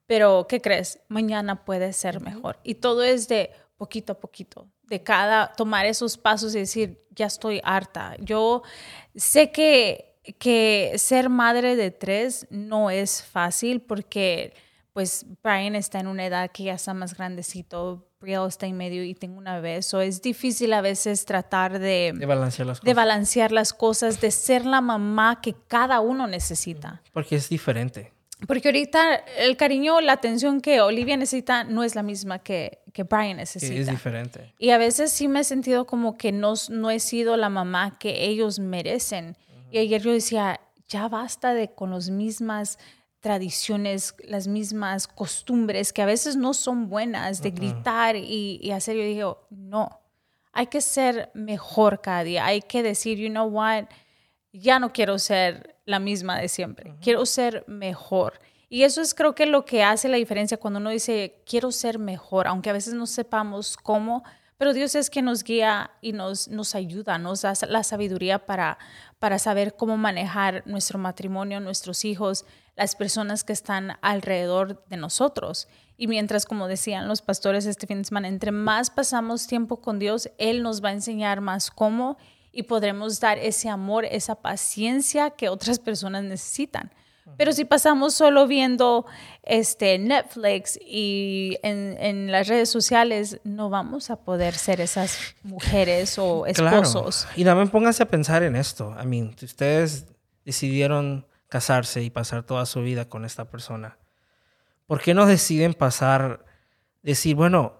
pero 0.06 0.46
¿qué 0.48 0.62
crees? 0.62 1.00
Mañana 1.08 1.66
puedes 1.66 1.96
ser 1.96 2.22
mejor. 2.22 2.60
Y 2.64 2.76
todo 2.76 3.02
es 3.02 3.28
de 3.28 3.50
poquito 3.78 4.14
a 4.14 4.20
poquito, 4.20 4.68
de 4.84 5.04
cada, 5.04 5.54
tomar 5.54 5.86
esos 5.86 6.18
pasos 6.18 6.56
y 6.56 6.60
decir, 6.60 7.06
ya 7.12 7.26
estoy 7.26 7.62
harta. 7.64 8.16
Yo 8.20 8.64
sé 9.16 9.52
que, 9.52 10.20
que 10.40 10.94
ser 10.98 11.30
madre 11.30 11.76
de 11.76 11.92
tres 11.92 12.48
no 12.50 12.90
es 12.90 13.24
fácil 13.24 13.82
porque 13.82 14.54
pues 14.96 15.26
Brian 15.44 15.76
está 15.76 16.00
en 16.00 16.08
una 16.08 16.26
edad 16.26 16.52
que 16.52 16.64
ya 16.64 16.76
está 16.76 16.94
más 16.94 17.18
grandecito, 17.18 18.08
Brielle 18.22 18.48
está 18.48 18.66
en 18.66 18.78
medio 18.78 19.04
y 19.04 19.14
tengo 19.14 19.38
una 19.38 19.56
bebé. 19.56 19.76
Eso 19.76 20.00
es 20.00 20.22
difícil 20.22 20.72
a 20.72 20.80
veces 20.80 21.26
tratar 21.26 21.80
de, 21.80 22.14
de, 22.16 22.26
balancear 22.26 22.66
las 22.66 22.80
cosas. 22.80 22.86
de 22.86 22.94
balancear 22.94 23.52
las 23.52 23.74
cosas, 23.74 24.22
de 24.22 24.32
ser 24.32 24.66
la 24.66 24.80
mamá 24.80 25.42
que 25.42 25.54
cada 25.68 26.00
uno 26.00 26.28
necesita. 26.28 27.02
Porque 27.12 27.36
es 27.36 27.50
diferente. 27.50 28.15
Porque 28.48 28.68
ahorita 28.68 29.16
el 29.38 29.58
cariño, 29.58 30.02
la 30.02 30.14
atención 30.14 30.62
que 30.62 30.82
Olivia 30.82 31.18
necesita 31.18 31.64
no 31.64 31.84
es 31.84 31.96
la 31.96 32.04
misma 32.04 32.40
que, 32.40 32.80
que 32.94 33.04
Brian 33.04 33.38
necesita. 33.38 33.74
Es 33.74 33.88
diferente. 33.90 34.54
Y 34.60 34.72
a 34.72 34.78
veces 34.78 35.12
sí 35.12 35.28
me 35.28 35.40
he 35.40 35.44
sentido 35.44 35.86
como 35.86 36.18
que 36.18 36.32
no, 36.32 36.54
no 36.70 36.92
he 36.92 37.00
sido 37.00 37.38
la 37.38 37.50
mamá 37.50 37.98
que 37.98 38.26
ellos 38.26 38.60
merecen. 38.60 39.38
Y 39.72 39.78
ayer 39.80 40.02
yo 40.02 40.12
decía, 40.12 40.60
ya 40.88 41.08
basta 41.08 41.54
de 41.54 41.74
con 41.74 41.92
las 41.92 42.10
mismas 42.10 42.78
tradiciones, 43.20 44.16
las 44.28 44.48
mismas 44.48 45.08
costumbres 45.08 45.92
que 45.92 46.02
a 46.02 46.06
veces 46.06 46.36
no 46.36 46.54
son 46.54 46.90
buenas, 46.90 47.42
de 47.42 47.52
gritar 47.52 48.16
y, 48.16 48.60
y 48.62 48.72
hacer. 48.72 48.96
Yo 48.96 49.04
dije, 49.04 49.24
no, 49.50 50.02
hay 50.52 50.68
que 50.68 50.82
ser 50.82 51.32
mejor 51.34 52.02
cada 52.02 52.24
día. 52.24 52.46
Hay 52.46 52.62
que 52.62 52.84
decir, 52.84 53.18
you 53.18 53.30
know 53.30 53.48
what, 53.48 53.86
ya 54.60 54.80
no 54.80 54.92
quiero 54.92 55.20
ser 55.20 55.76
la 55.86 56.00
misma 56.00 56.40
de 56.40 56.48
siempre. 56.48 56.96
Quiero 57.02 57.26
ser 57.26 57.64
mejor. 57.68 58.40
Y 58.70 58.84
eso 58.84 59.02
es 59.02 59.14
creo 59.14 59.36
que 59.36 59.46
lo 59.46 59.66
que 59.66 59.84
hace 59.84 60.10
la 60.10 60.18
diferencia 60.18 60.58
cuando 60.58 60.80
uno 60.80 60.90
dice, 60.90 61.44
quiero 61.46 61.72
ser 61.72 62.00
mejor, 62.00 62.48
aunque 62.48 62.70
a 62.70 62.74
veces 62.74 62.94
no 62.94 63.06
sepamos 63.06 63.78
cómo, 63.78 64.24
pero 64.58 64.74
Dios 64.74 64.96
es 64.96 65.10
que 65.10 65.22
nos 65.22 65.44
guía 65.44 65.92
y 66.02 66.14
nos, 66.14 66.48
nos 66.48 66.76
ayuda, 66.76 67.18
nos 67.18 67.42
da 67.42 67.54
la 67.68 67.84
sabiduría 67.84 68.46
para, 68.46 68.78
para 69.20 69.38
saber 69.38 69.76
cómo 69.76 69.98
manejar 69.98 70.64
nuestro 70.66 70.98
matrimonio, 70.98 71.60
nuestros 71.60 72.06
hijos, 72.06 72.46
las 72.76 72.96
personas 72.96 73.44
que 73.44 73.54
están 73.54 73.98
alrededor 74.02 74.86
de 74.88 74.98
nosotros. 74.98 75.68
Y 75.98 76.08
mientras, 76.08 76.46
como 76.46 76.68
decían 76.68 77.08
los 77.08 77.22
pastores 77.22 77.66
este 77.66 77.88
fin 77.88 78.00
de 78.00 78.06
semana, 78.06 78.28
entre 78.30 78.52
más 78.52 78.90
pasamos 78.90 79.48
tiempo 79.48 79.82
con 79.82 80.00
Dios, 80.00 80.30
Él 80.38 80.64
nos 80.64 80.84
va 80.84 80.90
a 80.90 80.94
enseñar 80.94 81.42
más 81.42 81.70
cómo 81.70 82.18
y 82.56 82.64
podremos 82.64 83.20
dar 83.20 83.38
ese 83.38 83.68
amor, 83.68 84.06
esa 84.06 84.36
paciencia 84.36 85.32
que 85.32 85.50
otras 85.50 85.78
personas 85.78 86.24
necesitan. 86.24 86.90
Pero 87.38 87.52
si 87.52 87.66
pasamos 87.66 88.14
solo 88.14 88.48
viendo 88.48 89.06
este 89.44 89.98
Netflix 89.98 90.80
y 90.80 91.58
en, 91.64 91.98
en, 92.00 92.32
las 92.32 92.48
redes 92.48 92.70
sociales, 92.70 93.42
no 93.44 93.70
vamos 93.70 94.10
a 94.10 94.18
poder 94.18 94.54
ser 94.54 94.80
esas 94.80 95.36
mujeres 95.44 96.18
o 96.18 96.46
esposos. 96.48 97.28
Y 97.36 97.44
también 97.44 97.70
pónganse 97.70 98.04
a 98.04 98.08
pensar 98.08 98.44
en 98.44 98.56
esto. 98.56 98.96
I 99.02 99.06
mean, 99.06 99.36
si 99.38 99.46
ustedes 99.46 100.06
decidieron 100.46 101.26
casarse 101.50 102.04
y 102.04 102.10
pasar 102.10 102.44
toda 102.44 102.66
su 102.66 102.82
vida 102.82 103.10
con 103.10 103.26
esta 103.26 103.50
persona, 103.50 103.98
¿por 104.86 105.02
qué 105.02 105.14
no 105.14 105.26
deciden 105.26 105.74
pasar, 105.74 106.46
decir, 107.02 107.36
bueno, 107.36 107.74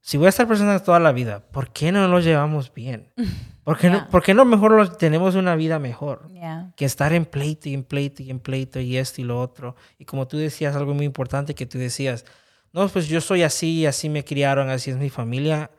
si 0.00 0.16
voy 0.16 0.26
a 0.26 0.30
estar 0.30 0.48
persona 0.48 0.82
toda 0.82 0.98
la 0.98 1.12
vida, 1.12 1.40
¿por 1.52 1.70
qué 1.70 1.92
no 1.92 2.08
nos 2.08 2.24
llevamos 2.24 2.72
bien? 2.72 3.12
¿Por 3.68 3.76
qué, 3.76 3.90
no, 3.90 4.08
¿por 4.08 4.34
no 4.34 4.44
mejor 4.46 4.96
tenemos 4.96 5.34
una 5.34 5.54
vida 5.54 5.78
mejor? 5.78 6.26
Que 6.74 6.86
estar 6.86 7.12
en 7.12 7.26
pleito 7.26 7.68
y 7.68 7.74
en 7.74 7.84
pleito 7.84 8.22
y 8.22 8.30
en 8.30 8.40
pleito 8.40 8.80
y 8.80 8.96
esto 8.96 9.20
y 9.20 9.24
lo 9.24 9.38
otro. 9.38 9.76
Y 9.98 10.06
como 10.06 10.26
tú 10.26 10.38
decías, 10.38 10.74
algo 10.74 10.94
muy 10.94 11.04
importante 11.04 11.54
que 11.54 11.66
tú 11.66 11.76
decías, 11.76 12.24
no, 12.72 12.88
pues 12.88 13.08
yo 13.08 13.20
soy 13.20 13.42
así, 13.42 13.84
así 13.84 14.08
me 14.08 14.24
criaron, 14.24 14.70
así 14.70 14.90
es 14.90 14.96
mi 14.96 15.10
familia. 15.10 15.70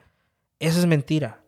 Eso 0.59 0.77
es 0.77 0.85
mentira. 0.85 1.41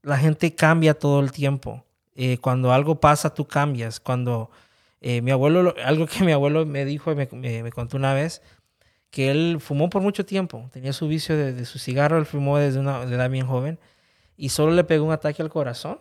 La 0.00 0.16
gente 0.16 0.54
cambia 0.54 0.94
todo 0.94 1.20
el 1.20 1.32
tiempo. 1.32 1.84
Eh, 2.14 2.38
cuando 2.38 2.72
algo 2.72 2.98
pasa, 2.98 3.34
tú 3.34 3.46
cambias. 3.46 4.00
Cuando 4.00 4.50
eh, 5.02 5.20
mi 5.20 5.32
abuelo, 5.32 5.74
algo 5.84 6.06
que 6.06 6.24
mi 6.24 6.32
abuelo 6.32 6.64
me 6.64 6.86
dijo 6.86 7.12
y 7.12 7.14
me, 7.14 7.28
me 7.62 7.72
contó 7.72 7.98
una 7.98 8.14
vez, 8.14 8.40
que 9.10 9.30
él 9.30 9.58
fumó 9.60 9.90
por 9.90 10.00
mucho 10.00 10.24
tiempo, 10.24 10.70
tenía 10.72 10.94
su 10.94 11.08
vicio 11.08 11.36
de, 11.36 11.62
su 11.66 11.78
cigarro, 11.78 12.16
él 12.16 12.24
fumó 12.24 12.56
desde 12.56 12.80
una 12.80 13.02
edad 13.02 13.28
bien 13.28 13.46
joven 13.46 13.78
y 14.38 14.50
solo 14.50 14.72
le 14.72 14.84
pegó 14.84 15.04
un 15.04 15.12
ataque 15.12 15.42
al 15.42 15.50
corazón. 15.50 15.98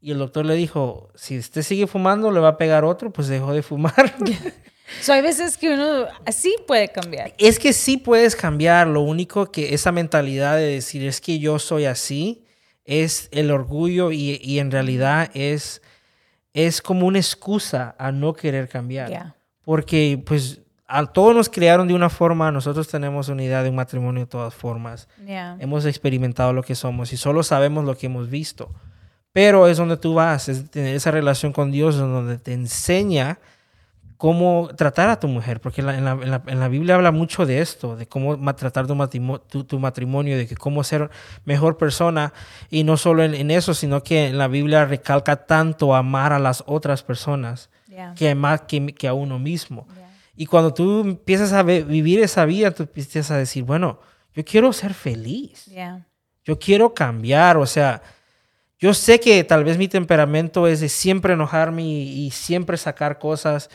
Y 0.00 0.10
el 0.12 0.18
doctor 0.18 0.46
le 0.46 0.54
dijo, 0.54 1.10
si 1.14 1.38
usted 1.38 1.62
sigue 1.62 1.86
fumando, 1.86 2.32
le 2.32 2.40
va 2.40 2.48
a 2.48 2.56
pegar 2.56 2.84
otro, 2.84 3.12
pues 3.12 3.28
dejó 3.28 3.52
de 3.52 3.62
fumar. 3.62 4.14
so, 5.02 5.12
hay 5.12 5.20
veces 5.20 5.58
que 5.58 5.74
uno 5.74 6.06
así 6.24 6.56
puede 6.66 6.88
cambiar. 6.88 7.34
Es 7.36 7.58
que 7.58 7.72
sí 7.74 7.98
puedes 7.98 8.34
cambiar, 8.34 8.86
lo 8.86 9.02
único 9.02 9.52
que 9.52 9.74
esa 9.74 9.92
mentalidad 9.92 10.56
de 10.56 10.66
decir 10.66 11.04
es 11.04 11.20
que 11.20 11.38
yo 11.38 11.58
soy 11.58 11.84
así, 11.84 12.46
es 12.84 13.28
el 13.32 13.50
orgullo 13.50 14.12
y, 14.12 14.40
y 14.42 14.60
en 14.60 14.70
realidad 14.70 15.30
es, 15.34 15.82
es 16.54 16.80
como 16.80 17.06
una 17.06 17.18
excusa 17.18 17.94
a 17.98 18.12
no 18.12 18.32
querer 18.32 18.68
cambiar. 18.68 19.36
Porque 19.62 20.22
pues 20.24 20.62
a 20.88 21.04
todos 21.04 21.34
nos 21.34 21.50
criaron 21.50 21.86
de 21.86 21.94
una 21.94 22.08
forma, 22.08 22.50
nosotros 22.50 22.88
tenemos 22.88 23.28
unidad 23.28 23.62
de 23.62 23.70
un 23.70 23.76
matrimonio 23.76 24.24
de 24.24 24.30
todas 24.30 24.54
formas. 24.54 25.06
Hemos 25.58 25.84
experimentado 25.84 26.54
lo 26.54 26.62
que 26.62 26.74
somos 26.74 27.12
y 27.12 27.18
solo 27.18 27.42
sabemos 27.42 27.84
lo 27.84 27.96
que 27.96 28.06
hemos 28.06 28.30
visto. 28.30 28.70
Pero 29.32 29.68
es 29.68 29.76
donde 29.76 29.98
tú 29.98 30.14
vas, 30.14 30.48
es 30.48 30.70
tener 30.70 30.96
esa 30.96 31.10
relación 31.10 31.52
con 31.52 31.70
Dios, 31.70 31.98
donde 31.98 32.38
te 32.38 32.54
enseña 32.54 33.38
cómo 34.16 34.70
tratar 34.76 35.10
a 35.10 35.20
tu 35.20 35.28
mujer, 35.28 35.60
porque 35.60 35.82
en 35.82 36.04
la, 36.04 36.68
Biblia 36.68 36.94
habla 36.94 37.12
mucho 37.12 37.44
de 37.44 37.60
esto, 37.60 37.94
de 37.94 38.08
cómo 38.08 38.36
tratar 38.56 38.86
tu 38.86 38.94
matrimonio, 38.94 39.40
tu, 39.40 39.78
matrimonio, 39.78 40.38
de 40.38 40.46
que 40.48 40.56
cómo 40.56 40.82
ser 40.84 41.10
mejor 41.44 41.76
persona, 41.76 42.32
y 42.70 42.82
no 42.82 42.96
solo 42.96 43.22
en, 43.22 43.50
eso, 43.50 43.74
sino 43.74 44.02
que 44.02 44.26
en 44.28 44.38
la 44.38 44.48
Biblia 44.48 44.86
recalca 44.86 45.36
tanto 45.36 45.94
amar 45.94 46.32
a 46.32 46.38
las 46.38 46.64
otras 46.66 47.02
personas 47.02 47.68
que, 48.16 48.34
más 48.34 48.62
que, 48.62 48.94
que 48.94 49.06
a 49.06 49.12
uno 49.12 49.38
mismo. 49.38 49.86
Y 50.40 50.46
cuando 50.46 50.72
tú 50.72 51.00
empiezas 51.00 51.52
a 51.52 51.64
vivir 51.64 52.20
esa 52.20 52.44
vida, 52.44 52.70
tú 52.70 52.84
empiezas 52.84 53.28
a 53.32 53.36
decir, 53.36 53.64
bueno, 53.64 53.98
yo 54.32 54.44
quiero 54.44 54.72
ser 54.72 54.94
feliz. 54.94 55.68
Yo 56.44 56.60
quiero 56.60 56.94
cambiar. 56.94 57.56
O 57.56 57.66
sea, 57.66 58.00
yo 58.78 58.94
sé 58.94 59.18
que 59.18 59.42
tal 59.42 59.64
vez 59.64 59.78
mi 59.78 59.88
temperamento 59.88 60.68
es 60.68 60.78
de 60.78 60.88
siempre 60.88 61.32
enojarme 61.32 61.82
y, 61.82 62.30
siempre 62.30 62.76
sacar 62.76 63.18
cosas 63.18 63.68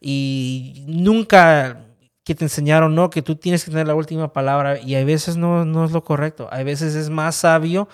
y 0.00 0.82
nunca 0.88 1.84
que 2.24 2.34
te 2.34 2.46
enseñaron, 2.46 2.96
no, 2.96 3.10
que 3.10 3.22
tú 3.22 3.36
tienes 3.36 3.64
que 3.64 3.70
tener 3.70 3.86
la 3.86 3.94
última 3.94 4.32
palabra 4.32 4.80
y 4.80 4.96
a 4.96 5.04
veces 5.04 5.36
no, 5.36 5.64
no 5.64 5.84
es 5.84 5.92
lo 5.92 6.02
correcto. 6.02 6.48
A 6.50 6.64
veces 6.64 6.96
es 6.96 7.10
más 7.10 7.36
sabio, 7.36 7.88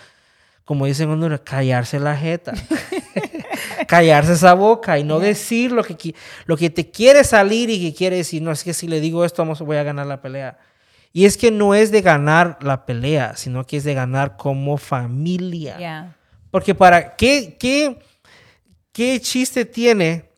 como 0.64 0.86
dicen 0.86 1.10
uno, 1.10 1.28
callarse 1.44 2.00
la 2.00 2.16
jeta. 2.16 2.54
callarse 3.86 4.32
esa 4.32 4.54
boca 4.54 4.98
y 4.98 5.04
no 5.04 5.18
decir 5.20 5.72
lo 5.72 5.82
que, 5.84 6.14
lo 6.46 6.56
que 6.56 6.70
te 6.70 6.90
quiere 6.90 7.24
salir 7.24 7.70
y 7.70 7.80
que 7.80 7.94
quiere 7.94 8.16
decir, 8.16 8.42
no, 8.42 8.50
es 8.50 8.64
que 8.64 8.74
si 8.74 8.88
le 8.88 9.00
digo 9.00 9.24
esto, 9.24 9.42
vamos, 9.42 9.60
voy 9.60 9.76
a 9.76 9.82
ganar 9.82 10.06
la 10.06 10.20
pelea. 10.20 10.58
Y 11.12 11.26
es 11.26 11.36
que 11.36 11.50
no 11.50 11.74
es 11.74 11.92
de 11.92 12.02
ganar 12.02 12.58
la 12.60 12.86
pelea, 12.86 13.36
sino 13.36 13.64
que 13.64 13.76
es 13.76 13.84
de 13.84 13.94
ganar 13.94 14.36
como 14.36 14.76
familia. 14.76 16.16
Porque 16.50 16.74
para, 16.74 17.14
¿qué, 17.14 17.56
qué, 17.58 18.00
¿qué 18.92 19.20
chiste 19.20 19.64
tiene 19.64 20.30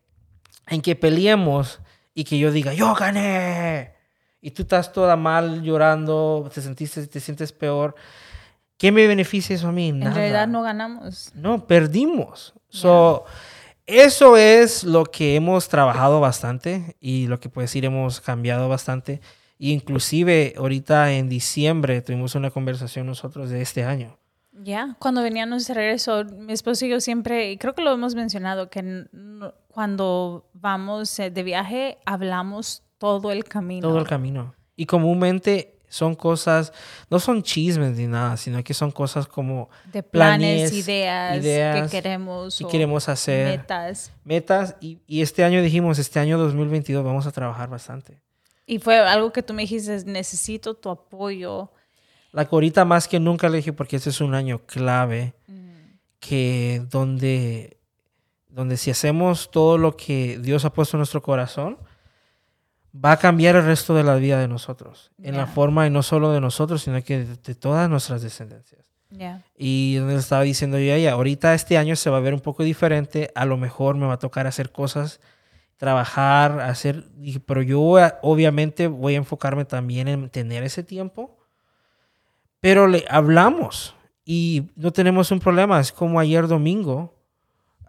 en 0.66 0.82
que 0.82 0.94
peleemos 0.94 1.80
y 2.14 2.24
que 2.24 2.38
yo 2.38 2.52
diga, 2.52 2.74
yo 2.74 2.94
gané? 2.94 3.94
Y 4.42 4.50
tú 4.50 4.62
estás 4.62 4.92
toda 4.92 5.16
mal 5.16 5.62
llorando, 5.62 6.50
te, 6.52 6.60
sentiste, 6.60 7.06
te 7.06 7.20
sientes 7.20 7.52
peor. 7.52 7.94
¿Qué 8.78 8.92
me 8.92 9.06
beneficia 9.06 9.56
eso 9.56 9.68
a 9.68 9.72
mí? 9.72 9.92
Nada. 9.92 10.10
En 10.10 10.16
realidad 10.16 10.48
no 10.48 10.62
ganamos. 10.62 11.30
No, 11.34 11.66
perdimos. 11.66 12.54
So, 12.68 13.24
eso 13.86 14.36
es 14.36 14.84
lo 14.84 15.04
que 15.04 15.36
hemos 15.36 15.68
trabajado 15.68 16.20
bastante 16.20 16.96
y 17.00 17.26
lo 17.28 17.40
que 17.40 17.48
puedes 17.48 17.70
decir 17.70 17.84
hemos 17.84 18.20
cambiado 18.20 18.68
bastante. 18.68 19.20
Inclusive 19.58 20.54
ahorita 20.58 21.12
en 21.12 21.28
diciembre 21.28 22.02
tuvimos 22.02 22.34
una 22.34 22.50
conversación 22.50 23.06
nosotros 23.06 23.48
de 23.48 23.62
este 23.62 23.84
año. 23.84 24.18
Ya, 24.52 24.96
cuando 24.98 25.22
veníamos 25.22 25.66
de 25.66 25.74
regreso, 25.74 26.24
mi 26.24 26.52
esposo 26.52 26.86
y 26.86 26.88
yo 26.88 27.00
siempre, 27.00 27.52
y 27.52 27.58
creo 27.58 27.74
que 27.74 27.82
lo 27.82 27.92
hemos 27.92 28.14
mencionado, 28.14 28.70
que 28.70 29.06
cuando 29.68 30.48
vamos 30.54 31.18
eh, 31.18 31.30
de 31.30 31.42
viaje 31.42 31.98
hablamos 32.06 32.82
todo 32.98 33.30
el 33.32 33.44
camino. 33.44 33.86
Todo 33.86 33.98
el 33.98 34.06
camino. 34.06 34.54
Y 34.74 34.86
comúnmente 34.86 35.75
son 35.88 36.14
cosas, 36.14 36.72
no 37.10 37.18
son 37.18 37.42
chismes 37.42 37.96
ni 37.96 38.06
nada, 38.06 38.36
sino 38.36 38.62
que 38.62 38.74
son 38.74 38.90
cosas 38.90 39.26
como 39.26 39.68
de 39.92 40.02
planes, 40.02 40.72
ideas, 40.72 41.40
que 41.40 41.88
queremos, 41.90 42.60
y 42.60 42.64
queremos 42.66 43.08
hacer, 43.08 43.58
metas. 43.58 44.12
Metas, 44.24 44.76
y, 44.80 44.98
y, 45.06 45.22
este 45.22 45.44
año 45.44 45.62
dijimos, 45.62 45.98
este 45.98 46.18
año 46.18 46.38
2022 46.38 47.04
vamos 47.04 47.26
a 47.26 47.32
trabajar 47.32 47.68
bastante. 47.68 48.18
Y 48.66 48.78
fue 48.78 48.98
algo 48.98 49.32
que 49.32 49.42
tú 49.42 49.54
me 49.54 49.62
dijiste, 49.62 50.04
necesito 50.06 50.74
tu 50.74 50.90
apoyo. 50.90 51.70
La 52.32 52.46
corita 52.46 52.84
más 52.84 53.06
que 53.06 53.20
nunca 53.20 53.48
le 53.48 53.58
dije, 53.58 53.72
porque 53.72 53.96
este 53.96 54.10
es 54.10 54.20
un 54.20 54.34
año 54.34 54.66
clave, 54.66 55.34
que 56.18 56.82
donde, 56.90 57.78
donde 58.48 58.76
si 58.76 58.90
hacemos 58.90 59.50
todo 59.52 59.78
lo 59.78 59.96
que 59.96 60.38
Dios 60.40 60.64
ha 60.64 60.72
puesto 60.72 60.96
en 60.96 61.00
nuestro 61.00 61.22
corazón, 61.22 61.78
va 63.04 63.12
a 63.12 63.16
cambiar 63.18 63.56
el 63.56 63.64
resto 63.64 63.94
de 63.94 64.04
la 64.04 64.14
vida 64.16 64.38
de 64.38 64.48
nosotros, 64.48 65.10
en 65.22 65.36
la 65.36 65.46
forma 65.46 65.86
y 65.86 65.90
no 65.90 66.02
solo 66.02 66.32
de 66.32 66.40
nosotros, 66.40 66.82
sino 66.82 67.02
que 67.02 67.24
de, 67.24 67.54
todas 67.54 67.88
nuestras 67.90 68.22
descendencias. 68.22 68.80
Y 69.56 69.96
donde 69.96 70.16
estaba 70.16 70.42
diciendo 70.42 70.78
yo, 70.78 70.96
ya, 70.96 71.12
ahorita 71.12 71.54
este 71.54 71.78
año 71.78 71.96
se 71.96 72.10
va 72.10 72.18
a 72.18 72.20
ver 72.20 72.34
un 72.34 72.40
poco 72.40 72.62
diferente, 72.62 73.30
a 73.34 73.44
lo 73.44 73.56
mejor 73.56 73.96
me 73.96 74.06
va 74.06 74.14
a 74.14 74.18
tocar 74.18 74.46
hacer 74.46 74.72
cosas 74.72 75.20
trabajar, 75.76 76.60
hacer, 76.60 77.04
pero 77.44 77.62
yo 77.62 77.98
eh, 77.98 78.14
obviamente 78.22 78.86
voy 78.86 79.14
a 79.14 79.18
enfocarme 79.18 79.64
también 79.64 80.08
en 80.08 80.30
tener 80.30 80.62
ese 80.62 80.82
tiempo, 80.82 81.36
pero 82.60 82.86
le 82.86 83.04
hablamos 83.08 83.94
y 84.24 84.70
no 84.74 84.92
tenemos 84.92 85.30
un 85.30 85.40
problema, 85.40 85.78
es 85.80 85.92
como 85.92 86.18
ayer 86.18 86.48
domingo, 86.48 87.14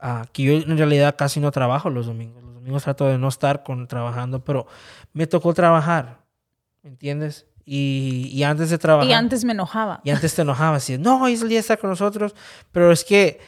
ah, 0.01 0.25
que 0.33 0.43
yo 0.43 0.53
en 0.53 0.77
realidad 0.77 1.15
casi 1.17 1.39
no 1.39 1.51
trabajo 1.51 1.89
los 1.89 2.05
domingos, 2.05 2.43
domingos 2.67 2.83
trato 2.83 3.07
de 3.07 3.17
no 3.17 3.29
estar 3.29 3.63
con, 3.63 3.87
trabajando, 3.87 4.43
pero 4.43 4.67
me 5.13 5.25
tocó 5.25 5.53
trabajar, 5.53 6.19
¿me 6.83 6.89
entiendes? 6.89 7.45
Y, 7.65 8.29
y, 8.31 8.43
antes 8.43 8.69
de 8.69 8.77
trabajar... 8.77 9.09
Y 9.09 9.13
antes 9.13 9.43
me 9.43 9.53
enojaba. 9.53 10.01
Y 10.03 10.09
antes 10.09 10.35
te 10.35 10.41
enojaba, 10.41 10.77
así, 10.77 10.97
no, 10.97 11.27
es 11.27 11.41
el 11.41 11.49
día 11.49 11.59
estar 11.59 11.79
con 11.79 11.89
nosotros, 11.89 12.35
pero 12.71 12.91
es 12.91 13.03
que 13.03 13.39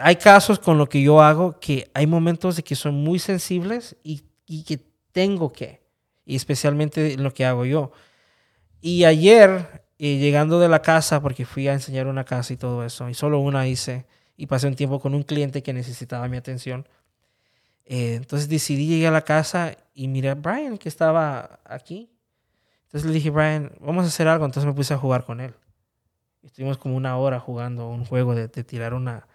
hay 0.00 0.16
casos 0.16 0.58
con 0.58 0.78
lo 0.78 0.88
que 0.88 1.02
yo 1.02 1.20
hago 1.20 1.58
que 1.60 1.90
hay 1.92 2.06
momentos 2.06 2.56
de 2.56 2.62
que 2.62 2.74
son 2.74 2.94
muy 2.94 3.18
sensibles 3.18 3.96
y, 4.02 4.22
que 4.64 4.80
tengo 5.12 5.52
que, 5.52 5.82
y 6.24 6.36
especialmente 6.36 7.14
en 7.14 7.22
lo 7.22 7.32
que 7.32 7.44
hago 7.44 7.66
yo. 7.66 7.92
Y 8.80 9.04
ayer, 9.04 9.84
eh, 9.98 10.16
llegando 10.16 10.58
de 10.58 10.68
la 10.68 10.80
casa, 10.80 11.20
porque 11.20 11.44
fui 11.44 11.68
a 11.68 11.74
enseñar 11.74 12.06
una 12.06 12.24
casa 12.24 12.52
y 12.52 12.56
todo 12.56 12.84
eso, 12.84 13.08
y 13.08 13.14
solo 13.14 13.40
una 13.40 13.66
hice, 13.66 14.06
y 14.36 14.46
pasé 14.46 14.68
un 14.68 14.74
tiempo 14.74 15.00
con 15.00 15.14
un 15.14 15.22
cliente 15.22 15.62
que 15.62 15.72
necesitaba 15.72 16.28
mi 16.28 16.36
atención. 16.36 16.88
Eh, 17.88 18.14
entonces 18.14 18.48
decidí 18.48 18.86
llegar 18.86 19.12
a 19.12 19.16
la 19.16 19.24
casa 19.24 19.76
y 19.94 20.06
miré 20.06 20.30
a 20.30 20.34
Brian 20.34 20.78
que 20.78 20.88
estaba 20.88 21.58
aquí. 21.64 22.08
Entonces 22.84 23.08
le 23.08 23.14
dije, 23.14 23.30
Brian, 23.30 23.72
vamos 23.80 24.04
a 24.04 24.08
hacer 24.08 24.28
algo. 24.28 24.44
Entonces 24.44 24.66
me 24.66 24.74
puse 24.74 24.94
a 24.94 24.98
jugar 24.98 25.24
con 25.24 25.40
él. 25.40 25.54
Estuvimos 26.42 26.78
como 26.78 26.96
una 26.96 27.16
hora 27.16 27.40
jugando 27.40 27.88
un 27.88 28.04
juego 28.04 28.34
de 28.34 28.48
tirar 28.48 28.94
una, 28.94 29.26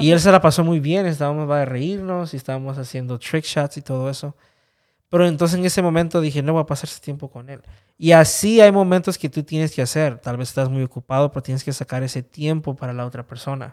y 0.00 0.10
él 0.10 0.20
se 0.20 0.32
la 0.32 0.40
pasó 0.40 0.64
muy 0.64 0.80
bien, 0.80 1.06
estábamos 1.06 1.50
a 1.50 1.64
reírnos 1.64 2.34
y 2.34 2.36
estábamos 2.36 2.78
haciendo 2.78 3.18
trick 3.18 3.44
shots 3.44 3.76
y 3.76 3.82
todo 3.82 4.10
eso. 4.10 4.36
Pero 5.08 5.26
entonces 5.26 5.58
en 5.58 5.64
ese 5.64 5.80
momento 5.80 6.20
dije, 6.20 6.42
no 6.42 6.52
voy 6.52 6.62
a 6.62 6.66
pasar 6.66 6.88
ese 6.90 7.00
tiempo 7.00 7.30
con 7.30 7.48
él. 7.48 7.62
Y 7.96 8.12
así 8.12 8.60
hay 8.60 8.70
momentos 8.70 9.16
que 9.16 9.28
tú 9.28 9.42
tienes 9.42 9.74
que 9.74 9.80
hacer. 9.80 10.18
Tal 10.18 10.36
vez 10.36 10.48
estás 10.50 10.68
muy 10.68 10.82
ocupado, 10.82 11.30
pero 11.32 11.42
tienes 11.42 11.64
que 11.64 11.72
sacar 11.72 12.02
ese 12.02 12.22
tiempo 12.22 12.76
para 12.76 12.92
la 12.92 13.06
otra 13.06 13.26
persona. 13.26 13.72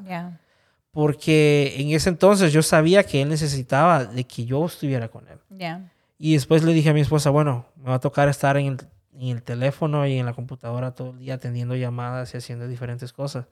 Porque 0.96 1.76
en 1.78 1.90
ese 1.90 2.08
entonces 2.08 2.54
yo 2.54 2.64
sabía 2.64 3.04
que 3.04 3.22
él 3.22 3.28
necesitaba 3.28 4.06
de 4.06 4.24
que 4.24 4.46
yo 4.46 4.66
estuviera 4.66 5.10
con 5.10 5.28
él. 5.28 5.40
Y 6.18 6.36
después 6.36 6.64
le 6.64 6.72
dije 6.72 6.90
a 6.90 6.94
mi 6.94 7.02
esposa, 7.02 7.32
bueno, 7.32 7.66
me 7.76 7.90
va 7.90 7.96
a 7.96 8.00
tocar 8.00 8.30
estar 8.30 8.56
en 8.56 8.68
el, 8.68 8.78
en 9.20 9.28
el 9.28 9.44
teléfono 9.44 10.08
y 10.08 10.18
en 10.18 10.26
la 10.26 10.34
computadora 10.34 10.96
todo 10.96 11.12
el 11.12 11.20
día 11.20 11.34
atendiendo 11.34 11.76
llamadas 11.76 12.34
y 12.34 12.38
haciendo 12.38 12.66
diferentes 12.70 13.12
cosas 13.12 13.46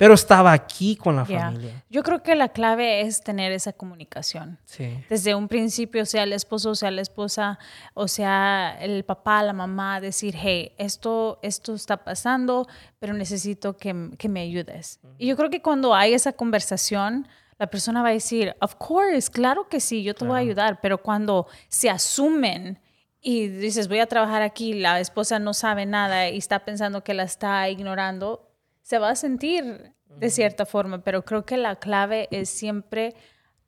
pero 0.00 0.14
estaba 0.14 0.52
aquí 0.52 0.96
con 0.96 1.14
la 1.14 1.26
familia. 1.26 1.84
Yo 1.90 2.02
creo 2.02 2.22
que 2.22 2.34
la 2.34 2.48
clave 2.48 3.02
es 3.02 3.20
tener 3.20 3.52
esa 3.52 3.74
comunicación. 3.74 4.58
Sí. 4.64 4.96
Desde 5.10 5.34
un 5.34 5.46
principio, 5.46 6.06
sea 6.06 6.22
el 6.22 6.32
esposo, 6.32 6.74
sea 6.74 6.90
la 6.90 7.02
esposa, 7.02 7.58
o 7.92 8.08
sea 8.08 8.78
el 8.80 9.04
papá, 9.04 9.42
la 9.42 9.52
mamá, 9.52 10.00
decir, 10.00 10.34
hey, 10.38 10.72
esto, 10.78 11.38
esto 11.42 11.74
está 11.74 11.98
pasando, 11.98 12.66
pero 12.98 13.12
necesito 13.12 13.76
que, 13.76 14.12
que 14.16 14.30
me 14.30 14.40
ayudes. 14.40 15.00
Y 15.18 15.26
yo 15.26 15.36
creo 15.36 15.50
que 15.50 15.60
cuando 15.60 15.94
hay 15.94 16.14
esa 16.14 16.32
conversación, 16.32 17.28
la 17.58 17.66
persona 17.66 18.02
va 18.02 18.08
a 18.08 18.12
decir, 18.12 18.56
of 18.62 18.76
course, 18.76 19.30
claro 19.30 19.68
que 19.68 19.80
sí, 19.80 20.02
yo 20.02 20.14
te 20.14 20.24
voy 20.24 20.36
a 20.36 20.40
ayudar, 20.40 20.80
pero 20.80 21.02
cuando 21.02 21.46
se 21.68 21.90
asumen 21.90 22.80
y 23.20 23.48
dices, 23.48 23.86
voy 23.86 23.98
a 23.98 24.06
trabajar 24.06 24.40
aquí, 24.40 24.72
la 24.72 24.98
esposa 24.98 25.38
no 25.38 25.52
sabe 25.52 25.84
nada 25.84 26.30
y 26.30 26.38
está 26.38 26.60
pensando 26.60 27.04
que 27.04 27.12
la 27.12 27.24
está 27.24 27.68
ignorando, 27.68 28.49
se 28.90 28.98
va 28.98 29.10
a 29.10 29.14
sentir 29.14 29.92
de 30.08 30.30
cierta 30.30 30.66
forma, 30.66 31.04
pero 31.04 31.24
creo 31.24 31.46
que 31.46 31.56
la 31.56 31.76
clave 31.76 32.26
es 32.32 32.50
siempre 32.50 33.14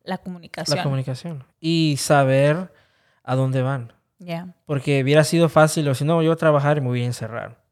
la 0.02 0.18
comunicación. 0.18 0.76
La 0.76 0.82
comunicación. 0.82 1.44
Y 1.60 1.94
saber 2.00 2.72
a 3.22 3.36
dónde 3.36 3.62
van. 3.62 3.92
Ya. 4.18 4.56
Porque 4.66 5.00
hubiera 5.00 5.22
sido 5.22 5.48
fácil, 5.48 5.86
o 5.88 5.94
si 5.94 6.04
no, 6.04 6.20
yo 6.22 6.30
voy 6.30 6.34
a 6.34 6.36
trabajar 6.36 6.78
y 6.78 6.80
me 6.80 6.88
voy 6.88 7.02
a 7.02 7.06
encerrar. 7.06 7.62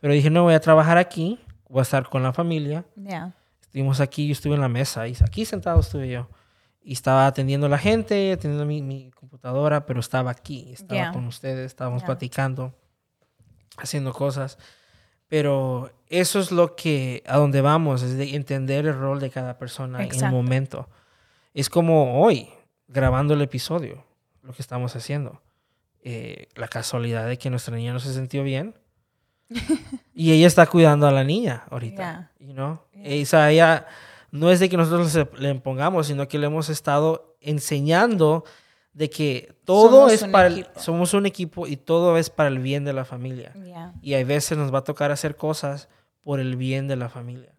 Pero 0.00 0.14
dije, 0.14 0.30
no, 0.30 0.44
voy 0.44 0.54
a 0.54 0.60
trabajar 0.60 0.96
aquí, 0.96 1.38
voy 1.68 1.80
a 1.80 1.82
estar 1.82 2.08
con 2.08 2.22
la 2.22 2.32
familia. 2.32 2.86
Ya. 2.94 3.34
Estuvimos 3.60 4.00
aquí, 4.00 4.28
yo 4.28 4.32
estuve 4.32 4.54
en 4.54 4.62
la 4.62 4.70
mesa, 4.70 5.06
y 5.06 5.14
aquí 5.22 5.44
sentado 5.44 5.80
estuve 5.80 6.08
yo. 6.08 6.30
Y 6.80 6.94
estaba 6.94 7.26
atendiendo 7.26 7.66
a 7.66 7.68
la 7.68 7.78
gente, 7.78 8.32
atendiendo 8.32 8.64
mi, 8.64 8.80
mi 8.80 9.10
computadora, 9.10 9.84
pero 9.84 10.00
estaba 10.00 10.30
aquí, 10.30 10.72
estaba 10.72 11.12
con 11.12 11.26
ustedes, 11.26 11.66
estábamos 11.66 12.04
platicando, 12.04 12.74
haciendo 13.76 14.14
cosas. 14.14 14.56
Pero 15.28 15.90
eso 16.08 16.38
es 16.38 16.52
lo 16.52 16.76
que, 16.76 17.22
a 17.26 17.38
donde 17.38 17.60
vamos, 17.60 18.02
es 18.02 18.16
de 18.16 18.36
entender 18.36 18.86
el 18.86 18.94
rol 18.94 19.20
de 19.20 19.30
cada 19.30 19.58
persona 19.58 20.02
en 20.04 20.14
el 20.14 20.30
momento. 20.30 20.88
Es 21.54 21.68
como 21.68 22.22
hoy, 22.22 22.48
grabando 22.86 23.34
el 23.34 23.42
episodio, 23.42 24.04
lo 24.42 24.52
que 24.52 24.62
estamos 24.62 24.94
haciendo. 24.94 25.40
Eh, 26.02 26.48
la 26.54 26.68
casualidad 26.68 27.26
de 27.26 27.38
que 27.38 27.50
nuestra 27.50 27.74
niña 27.74 27.92
no 27.92 27.98
se 27.98 28.14
sintió 28.14 28.44
bien. 28.44 28.74
y 30.14 30.32
ella 30.32 30.46
está 30.46 30.66
cuidando 30.66 31.06
a 31.06 31.12
la 31.12 31.24
niña 31.24 31.64
ahorita. 31.70 32.30
You 32.38 32.52
know? 32.52 32.80
ella 32.94 33.86
no 34.30 34.50
es 34.50 34.60
de 34.60 34.68
que 34.68 34.76
nosotros 34.76 35.28
le 35.38 35.50
impongamos, 35.50 36.06
sino 36.06 36.28
que 36.28 36.38
le 36.38 36.46
hemos 36.46 36.68
estado 36.68 37.36
enseñando 37.40 38.44
de 38.96 39.10
que 39.10 39.54
todo 39.66 40.08
es 40.08 40.24
para 40.24 40.46
el, 40.46 40.66
somos 40.78 41.12
un 41.12 41.26
equipo 41.26 41.66
y 41.66 41.76
todo 41.76 42.16
es 42.16 42.30
para 42.30 42.48
el 42.48 42.60
bien 42.60 42.86
de 42.86 42.94
la 42.94 43.04
familia. 43.04 43.52
Y 44.00 44.14
hay 44.14 44.24
veces 44.24 44.56
nos 44.56 44.72
va 44.72 44.78
a 44.78 44.84
tocar 44.84 45.10
hacer 45.10 45.36
cosas 45.36 45.90
por 46.22 46.40
el 46.40 46.56
bien 46.56 46.88
de 46.88 46.96
la 46.96 47.10
familia. 47.10 47.52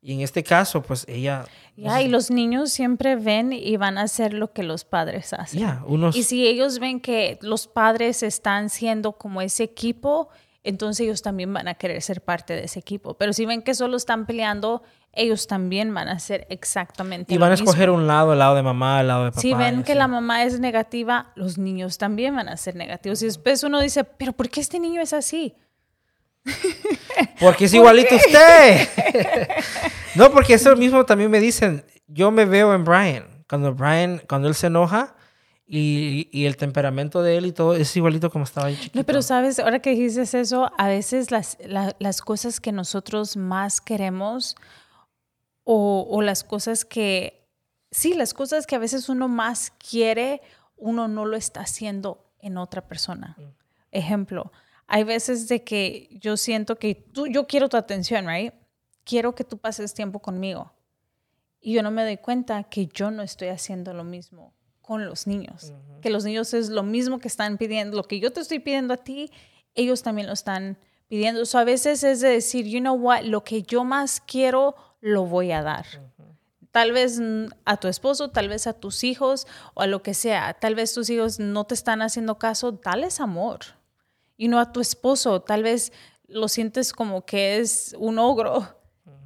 Y 0.00 0.12
en 0.12 0.20
este 0.20 0.44
caso, 0.44 0.82
pues 0.82 1.04
ella... 1.08 1.44
y 1.74 2.06
los 2.06 2.30
niños 2.30 2.70
siempre 2.70 3.16
ven 3.16 3.52
y 3.52 3.76
van 3.76 3.98
a 3.98 4.02
hacer 4.02 4.32
lo 4.32 4.52
que 4.52 4.62
los 4.62 4.84
padres 4.84 5.32
hacen. 5.32 5.66
unos... 5.86 6.14
Y 6.14 6.22
si 6.22 6.46
ellos 6.46 6.78
ven 6.78 7.00
que 7.00 7.36
los 7.42 7.66
padres 7.66 8.22
están 8.22 8.70
siendo 8.70 9.12
como 9.12 9.42
ese 9.42 9.64
equipo, 9.64 10.28
entonces 10.62 11.04
ellos 11.04 11.20
también 11.20 11.52
van 11.52 11.66
a 11.66 11.74
querer 11.74 12.00
ser 12.00 12.22
parte 12.22 12.54
de 12.54 12.64
ese 12.64 12.78
equipo. 12.78 13.14
Pero 13.14 13.32
si 13.32 13.44
ven 13.44 13.62
que 13.62 13.74
solo 13.74 13.96
están 13.96 14.24
peleando, 14.24 14.84
ellos 15.16 15.46
también 15.46 15.92
van 15.92 16.08
a 16.08 16.12
hacer 16.12 16.46
exactamente 16.50 17.34
y 17.34 17.38
van 17.38 17.50
a 17.50 17.54
escoger 17.54 17.90
un 17.90 18.06
lado, 18.06 18.32
el 18.32 18.38
lado 18.38 18.54
de 18.54 18.62
mamá, 18.62 19.00
el 19.00 19.08
lado 19.08 19.24
de 19.24 19.30
papá. 19.30 19.40
Si 19.40 19.54
ven 19.54 19.82
que 19.82 19.94
la 19.94 20.08
mamá 20.08 20.44
es 20.44 20.60
negativa, 20.60 21.32
los 21.34 21.58
niños 21.58 21.98
también 21.98 22.36
van 22.36 22.48
a 22.48 22.56
ser 22.56 22.76
negativos. 22.76 23.22
Y 23.22 23.26
después 23.26 23.62
uno 23.62 23.80
dice, 23.80 24.04
pero 24.04 24.32
¿por 24.32 24.48
qué 24.48 24.60
este 24.60 24.78
niño 24.78 25.00
es 25.00 25.12
así? 25.12 25.54
Porque 27.40 27.64
es 27.64 27.74
igualito 27.74 28.14
a 28.14 28.18
usted. 28.18 28.88
no, 30.14 30.30
porque 30.30 30.54
eso 30.54 30.74
mismo 30.76 31.04
también 31.04 31.30
me 31.30 31.40
dicen. 31.40 31.84
Yo 32.06 32.30
me 32.30 32.44
veo 32.44 32.72
en 32.72 32.84
Brian. 32.84 33.24
Cuando 33.48 33.74
Brian, 33.74 34.22
cuando 34.28 34.48
él 34.48 34.54
se 34.54 34.68
enoja 34.68 35.16
y, 35.66 36.46
el 36.46 36.56
temperamento 36.56 37.22
de 37.22 37.36
él 37.36 37.46
y 37.46 37.52
todo 37.52 37.74
es 37.74 37.96
igualito 37.96 38.30
como 38.30 38.44
estaba 38.44 38.68
ahí 38.68 38.76
chiquito. 38.76 38.98
No, 38.98 39.04
pero 39.04 39.22
sabes, 39.22 39.58
ahora 39.58 39.80
que 39.80 39.90
dices 39.90 40.34
eso, 40.34 40.70
a 40.78 40.88
veces 40.88 41.30
las, 41.30 41.58
las 41.66 42.20
cosas 42.22 42.60
que 42.60 42.72
nosotros 42.72 43.36
más 43.36 43.80
queremos 43.80 44.56
o, 45.68 46.06
o 46.08 46.22
las 46.22 46.44
cosas 46.44 46.84
que, 46.84 47.44
sí, 47.90 48.14
las 48.14 48.32
cosas 48.32 48.68
que 48.68 48.76
a 48.76 48.78
veces 48.78 49.08
uno 49.08 49.26
más 49.26 49.72
quiere, 49.72 50.40
uno 50.76 51.08
no 51.08 51.26
lo 51.26 51.36
está 51.36 51.62
haciendo 51.62 52.24
en 52.38 52.56
otra 52.56 52.86
persona. 52.86 53.36
Mm. 53.36 53.42
Ejemplo, 53.90 54.52
hay 54.86 55.02
veces 55.02 55.48
de 55.48 55.64
que 55.64 56.08
yo 56.12 56.36
siento 56.36 56.76
que 56.76 56.94
tú, 56.94 57.26
yo 57.26 57.48
quiero 57.48 57.68
tu 57.68 57.76
atención, 57.76 58.28
right? 58.28 58.54
Quiero 59.04 59.34
que 59.34 59.42
tú 59.42 59.58
pases 59.58 59.92
tiempo 59.92 60.20
conmigo. 60.20 60.72
Y 61.60 61.72
yo 61.72 61.82
no 61.82 61.90
me 61.90 62.04
doy 62.04 62.18
cuenta 62.18 62.62
que 62.62 62.86
yo 62.86 63.10
no 63.10 63.22
estoy 63.22 63.48
haciendo 63.48 63.92
lo 63.92 64.04
mismo 64.04 64.54
con 64.82 65.04
los 65.04 65.26
niños. 65.26 65.72
Que 66.00 66.10
los 66.10 66.24
niños 66.24 66.54
es 66.54 66.68
lo 66.68 66.84
mismo 66.84 67.18
que 67.18 67.26
están 67.26 67.58
pidiendo, 67.58 67.96
lo 67.96 68.04
que 68.04 68.20
yo 68.20 68.32
te 68.32 68.40
estoy 68.40 68.60
pidiendo 68.60 68.94
a 68.94 68.98
ti, 68.98 69.32
ellos 69.74 70.04
también 70.04 70.28
lo 70.28 70.32
están 70.32 70.78
pidiendo. 71.08 71.44
So, 71.44 71.58
a 71.58 71.64
veces 71.64 72.04
es 72.04 72.20
de 72.20 72.28
decir, 72.28 72.66
you 72.66 72.78
know 72.78 72.94
what, 72.94 73.22
lo 73.22 73.42
que 73.42 73.62
yo 73.62 73.82
más 73.82 74.20
quiero, 74.20 74.76
lo 75.06 75.24
voy 75.24 75.52
a 75.52 75.62
dar. 75.62 75.86
Tal 76.72 76.92
vez 76.92 77.20
a 77.64 77.76
tu 77.76 77.86
esposo, 77.88 78.30
tal 78.30 78.48
vez 78.48 78.66
a 78.66 78.72
tus 78.72 79.04
hijos 79.04 79.46
o 79.74 79.82
a 79.82 79.86
lo 79.86 80.02
que 80.02 80.14
sea. 80.14 80.54
Tal 80.54 80.74
vez 80.74 80.92
tus 80.92 81.08
hijos 81.10 81.38
no 81.38 81.64
te 81.64 81.74
están 81.74 82.02
haciendo 82.02 82.38
caso, 82.38 82.72
dales 82.72 83.20
amor 83.20 83.60
y 84.36 84.48
no 84.48 84.58
a 84.58 84.72
tu 84.72 84.80
esposo. 84.80 85.40
Tal 85.40 85.62
vez 85.62 85.92
lo 86.26 86.48
sientes 86.48 86.92
como 86.92 87.24
que 87.24 87.58
es 87.58 87.94
un 87.98 88.18
ogro. 88.18 88.66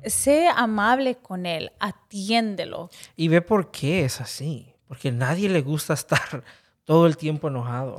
Sé 0.04 0.48
amable 0.54 1.16
con 1.16 1.46
él, 1.46 1.72
atiéndelo. 1.80 2.90
Y 3.16 3.28
ve 3.28 3.40
por 3.40 3.70
qué 3.70 4.04
es 4.04 4.20
así. 4.20 4.74
Porque 4.86 5.08
a 5.08 5.12
nadie 5.12 5.48
le 5.48 5.62
gusta 5.62 5.94
estar 5.94 6.44
todo 6.84 7.06
el 7.06 7.16
tiempo 7.16 7.48
enojado. 7.48 7.98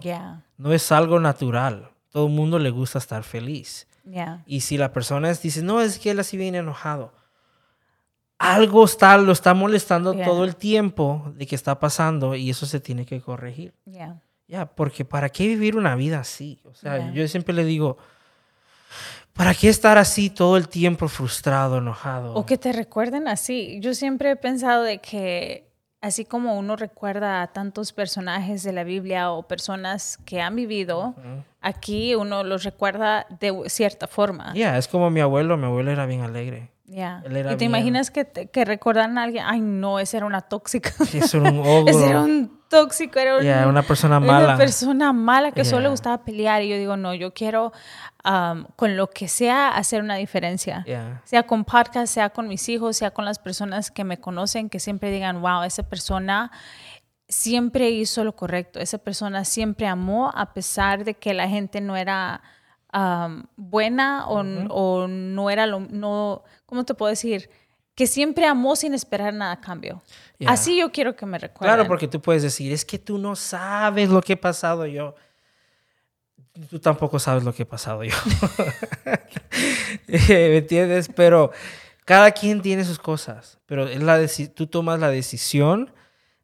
No 0.58 0.72
es 0.72 0.92
algo 0.92 1.20
natural. 1.20 1.90
Todo 2.10 2.28
el 2.28 2.34
mundo 2.34 2.60
le 2.60 2.70
gusta 2.70 3.00
estar 3.00 3.24
feliz. 3.24 3.88
Y 4.46 4.62
si 4.62 4.78
la 4.78 4.94
persona 4.94 5.34
dice, 5.34 5.64
no, 5.64 5.82
es 5.82 5.98
que 6.00 6.12
él 6.12 6.20
así 6.20 6.38
viene 6.38 6.60
enojado. 6.60 7.14
Algo 8.42 8.86
está, 8.86 9.18
lo 9.18 9.32
está 9.32 9.54
molestando 9.54 10.14
todo 10.16 10.44
el 10.44 10.56
tiempo 10.56 11.32
de 11.36 11.46
que 11.46 11.54
está 11.54 11.80
pasando 11.80 12.34
y 12.34 12.50
eso 12.50 12.66
se 12.66 12.80
tiene 12.80 13.06
que 13.06 13.22
corregir. 13.22 13.74
Ya, 14.48 14.66
porque 14.66 15.06
¿para 15.06 15.30
qué 15.30 15.48
vivir 15.48 15.78
una 15.78 15.96
vida 15.96 16.20
así? 16.20 16.60
O 16.66 16.74
sea, 16.74 17.12
yo 17.14 17.28
siempre 17.28 17.54
le 17.54 17.64
digo, 17.64 17.98
¿para 19.34 19.54
qué 19.54 19.70
estar 19.70 20.00
así 20.00 20.32
todo 20.32 20.58
el 20.58 20.68
tiempo 20.68 21.08
frustrado, 21.08 21.78
enojado? 21.78 22.34
O 22.34 22.46
que 22.46 22.58
te 22.58 22.74
recuerden 22.74 23.28
así. 23.28 23.80
Yo 23.80 23.94
siempre 23.94 24.32
he 24.32 24.36
pensado 24.36 24.84
de 24.84 24.98
que 24.98 25.72
así 26.02 26.26
como 26.26 26.58
uno 26.58 26.76
recuerda 26.76 27.44
a 27.44 27.48
tantos 27.54 27.94
personajes 27.94 28.64
de 28.64 28.74
la 28.74 28.84
Biblia 28.84 29.32
o 29.32 29.44
personas 29.44 30.18
que 30.26 30.42
han 30.42 30.56
vivido, 30.56 31.14
aquí 31.62 32.16
uno 32.16 32.44
los 32.44 32.64
recuerda 32.64 33.28
de 33.39 33.70
cierta 33.70 34.08
forma. 34.08 34.52
Ya, 34.56 34.78
es 34.78 34.88
como 34.88 35.12
mi 35.12 35.22
abuelo, 35.22 35.58
mi 35.58 35.66
abuelo 35.66 35.92
era 35.92 36.08
bien 36.08 36.22
alegre. 36.22 36.72
Ya. 36.92 37.24
¿Y 37.52 37.56
te 37.56 37.64
imaginas 37.64 38.12
que, 38.12 38.26
que 38.26 38.66
recordan 38.66 39.18
a 39.18 39.24
alguien? 39.24 39.46
Ay, 39.48 39.62
no, 39.62 39.98
ese 39.98 40.18
era 40.18 40.26
una 40.26 40.42
tóxica. 40.42 40.92
ese 41.00 41.38
era 41.38 41.50
un 41.50 41.60
ogro. 41.66 41.88
ese 41.88 42.10
era 42.10 42.20
un 42.20 42.62
tóxico, 42.68 43.18
era 43.18 43.66
una 43.68 43.82
persona 43.82 44.20
mala. 44.20 44.46
Una 44.46 44.58
persona 44.58 45.14
mala 45.14 45.54
que 45.54 45.64
solo 45.64 45.84
le 45.84 45.89
gustaba 45.89 46.26
pelear. 46.26 46.62
Y 46.64 46.70
yo 46.70 46.78
digo, 46.78 46.98
no, 46.98 47.14
yo 47.14 47.34
quiero 47.34 47.72
um, 48.26 48.66
con 48.76 48.98
lo 48.98 49.10
que 49.10 49.30
sea 49.30 49.70
hacer 49.70 50.04
una 50.04 50.16
diferencia. 50.16 50.84
Sea 51.24 51.44
con 51.44 51.64
podcast, 51.64 52.14
sea 52.14 52.30
con 52.32 52.50
mis 52.50 52.68
hijos, 52.68 52.98
sea 52.98 53.12
con 53.12 53.24
las 53.24 53.39
personas 53.39 53.89
que 53.89 54.04
me 54.04 54.20
conocen, 54.20 54.70
que 54.70 54.82
siempre 54.82 55.12
digan, 55.12 55.42
wow, 55.42 55.64
esa 55.64 55.84
persona 55.84 56.52
siempre 57.30 57.89
hizo 57.89 58.26
lo 58.26 58.36
correcto. 58.36 58.82
Esa 58.82 58.98
persona 58.98 59.46
siempre 59.46 59.88
amó 59.88 60.30
a 60.36 60.54
pesar 60.54 61.06
de 61.06 61.14
que 61.14 61.34
la 61.34 61.48
gente 61.48 61.80
no 61.80 61.96
era 61.96 62.42
buena 63.56 64.28
o, 64.28 64.44
o, 64.70 65.08
no 65.08 65.50
era 65.50 65.66
lo, 65.66 65.80
no, 65.80 66.44
¿cómo 66.66 66.84
te 66.84 66.94
puedo 66.94 67.10
decir? 67.10 67.50
Que 67.96 68.08
siempre 68.08 68.46
amó 68.46 68.76
sin 68.76 68.94
esperar 68.94 69.34
nada 69.34 69.54
a 69.54 69.62
cambio. 69.62 70.02
Así 70.46 70.78
yo 70.80 70.92
quiero 70.92 71.16
que 71.16 71.26
me 71.26 71.38
recuerden. 71.38 71.76
Claro, 71.76 71.88
porque 71.88 72.08
tú 72.08 72.22
puedes 72.22 72.42
decir, 72.44 72.72
es 72.72 72.84
que 72.84 72.98
tú 72.98 73.18
no 73.18 73.36
sabes 73.36 74.10
lo 74.10 74.22
que 74.22 74.34
he 74.34 74.38
pasado 74.38 74.86
yo. 74.86 75.16
Tú 76.70 76.80
tampoco 76.80 77.20
sabes 77.20 77.44
lo 77.44 77.54
que 77.54 77.64
he 77.64 77.66
pasado 77.66 78.04
yo. 78.04 78.16
¿Me 80.08 80.58
entiendes? 80.58 81.10
Pero 81.16 81.52
cada 82.06 82.32
quien 82.32 82.62
tiene 82.62 82.84
sus 82.84 83.00
cosas. 83.00 83.60
Pero 83.66 83.88
es 83.88 84.02
la 84.02 84.20
tú 84.54 84.68
tomas 84.68 85.00
la 85.00 85.10
decisión 85.10 85.94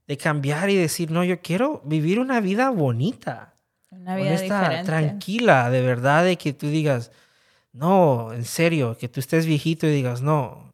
de 0.08 0.18
cambiar 0.18 0.70
y 0.70 0.78
decir, 0.78 1.12
no, 1.12 1.24
yo 1.24 1.42
quiero 1.42 1.82
vivir 1.84 2.20
una 2.20 2.40
vida 2.40 2.70
bonita. 2.70 3.57
Una 3.90 4.16
vida 4.16 4.32
diferente. 4.32 4.84
tranquila, 4.84 5.70
de 5.70 5.82
verdad, 5.82 6.24
de 6.24 6.38
que 6.38 6.54
tú 6.54 6.68
digas, 6.68 7.12
no, 7.72 8.34
en 8.34 8.46
serio, 8.46 8.98
que 8.98 9.08
tú 9.08 9.20
estés 9.20 9.46
viejito 9.46 9.88
y 9.88 9.92
digas, 9.92 10.22
no, 10.22 10.74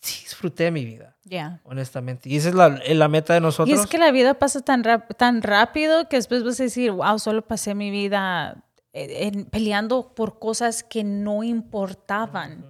sí 0.00 0.22
disfruté 0.22 0.70
mi 0.70 0.84
vida. 0.84 1.16
Ya. 1.24 1.60
Honestamente. 1.64 2.28
Y 2.28 2.36
esa 2.36 2.48
es 2.48 2.54
la, 2.54 2.80
la, 2.86 3.08
meta 3.08 3.34
de 3.34 3.40
nosotros. 3.40 3.68
Y 3.68 3.80
es 3.80 3.86
que 3.86 3.98
la 3.98 4.10
vida 4.10 4.34
pasa 4.34 4.62
tan, 4.62 4.82
tan 5.18 5.42
rápido 5.42 6.08
que 6.08 6.16
después 6.16 6.42
vas 6.42 6.58
a 6.60 6.62
decir, 6.62 6.90
wow, 6.90 7.18
solo 7.18 7.42
pasé 7.42 7.74
mi 7.74 7.90
vida 7.90 8.64
eh, 8.94 9.44
peleando 9.50 10.14
por 10.14 10.38
cosas 10.38 10.82
que 10.82 11.04
no 11.04 11.42
importaban. 11.42 12.64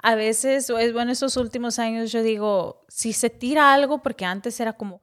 A 0.00 0.14
veces, 0.14 0.70
es 0.70 0.92
bueno, 0.92 1.12
estos 1.12 1.36
últimos 1.36 1.78
años 1.78 2.12
yo 2.12 2.22
digo, 2.22 2.84
si 2.88 3.12
se 3.12 3.30
tira 3.30 3.74
algo, 3.74 4.00
porque 4.02 4.24
antes 4.24 4.58
era 4.60 4.72
como, 4.72 5.00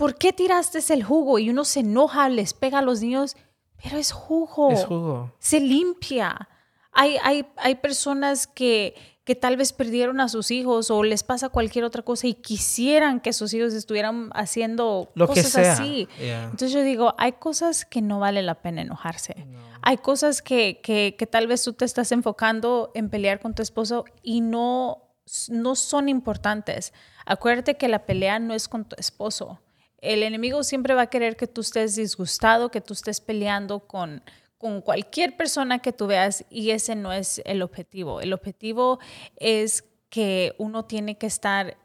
¿por 0.00 0.14
qué 0.14 0.32
tiraste 0.32 0.80
el 0.94 1.04
jugo? 1.04 1.38
Y 1.38 1.50
uno 1.50 1.66
se 1.66 1.80
enoja, 1.80 2.30
les 2.30 2.54
pega 2.54 2.78
a 2.78 2.82
los 2.82 3.02
niños, 3.02 3.36
pero 3.82 3.98
es 3.98 4.12
jugo. 4.12 4.70
Es 4.70 4.86
jugo. 4.86 5.30
Se 5.38 5.60
limpia. 5.60 6.48
Hay, 6.90 7.18
hay, 7.22 7.46
hay 7.58 7.74
personas 7.74 8.46
que, 8.46 8.94
que 9.24 9.34
tal 9.34 9.58
vez 9.58 9.74
perdieron 9.74 10.18
a 10.22 10.30
sus 10.30 10.50
hijos 10.50 10.90
o 10.90 11.02
les 11.02 11.22
pasa 11.22 11.50
cualquier 11.50 11.84
otra 11.84 12.00
cosa 12.00 12.26
y 12.26 12.32
quisieran 12.32 13.20
que 13.20 13.34
sus 13.34 13.52
hijos 13.52 13.74
estuvieran 13.74 14.30
haciendo 14.32 15.10
Lo 15.14 15.26
cosas 15.26 15.44
que 15.44 15.50
sea. 15.50 15.72
así. 15.74 16.08
Entonces 16.18 16.72
yo 16.72 16.80
digo, 16.82 17.14
hay 17.18 17.32
cosas 17.32 17.84
que 17.84 18.00
no 18.00 18.20
vale 18.20 18.40
la 18.40 18.62
pena 18.62 18.80
enojarse. 18.80 19.46
Hay 19.82 19.98
cosas 19.98 20.40
que, 20.40 20.80
que, 20.82 21.14
que, 21.18 21.26
tal 21.26 21.46
vez 21.46 21.62
tú 21.62 21.74
te 21.74 21.84
estás 21.84 22.10
enfocando 22.10 22.90
en 22.94 23.10
pelear 23.10 23.38
con 23.38 23.54
tu 23.54 23.60
esposo 23.60 24.06
y 24.22 24.40
no, 24.40 25.10
no 25.50 25.74
son 25.74 26.08
importantes. 26.08 26.94
Acuérdate 27.26 27.76
que 27.76 27.88
la 27.88 28.06
pelea 28.06 28.38
no 28.38 28.54
es 28.54 28.66
con 28.66 28.86
tu 28.86 28.96
esposo 28.96 29.60
el 30.02 30.22
enemigo 30.22 30.62
siempre 30.62 30.94
va 30.94 31.02
a 31.02 31.06
querer 31.10 31.36
que 31.36 31.46
tú 31.46 31.60
estés 31.60 31.96
disgustado, 31.96 32.70
que 32.70 32.80
tú 32.80 32.94
estés 32.94 33.20
peleando 33.20 33.80
con, 33.80 34.22
con 34.58 34.80
cualquier 34.80 35.36
persona 35.36 35.80
que 35.80 35.92
tú 35.92 36.06
veas 36.06 36.44
y 36.50 36.70
ese 36.70 36.94
no 36.94 37.12
es 37.12 37.40
el 37.44 37.62
objetivo. 37.62 38.20
El 38.20 38.32
objetivo 38.32 38.98
es 39.36 39.84
que 40.08 40.54
uno 40.58 40.84
tiene 40.84 41.16
que 41.16 41.26
estar 41.26 41.76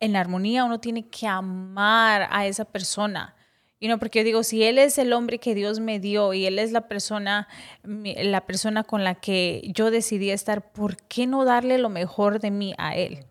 en 0.00 0.16
armonía, 0.16 0.64
uno 0.64 0.80
tiene 0.80 1.08
que 1.08 1.26
amar 1.26 2.28
a 2.30 2.46
esa 2.46 2.64
persona. 2.64 3.36
Y 3.78 3.88
no, 3.88 3.98
porque 3.98 4.18
yo 4.18 4.24
digo, 4.24 4.42
si 4.42 4.62
él 4.62 4.78
es 4.78 4.98
el 4.98 5.12
hombre 5.12 5.38
que 5.38 5.54
Dios 5.54 5.80
me 5.80 6.00
dio 6.00 6.34
y 6.34 6.44
él 6.44 6.58
es 6.58 6.70
la 6.70 6.86
persona, 6.88 7.48
la 7.82 8.42
persona 8.42 8.84
con 8.84 9.04
la 9.04 9.14
que 9.14 9.62
yo 9.74 9.90
decidí 9.90 10.30
estar, 10.30 10.70
¿por 10.72 10.96
qué 10.96 11.26
no 11.26 11.46
darle 11.46 11.78
lo 11.78 11.88
mejor 11.88 12.40
de 12.40 12.50
mí 12.50 12.74
a 12.76 12.94
él? 12.94 13.24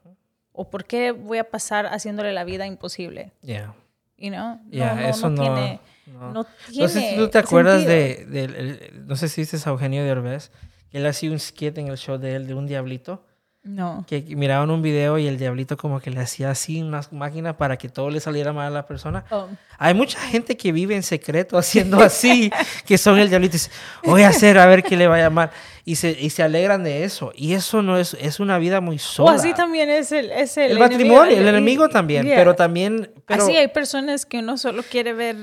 ¿O 0.51 0.69
por 0.69 0.85
qué 0.85 1.11
voy 1.11 1.37
a 1.37 1.49
pasar 1.49 1.85
haciéndole 1.85 2.33
la 2.33 2.43
vida 2.43 2.65
imposible? 2.65 3.31
Yeah. 3.41 3.75
You 4.19 4.31
know? 4.31 4.59
no, 4.71 4.99
eso 4.99 5.29
no, 5.29 5.41
tiene, 5.41 5.79
no. 6.07 6.45
tiene 6.67 6.83
no 6.83 6.89
sé 6.89 7.09
si 7.09 7.15
tú 7.15 7.29
te 7.29 7.37
acuerdas 7.37 7.85
de, 7.85 8.91
no 9.05 9.15
sé 9.15 9.29
si 9.29 9.41
viste 9.41 9.57
a 9.57 9.69
Eugenio 9.69 10.03
Derbez, 10.03 10.51
que 10.91 10.97
él 10.97 11.05
hacía 11.05 11.31
un 11.31 11.39
skit 11.39 11.77
en 11.77 11.87
el 11.87 11.97
show 11.97 12.17
de 12.17 12.35
él 12.35 12.47
de 12.47 12.53
un 12.53 12.67
diablito. 12.67 13.23
No. 13.61 14.05
Que 14.07 14.21
miraban 14.21 14.71
un 14.71 14.81
video 14.81 15.17
y 15.17 15.27
el 15.27 15.37
diablito 15.37 15.75
como 15.75 15.99
que 15.99 16.09
le 16.09 16.21
hacía 16.21 16.49
así 16.49 16.81
una 16.81 17.01
máquina 17.11 17.57
para 17.57 17.77
que 17.77 17.89
todo 17.89 18.09
le 18.09 18.21
saliera 18.21 18.53
mal 18.53 18.67
a 18.67 18.69
la 18.69 18.85
persona. 18.85 19.25
Oh. 19.31 19.47
Hay 19.77 19.93
mucha 19.93 20.17
gente 20.19 20.55
que 20.55 20.71
vive 20.71 20.95
en 20.95 21.03
secreto 21.03 21.57
haciendo 21.57 21.99
así, 22.01 22.49
que 22.85 22.97
son 22.97 23.19
el 23.19 23.29
diablito 23.29 23.57
y 23.57 23.59
dicen, 23.59 23.73
voy 24.03 24.23
a 24.23 24.29
hacer 24.29 24.57
a 24.57 24.65
ver 24.65 24.81
qué 24.81 24.95
le 24.95 25.07
va 25.07 25.15
a 25.15 25.19
llamar. 25.19 25.51
Y 25.83 25.95
se, 25.95 26.11
y 26.11 26.29
se 26.29 26.41
alegran 26.41 26.83
de 26.83 27.03
eso. 27.03 27.33
Y 27.35 27.53
eso 27.53 27.81
no 27.81 27.97
es, 27.97 28.15
es 28.21 28.39
una 28.39 28.57
vida 28.59 28.79
muy 28.79 28.97
sola. 28.97 29.31
O 29.31 29.35
así 29.35 29.53
también 29.53 29.89
es 29.89 30.11
el, 30.13 30.31
es 30.31 30.55
el, 30.57 30.79
matrimonio, 30.79 31.37
el 31.37 31.47
enemigo 31.47 31.89
también, 31.89 32.25
pero 32.25 32.55
también... 32.55 33.11
Pero, 33.25 33.43
así 33.43 33.57
hay 33.57 33.67
personas 33.67 34.25
que 34.25 34.39
uno 34.39 34.57
solo 34.57 34.83
quiere 34.83 35.13
ver 35.13 35.35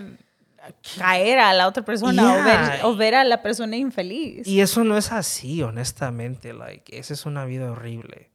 caer 0.99 1.39
a 1.39 1.53
la 1.53 1.67
otra 1.67 1.85
persona 1.85 2.81
o, 2.85 2.97
ver, 2.97 3.15
a 3.15 3.25
la 3.25 3.43
persona 3.43 3.77
infeliz. 3.77 4.47
Y 4.47 4.61
eso 4.61 4.85
no 4.85 4.97
es 4.97 5.13
así, 5.13 5.63
honestamente. 5.63 6.53
Like, 6.53 6.99
esa 6.99 7.15
es 7.15 7.27
una 7.27 7.45
vida 7.45 7.71
horrible. 7.71 8.31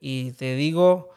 Y 0.00 0.32
te 0.32 0.54
digo, 0.54 1.10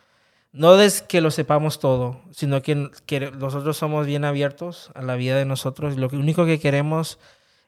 no 0.51 0.79
es 0.79 1.01
que 1.01 1.21
lo 1.21 1.31
sepamos 1.31 1.79
todo, 1.79 2.21
sino 2.31 2.61
que, 2.61 2.89
que 3.05 3.31
nosotros 3.31 3.77
somos 3.77 4.05
bien 4.05 4.25
abiertos 4.25 4.91
a 4.95 5.01
la 5.01 5.15
vida 5.15 5.37
de 5.37 5.45
nosotros. 5.45 5.97
Lo 5.97 6.07
único 6.07 6.45
que 6.45 6.59
queremos 6.59 7.19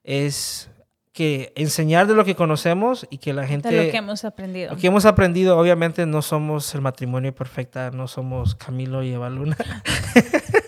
es 0.04 0.70
que 1.14 1.52
enseñar 1.56 2.08
de 2.08 2.16
lo 2.16 2.24
que 2.24 2.36
conocemos 2.36 3.06
y 3.10 3.18
que 3.18 3.34
la 3.34 3.46
gente... 3.46 3.70
De 3.70 3.86
lo 3.86 3.92
que 3.92 3.98
hemos 3.98 4.24
aprendido. 4.24 4.72
Lo 4.72 4.78
que 4.78 4.88
hemos 4.88 5.06
aprendido, 5.06 5.58
obviamente 5.58 6.06
no 6.06 6.22
somos 6.22 6.74
el 6.74 6.82
matrimonio 6.82 7.36
perfecta, 7.36 7.92
no 7.92 8.08
somos 8.08 8.56
Camilo 8.56 9.04
y 9.04 9.12
Eva 9.12 9.30
Luna. 9.30 9.58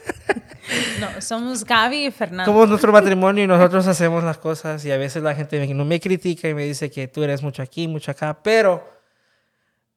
Somos 1.19 1.63
Gaby 1.65 2.07
y 2.07 2.11
Fernando. 2.11 2.51
Somos 2.51 2.69
nuestro 2.69 2.91
matrimonio 2.91 3.43
y 3.43 3.47
nosotros 3.47 3.87
hacemos 3.87 4.23
las 4.23 4.37
cosas 4.37 4.83
y 4.85 4.91
a 4.91 4.97
veces 4.97 5.23
la 5.23 5.35
gente 5.35 5.65
no 5.73 5.85
me 5.85 5.99
critica 5.99 6.49
y 6.49 6.53
me 6.53 6.63
dice 6.63 6.89
que 6.91 7.07
tú 7.07 7.23
eres 7.23 7.41
mucho 7.41 7.61
aquí, 7.61 7.87
mucho 7.87 8.11
acá, 8.11 8.41
pero 8.41 8.87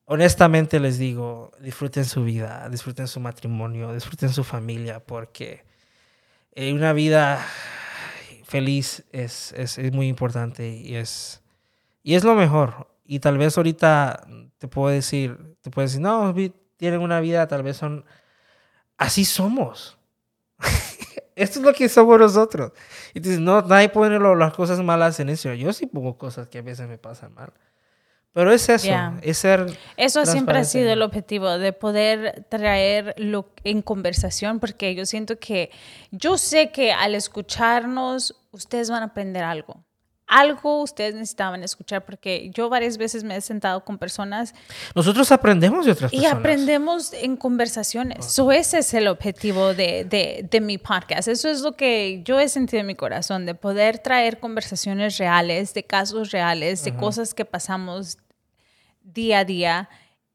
honestamente 0.07 0.81
les 0.81 0.99
digo, 0.99 1.53
disfruten 1.61 2.05
su 2.05 2.25
vida, 2.25 2.69
disfruten 2.71 3.09
su 3.09 3.21
matrimonio, 3.21 3.93
disfruten 3.93 4.31
su 4.31 4.45
familia, 4.45 5.01
porque 5.01 5.65
una 6.57 6.93
vida 6.93 7.45
feliz 8.45 9.05
es, 9.13 9.53
es, 9.53 9.79
es, 9.79 9.93
muy 9.93 10.09
importante 10.09 10.69
y 10.69 10.95
es, 10.97 11.43
y 12.03 12.15
es 12.15 12.25
lo 12.25 12.35
mejor. 12.35 12.89
Y 13.05 13.21
tal 13.21 13.39
vez 13.39 13.57
ahorita 13.57 14.27
te 14.59 14.69
puedo 14.69 14.89
decir, 14.89 15.57
te 15.61 15.71
puedo 15.71 15.87
decir, 15.87 16.01
no, 16.01 16.35
tienen 16.77 17.01
una 17.01 17.21
vida, 17.21 17.47
tal 17.49 17.63
vez 17.63 17.77
son, 17.77 18.05
así 18.97 19.25
somos. 19.25 19.99
Esto 21.37 21.59
es 21.59 21.65
lo 21.67 21.75
que 21.75 21.89
somos 21.89 22.19
nosotros. 22.19 22.73
Y 23.13 23.21
dices, 23.21 23.39
no, 23.39 23.61
nadie 23.61 23.91
pone 23.91 24.19
las 24.19 24.55
cosas 24.55 24.83
malas 24.83 25.21
en 25.21 25.29
eso. 25.29 25.53
Yo 25.53 25.73
sí 25.75 25.87
pongo 25.87 26.17
cosas 26.17 26.49
que 26.49 26.59
a 26.59 26.63
veces 26.63 26.89
me 26.89 26.97
pasan 26.97 27.35
mal. 27.35 27.53
Pero 28.33 28.53
es 28.53 28.69
eso, 28.69 28.93
es 29.23 29.39
ser... 29.39 29.67
Eso 29.97 30.27
siempre 30.27 30.59
ha 30.59 30.65
sido 30.65 30.91
el 30.91 31.01
objetivo, 31.01 31.57
de 31.57 31.73
poder 31.73 32.45
traer 32.51 33.15
lo 33.17 33.49
en 33.65 33.81
conversación, 33.81 34.61
porque 34.61 34.95
yo 34.95 35.07
siento 35.07 35.39
que, 35.39 35.71
yo 36.11 36.37
sé 36.37 36.71
que 36.71 36.93
al 36.93 37.15
escucharnos, 37.15 38.35
ustedes 38.51 38.91
van 38.91 39.03
a 39.03 39.07
aprender 39.07 39.43
algo. 39.43 39.83
Algo 40.27 40.83
ustedes 40.83 41.15
necesitaban 41.15 41.63
escuchar, 41.63 42.05
porque 42.05 42.51
yo 42.53 42.69
varias 42.69 42.99
veces 42.99 43.23
me 43.23 43.37
he 43.37 43.41
sentado 43.41 43.85
con 43.85 43.97
personas. 43.97 44.55
Nosotros 44.95 45.31
aprendemos 45.31 45.87
de 45.87 45.93
otras 45.93 46.11
personas. 46.11 46.33
Y 46.33 46.37
aprendemos 46.37 47.13
en 47.13 47.37
conversaciones. 47.37 48.27
eso 48.27 48.51
ese 48.51 48.79
es 48.79 48.93
el 48.95 49.07
objetivo 49.07 49.73
de, 49.73 50.05
de, 50.05 50.47
de 50.51 50.61
mi 50.61 50.79
podcast. 50.79 51.29
Eso 51.29 51.49
es 51.49 51.61
lo 51.61 51.77
que 51.77 52.23
yo 52.25 52.41
he 52.41 52.49
sentido 52.49 52.81
en 52.81 52.87
mi 52.89 52.97
corazón, 52.97 53.47
de 53.47 53.55
poder 53.55 54.01
traer 54.01 54.41
conversaciones 54.41 55.19
reales, 55.19 55.75
de 55.75 55.85
casos 55.85 56.33
reales, 56.33 56.83
de 56.83 56.95
cosas 56.97 57.33
que 57.33 57.45
pasamos 57.45 58.19
día 59.03 59.41
a 59.41 59.45
día 59.45 59.89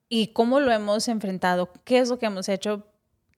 y 0.08 0.28
cómo 0.28 0.60
lo 0.60 0.72
hemos 0.72 1.08
enfrentado, 1.08 1.72
qué 1.84 2.00
es 2.00 2.10
lo 2.10 2.20
que 2.20 2.26
hemos 2.26 2.50
hecho 2.50 2.86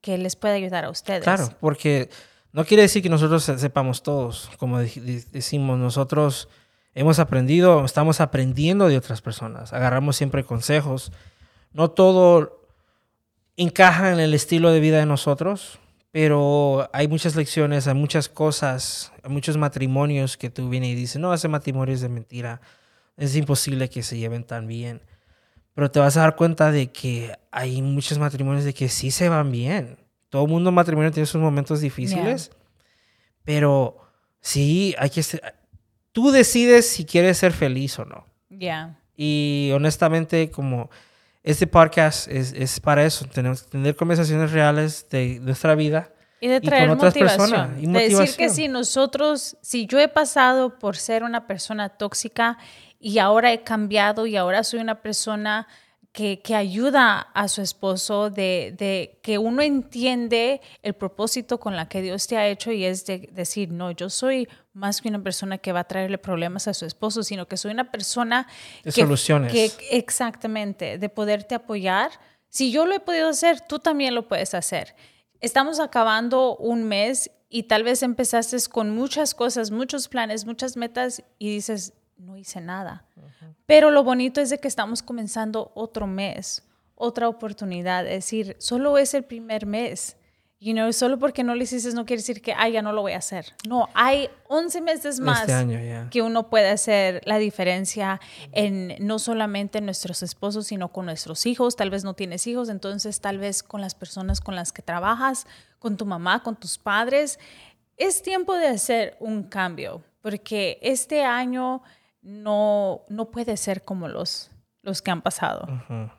que 0.01 0.17
les 0.17 0.35
puede 0.35 0.55
ayudar 0.55 0.85
a 0.85 0.89
ustedes. 0.89 1.23
Claro, 1.23 1.49
porque 1.59 2.09
no 2.53 2.65
quiere 2.65 2.83
decir 2.83 3.01
que 3.01 3.09
nosotros 3.09 3.43
sepamos 3.43 4.03
todos, 4.03 4.49
como 4.57 4.79
decimos, 4.79 5.79
nosotros 5.79 6.47
hemos 6.93 7.17
aprendido, 7.17 7.83
estamos 7.83 8.21
aprendiendo 8.21 8.87
de 8.87 8.97
otras 8.97 9.21
personas, 9.21 9.73
agarramos 9.73 10.15
siempre 10.15 10.43
consejos, 10.43 11.11
no 11.71 11.89
todo 11.89 12.61
encaja 13.57 14.13
en 14.13 14.19
el 14.19 14.35
estilo 14.35 14.71
de 14.71 14.79
vida 14.79 14.99
de 14.99 15.07
nosotros, 15.07 15.79
pero 16.11 16.87
hay 16.93 17.07
muchas 17.07 17.35
lecciones, 17.35 17.87
hay 17.87 17.95
muchas 17.95 18.29
cosas, 18.29 19.11
hay 19.23 19.31
muchos 19.31 19.57
matrimonios 19.57 20.37
que 20.37 20.51
tú 20.51 20.69
vienes 20.69 20.91
y 20.91 20.95
dices, 20.95 21.19
no, 21.19 21.33
ese 21.33 21.47
matrimonio 21.47 21.95
es 21.95 22.01
de 22.01 22.09
mentira, 22.09 22.61
es 23.17 23.35
imposible 23.35 23.89
que 23.89 24.03
se 24.03 24.17
lleven 24.17 24.43
tan 24.43 24.67
bien. 24.67 25.01
Pero 25.73 25.89
te 25.89 25.99
vas 25.99 26.17
a 26.17 26.21
dar 26.21 26.35
cuenta 26.35 26.71
de 26.71 26.91
que 26.91 27.35
hay 27.49 27.81
muchos 27.81 28.19
matrimonios 28.19 28.63
de 28.63 28.75
que 28.75 28.89
sí 28.89 29.09
se 29.09 29.27
van 29.27 29.51
bien. 29.51 29.97
Todo 30.33 30.47
mundo 30.47 30.69
en 30.69 30.73
matrimonio 30.73 31.11
tiene 31.11 31.27
sus 31.27 31.39
momentos 31.39 31.79
difíciles, 31.79 32.49
pero 33.43 33.99
sí 34.41 34.95
hay 34.97 35.11
que 35.11 35.21
ser, 35.21 35.53
tú 36.11 36.31
decides 36.31 36.89
si 36.89 37.05
quieres 37.05 37.37
ser 37.37 37.53
feliz 37.53 37.99
o 37.99 38.05
no. 38.05 38.25
Ya. 38.49 38.97
Y 39.15 39.69
honestamente, 39.75 40.49
como 40.49 40.89
este 41.43 41.67
podcast 41.67 42.27
es, 42.29 42.51
es 42.53 42.79
para 42.79 43.05
eso, 43.05 43.25
tener, 43.25 43.55
tener, 43.59 43.95
conversaciones 43.95 44.51
reales 44.51 45.07
de 45.11 45.39
nuestra 45.39 45.75
vida. 45.75 46.09
Y 46.41 46.47
de 46.47 46.61
traer 46.61 46.89
con 46.89 46.97
otras 46.97 47.13
personas. 47.13 47.69
Y 47.79 47.85
de 47.85 48.09
decir 48.09 48.35
que 48.35 48.49
si 48.49 48.67
nosotros, 48.67 49.55
si 49.61 49.85
yo 49.85 49.99
he 49.99 50.07
pasado 50.07 50.79
por 50.79 50.97
ser 50.97 51.21
una 51.21 51.45
persona 51.45 51.89
tóxica 51.89 52.57
y 52.99 53.19
ahora 53.19 53.53
he 53.53 53.61
cambiado 53.61 54.25
y 54.25 54.35
ahora 54.35 54.63
soy 54.63 54.79
una 54.79 54.99
persona 54.99 55.67
que, 56.13 56.41
que 56.41 56.55
ayuda 56.55 57.19
a 57.19 57.47
su 57.47 57.61
esposo, 57.63 58.29
de, 58.29 58.75
de, 58.77 59.19
que 59.23 59.39
uno 59.39 59.63
entiende 59.63 60.61
el 60.83 60.93
propósito 60.93 61.59
con 61.59 61.75
la 61.75 61.89
que 61.89 62.03
Dios 62.03 62.27
te 62.27 62.37
ha 62.37 62.47
hecho 62.47 62.71
y 62.71 62.85
es 62.85 63.07
de 63.07 63.29
decir, 63.31 63.71
no, 63.71 63.89
yo 63.89 64.11
soy 64.11 64.47
más 64.73 65.01
que 65.01 65.09
una 65.09 65.23
persona 65.23 65.57
que 65.57 65.71
va 65.71 65.81
a 65.81 65.83
traerle 65.85 66.19
problemas 66.19 66.67
a 66.67 66.75
su 66.75 66.85
esposo, 66.85 67.23
sino 67.23 67.47
que 67.47 67.57
soy 67.57 67.71
una 67.71 67.89
persona 67.89 68.47
de 68.83 68.91
soluciones. 68.91 69.51
Que, 69.51 69.71
exactamente, 69.89 70.99
de 70.99 71.09
poderte 71.09 71.55
apoyar. 71.55 72.11
Si 72.47 72.71
yo 72.71 72.85
lo 72.85 72.93
he 72.93 72.99
podido 72.99 73.29
hacer, 73.29 73.61
tú 73.61 73.79
también 73.79 74.13
lo 74.13 74.27
puedes 74.27 74.53
hacer. 74.53 74.95
Estamos 75.41 75.79
acabando 75.79 76.55
un 76.57 76.83
mes 76.83 77.31
y 77.49 77.63
tal 77.63 77.81
vez 77.81 78.03
empezaste 78.03 78.57
con 78.69 78.91
muchas 78.91 79.33
cosas, 79.33 79.71
muchos 79.71 80.07
planes, 80.07 80.45
muchas 80.45 80.77
metas 80.77 81.23
y 81.39 81.55
dices, 81.55 81.93
no 82.17 82.37
hice 82.37 82.61
nada. 82.61 83.07
Pero 83.65 83.91
lo 83.91 84.03
bonito 84.03 84.41
es 84.41 84.49
de 84.49 84.59
que 84.59 84.67
estamos 84.67 85.01
comenzando 85.01 85.71
otro 85.75 86.07
mes, 86.07 86.63
otra 86.95 87.27
oportunidad. 87.27 88.05
Es 88.05 88.25
decir, 88.25 88.55
solo 88.59 88.97
es 88.97 89.13
el 89.13 89.23
primer 89.23 89.65
mes. 89.65 90.17
You 90.63 90.71
know, 90.71 90.93
solo 90.93 91.19
porque 91.19 91.43
no 91.43 91.55
lo 91.55 91.61
hiciste 91.61 91.91
no 91.91 92.05
quiere 92.05 92.21
decir 92.21 92.41
que, 92.41 92.55
ya 92.71 92.81
no 92.81 92.93
lo 92.93 93.01
voy 93.01 93.11
a 93.11 93.17
hacer. 93.17 93.47
No, 93.67 93.89
hay 93.93 94.29
11 94.47 94.79
meses 94.79 95.05
este 95.15 95.21
más 95.21 95.45
que 96.09 96.21
uno 96.21 96.49
puede 96.49 96.69
hacer 96.69 97.21
la 97.25 97.37
diferencia 97.37 98.21
en 98.53 98.95
no 99.05 99.19
solamente 99.19 99.79
en 99.79 99.85
nuestros 99.85 100.23
esposos, 100.23 100.67
sino 100.67 100.87
con 100.87 101.05
nuestros 101.05 101.45
hijos. 101.47 101.75
Tal 101.75 101.89
vez 101.89 102.05
no 102.05 102.13
tienes 102.13 102.47
hijos, 102.47 102.69
entonces 102.69 103.19
tal 103.19 103.39
vez 103.39 103.61
con 103.61 103.81
las 103.81 103.93
personas 103.93 104.39
con 104.39 104.55
las 104.55 104.71
que 104.71 104.81
trabajas, 104.81 105.47
con 105.79 105.97
tu 105.97 106.05
mamá, 106.05 106.43
con 106.43 106.55
tus 106.55 106.77
padres. 106.77 107.39
Es 107.97 108.21
tiempo 108.21 108.55
de 108.55 108.67
hacer 108.67 109.17
un 109.19 109.43
cambio, 109.43 110.01
porque 110.21 110.79
este 110.81 111.25
año 111.25 111.83
no, 112.23 113.03
no 113.09 113.29
puede 113.29 113.57
ser 113.57 113.83
como 113.83 114.07
los, 114.07 114.49
los 114.81 115.01
que 115.01 115.11
han 115.11 115.21
pasado. 115.21 115.67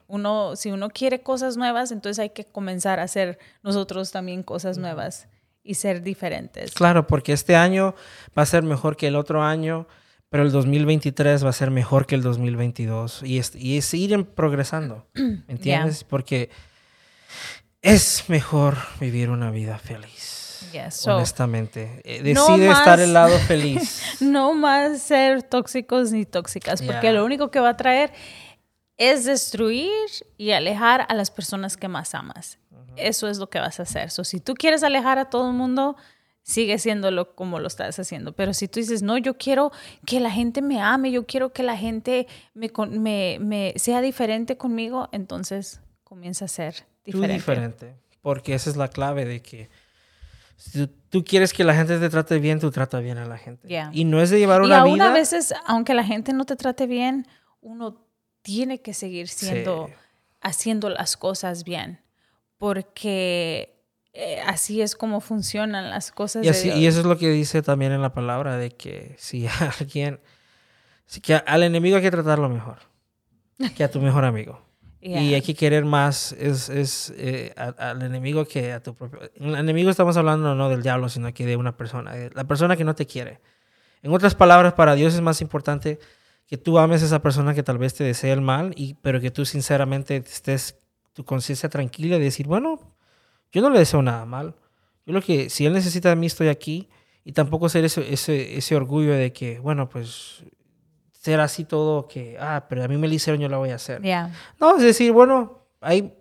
Uno, 0.06 0.54
si 0.54 0.70
uno 0.70 0.90
quiere 0.90 1.22
cosas 1.22 1.56
nuevas, 1.56 1.90
entonces 1.90 2.20
hay 2.20 2.30
que 2.30 2.44
comenzar 2.44 3.00
a 3.00 3.04
hacer 3.04 3.38
nosotros 3.62 4.12
también 4.12 4.42
cosas 4.42 4.78
nuevas 4.78 5.28
y 5.62 5.74
ser 5.74 6.02
diferentes. 6.02 6.72
Claro, 6.72 7.06
porque 7.06 7.32
este 7.32 7.56
año 7.56 7.94
va 8.36 8.42
a 8.42 8.46
ser 8.46 8.62
mejor 8.62 8.96
que 8.96 9.08
el 9.08 9.16
otro 9.16 9.42
año, 9.42 9.88
pero 10.28 10.42
el 10.42 10.52
2023 10.52 11.44
va 11.44 11.48
a 11.48 11.54
ser 11.54 11.70
mejor 11.70 12.06
que 12.06 12.14
el 12.14 12.22
2022 12.22 13.22
y 13.22 13.38
es, 13.38 13.54
y 13.56 13.78
es 13.78 13.92
ir 13.94 14.24
progresando, 14.26 15.06
¿entiendes? 15.48 16.04
Porque 16.04 16.50
es 17.80 18.24
mejor 18.28 18.76
vivir 19.00 19.30
una 19.30 19.50
vida 19.50 19.78
feliz 19.78 20.43
honestamente. 21.06 22.00
Eh, 22.04 22.22
decide 22.22 22.70
estar 22.70 23.00
el 23.00 23.12
lado 23.12 23.38
feliz. 23.46 24.02
no 24.20 24.54
más 24.54 25.02
ser 25.02 25.42
tóxicos 25.42 26.12
ni 26.12 26.24
tóxicas, 26.24 26.82
porque 26.82 27.12
lo 27.12 27.24
único 27.24 27.50
que 27.50 27.60
va 27.60 27.70
a 27.70 27.76
traer 27.76 28.12
es 28.96 29.24
destruir 29.24 29.90
y 30.36 30.52
alejar 30.52 31.06
a 31.08 31.14
las 31.14 31.30
personas 31.30 31.76
que 31.76 31.88
más 31.88 32.14
amas. 32.14 32.58
Eso 32.96 33.28
es 33.28 33.38
lo 33.38 33.48
que 33.50 33.58
vas 33.58 33.80
a 33.80 33.82
hacer. 33.82 34.10
si 34.10 34.40
tú 34.40 34.54
quieres 34.54 34.84
alejar 34.84 35.18
a 35.18 35.24
todo 35.24 35.48
el 35.48 35.56
mundo, 35.56 35.96
sigue 36.42 36.78
siéndolo 36.78 37.34
como 37.34 37.58
lo 37.58 37.66
estás 37.66 37.98
haciendo. 37.98 38.32
Pero 38.32 38.54
si 38.54 38.68
tú 38.68 38.78
dices, 38.78 39.02
no, 39.02 39.18
yo 39.18 39.36
quiero 39.36 39.72
que 40.06 40.20
la 40.20 40.30
gente 40.30 40.62
me 40.62 40.80
ame, 40.80 41.10
yo 41.10 41.26
quiero 41.26 41.52
que 41.52 41.64
la 41.64 41.76
gente 41.76 42.28
me, 42.52 42.70
me, 42.90 43.38
me 43.40 43.74
sea 43.76 44.00
diferente 44.00 44.56
conmigo, 44.56 45.08
entonces 45.10 45.80
comienza 46.04 46.44
a 46.44 46.48
ser 46.48 46.86
diferente. 47.04 47.28
Tú 47.28 47.32
diferente. 47.34 47.94
Porque 48.22 48.54
esa 48.54 48.70
es 48.70 48.76
la 48.76 48.88
clave 48.88 49.24
de 49.24 49.42
que 49.42 49.68
si 50.70 50.86
tú 51.08 51.24
quieres 51.24 51.52
que 51.52 51.64
la 51.64 51.74
gente 51.74 51.98
te 51.98 52.08
trate 52.08 52.38
bien, 52.38 52.58
tú 52.58 52.70
trata 52.70 52.98
bien 53.00 53.18
a 53.18 53.26
la 53.26 53.38
gente. 53.38 53.68
Y 53.92 54.04
no 54.04 54.20
es 54.20 54.30
de 54.30 54.38
llevar 54.38 54.62
una 54.62 54.84
vida. 54.84 54.88
Y 54.88 54.90
aún 54.90 55.02
a 55.02 55.12
veces, 55.12 55.54
aunque 55.66 55.94
la 55.94 56.04
gente 56.04 56.32
no 56.32 56.44
te 56.44 56.56
trate 56.56 56.86
bien, 56.86 57.26
uno 57.60 58.04
tiene 58.42 58.80
que 58.80 58.94
seguir 58.94 59.28
siendo, 59.28 59.90
haciendo 60.40 60.88
las 60.88 61.16
cosas 61.16 61.64
bien. 61.64 62.00
Porque 62.56 63.80
eh, 64.12 64.40
así 64.46 64.80
es 64.80 64.96
como 64.96 65.20
funcionan 65.20 65.90
las 65.90 66.12
cosas. 66.12 66.44
Y, 66.44 66.68
y 66.68 66.86
eso 66.86 67.00
es 67.00 67.06
lo 67.06 67.18
que 67.18 67.30
dice 67.30 67.62
también 67.62 67.92
en 67.92 68.02
la 68.02 68.12
palabra, 68.12 68.56
de 68.56 68.70
que 68.70 69.14
si 69.18 69.46
alguien, 69.80 70.20
si 71.06 71.20
que 71.20 71.34
al 71.34 71.62
enemigo 71.62 71.96
hay 71.96 72.02
que 72.02 72.10
tratarlo 72.10 72.48
mejor 72.48 72.78
que 73.76 73.84
a 73.84 73.90
tu 73.90 74.00
mejor 74.00 74.24
amigo. 74.24 74.63
Y 75.06 75.34
hay 75.34 75.42
que 75.42 75.54
querer 75.54 75.84
más 75.84 76.32
es, 76.32 76.70
es 76.70 77.12
eh, 77.18 77.52
al 77.56 78.00
enemigo 78.00 78.46
que 78.46 78.72
a 78.72 78.82
tu 78.82 78.94
propio... 78.94 79.20
El 79.34 79.54
enemigo 79.54 79.90
estamos 79.90 80.16
hablando 80.16 80.54
no 80.54 80.70
del 80.70 80.82
diablo, 80.82 81.10
sino 81.10 81.32
que 81.34 81.44
de 81.44 81.56
una 81.56 81.76
persona. 81.76 82.14
La 82.32 82.44
persona 82.44 82.74
que 82.74 82.84
no 82.84 82.94
te 82.94 83.04
quiere. 83.04 83.42
En 84.02 84.14
otras 84.14 84.34
palabras, 84.34 84.72
para 84.72 84.94
Dios 84.94 85.12
es 85.12 85.20
más 85.20 85.42
importante 85.42 85.98
que 86.46 86.56
tú 86.56 86.78
ames 86.78 87.02
a 87.02 87.06
esa 87.06 87.20
persona 87.20 87.52
que 87.52 87.62
tal 87.62 87.76
vez 87.76 87.92
te 87.92 88.02
desee 88.02 88.32
el 88.32 88.40
mal, 88.40 88.72
y, 88.76 88.94
pero 88.94 89.20
que 89.20 89.30
tú 89.30 89.44
sinceramente 89.44 90.16
estés 90.16 90.78
tu 91.12 91.22
conciencia 91.22 91.68
tranquila 91.68 92.16
y 92.16 92.20
decir, 92.20 92.46
bueno, 92.46 92.96
yo 93.52 93.60
no 93.60 93.68
le 93.68 93.78
deseo 93.78 94.00
nada 94.00 94.24
mal. 94.24 94.54
Yo 95.04 95.12
lo 95.12 95.20
que, 95.20 95.50
si 95.50 95.66
él 95.66 95.74
necesita 95.74 96.08
de 96.08 96.16
mí, 96.16 96.26
estoy 96.26 96.48
aquí. 96.48 96.88
Y 97.24 97.32
tampoco 97.32 97.68
ser 97.68 97.84
ese, 97.84 98.10
ese, 98.10 98.56
ese 98.56 98.74
orgullo 98.74 99.12
de 99.12 99.34
que, 99.34 99.58
bueno, 99.58 99.88
pues 99.90 100.44
ser 101.24 101.40
así 101.40 101.64
todo 101.64 102.06
que, 102.06 102.36
ah, 102.38 102.66
pero 102.68 102.84
a 102.84 102.88
mí 102.88 102.98
me 102.98 103.08
lo 103.08 103.14
hicieron, 103.14 103.40
yo 103.40 103.48
lo 103.48 103.58
voy 103.58 103.70
a 103.70 103.76
hacer. 103.76 104.02
No, 104.60 104.76
es 104.76 104.82
decir, 104.82 105.10
bueno, 105.10 105.60
hay, 105.80 106.12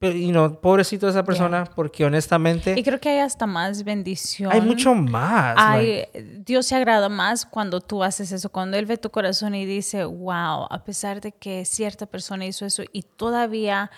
y 0.00 0.32
no, 0.32 0.60
pobrecito 0.60 1.08
esa 1.08 1.24
persona, 1.24 1.64
porque 1.76 2.04
honestamente... 2.04 2.74
Y 2.76 2.82
creo 2.82 2.98
que 2.98 3.10
hay 3.10 3.18
hasta 3.20 3.46
más 3.46 3.84
bendición. 3.84 4.50
Hay 4.50 4.60
mucho 4.60 4.96
más. 4.96 5.54
Hay, 5.56 6.06
Dios 6.44 6.66
se 6.66 6.74
agrada 6.74 7.08
más 7.08 7.46
cuando 7.46 7.80
tú 7.80 8.02
haces 8.02 8.32
eso, 8.32 8.50
cuando 8.50 8.76
Él 8.76 8.86
ve 8.86 8.96
tu 8.96 9.10
corazón 9.10 9.54
y 9.54 9.64
dice, 9.64 10.04
wow, 10.04 10.66
a 10.68 10.82
pesar 10.84 11.20
de 11.20 11.30
que 11.30 11.64
cierta 11.64 12.06
persona 12.06 12.44
hizo 12.44 12.66
eso 12.66 12.82
y 12.92 13.04
todavía 13.04 13.92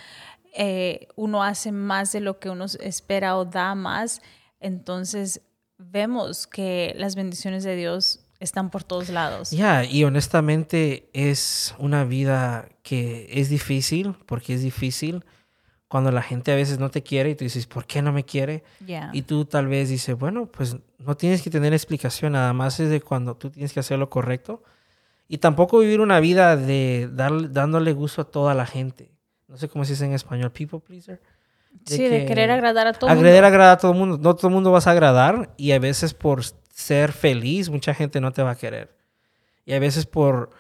eh, 0.54 1.08
uno 1.16 1.42
hace 1.42 1.72
más 1.72 2.12
de 2.12 2.20
lo 2.20 2.38
que 2.38 2.50
uno 2.50 2.66
espera 2.80 3.38
o 3.38 3.46
da 3.46 3.74
más, 3.74 4.20
entonces 4.60 5.40
vemos 5.78 6.46
que 6.46 6.92
las 6.98 7.16
bendiciones 7.16 7.64
de 7.64 7.76
Dios 7.76 8.23
están 8.40 8.70
por 8.70 8.84
todos 8.84 9.08
lados. 9.08 9.50
Ya, 9.50 9.84
y 9.84 10.04
honestamente 10.04 11.08
es 11.12 11.74
una 11.78 12.04
vida 12.04 12.68
que 12.82 13.28
es 13.30 13.48
difícil, 13.48 14.14
porque 14.26 14.54
es 14.54 14.62
difícil 14.62 15.24
cuando 15.88 16.10
la 16.10 16.22
gente 16.22 16.50
a 16.50 16.56
veces 16.56 16.78
no 16.78 16.90
te 16.90 17.02
quiere 17.02 17.30
y 17.30 17.34
tú 17.34 17.44
dices, 17.44 17.66
¿por 17.66 17.86
qué 17.86 18.02
no 18.02 18.12
me 18.12 18.24
quiere? 18.24 18.64
Y 19.12 19.22
tú 19.22 19.44
tal 19.44 19.68
vez 19.68 19.88
dices, 19.88 20.18
bueno, 20.18 20.46
pues 20.46 20.76
no 20.98 21.16
tienes 21.16 21.40
que 21.40 21.50
tener 21.50 21.72
explicación, 21.72 22.32
nada 22.32 22.52
más 22.52 22.80
es 22.80 22.90
de 22.90 23.00
cuando 23.00 23.36
tú 23.36 23.50
tienes 23.50 23.72
que 23.72 23.80
hacer 23.80 23.98
lo 23.98 24.10
correcto. 24.10 24.62
Y 25.28 25.38
tampoco 25.38 25.78
vivir 25.78 26.00
una 26.00 26.20
vida 26.20 26.56
de 26.56 27.08
dar, 27.12 27.52
dándole 27.52 27.92
gusto 27.92 28.22
a 28.22 28.24
toda 28.24 28.54
la 28.54 28.66
gente. 28.66 29.12
No 29.46 29.56
sé 29.56 29.68
cómo 29.68 29.84
se 29.84 29.92
dice 29.92 30.04
en 30.04 30.12
español, 30.14 30.50
people 30.50 30.80
pleaser. 30.80 31.20
sí, 31.86 32.08
de 32.08 32.26
querer 32.26 32.50
agradar 32.50 32.88
a 32.88 32.92
todo 32.92 33.08
el 33.10 33.16
mundo. 33.16 33.30
agradar 33.30 33.70
a 33.70 33.78
todo 33.78 33.92
el 33.92 33.98
mundo. 33.98 34.18
No 34.20 34.34
todo 34.34 34.48
el 34.48 34.54
mundo 34.54 34.72
vas 34.72 34.86
a 34.86 34.90
agradar 34.90 35.54
y 35.56 35.72
a 35.72 35.78
veces 35.78 36.12
por 36.12 36.42
ser 36.74 37.12
feliz, 37.12 37.70
mucha 37.70 37.94
gente 37.94 38.20
no 38.20 38.32
te 38.32 38.42
va 38.42 38.50
a 38.50 38.58
querer. 38.58 38.94
Y 39.64 39.72
a 39.72 39.78
veces 39.78 40.06
por, 40.06 40.50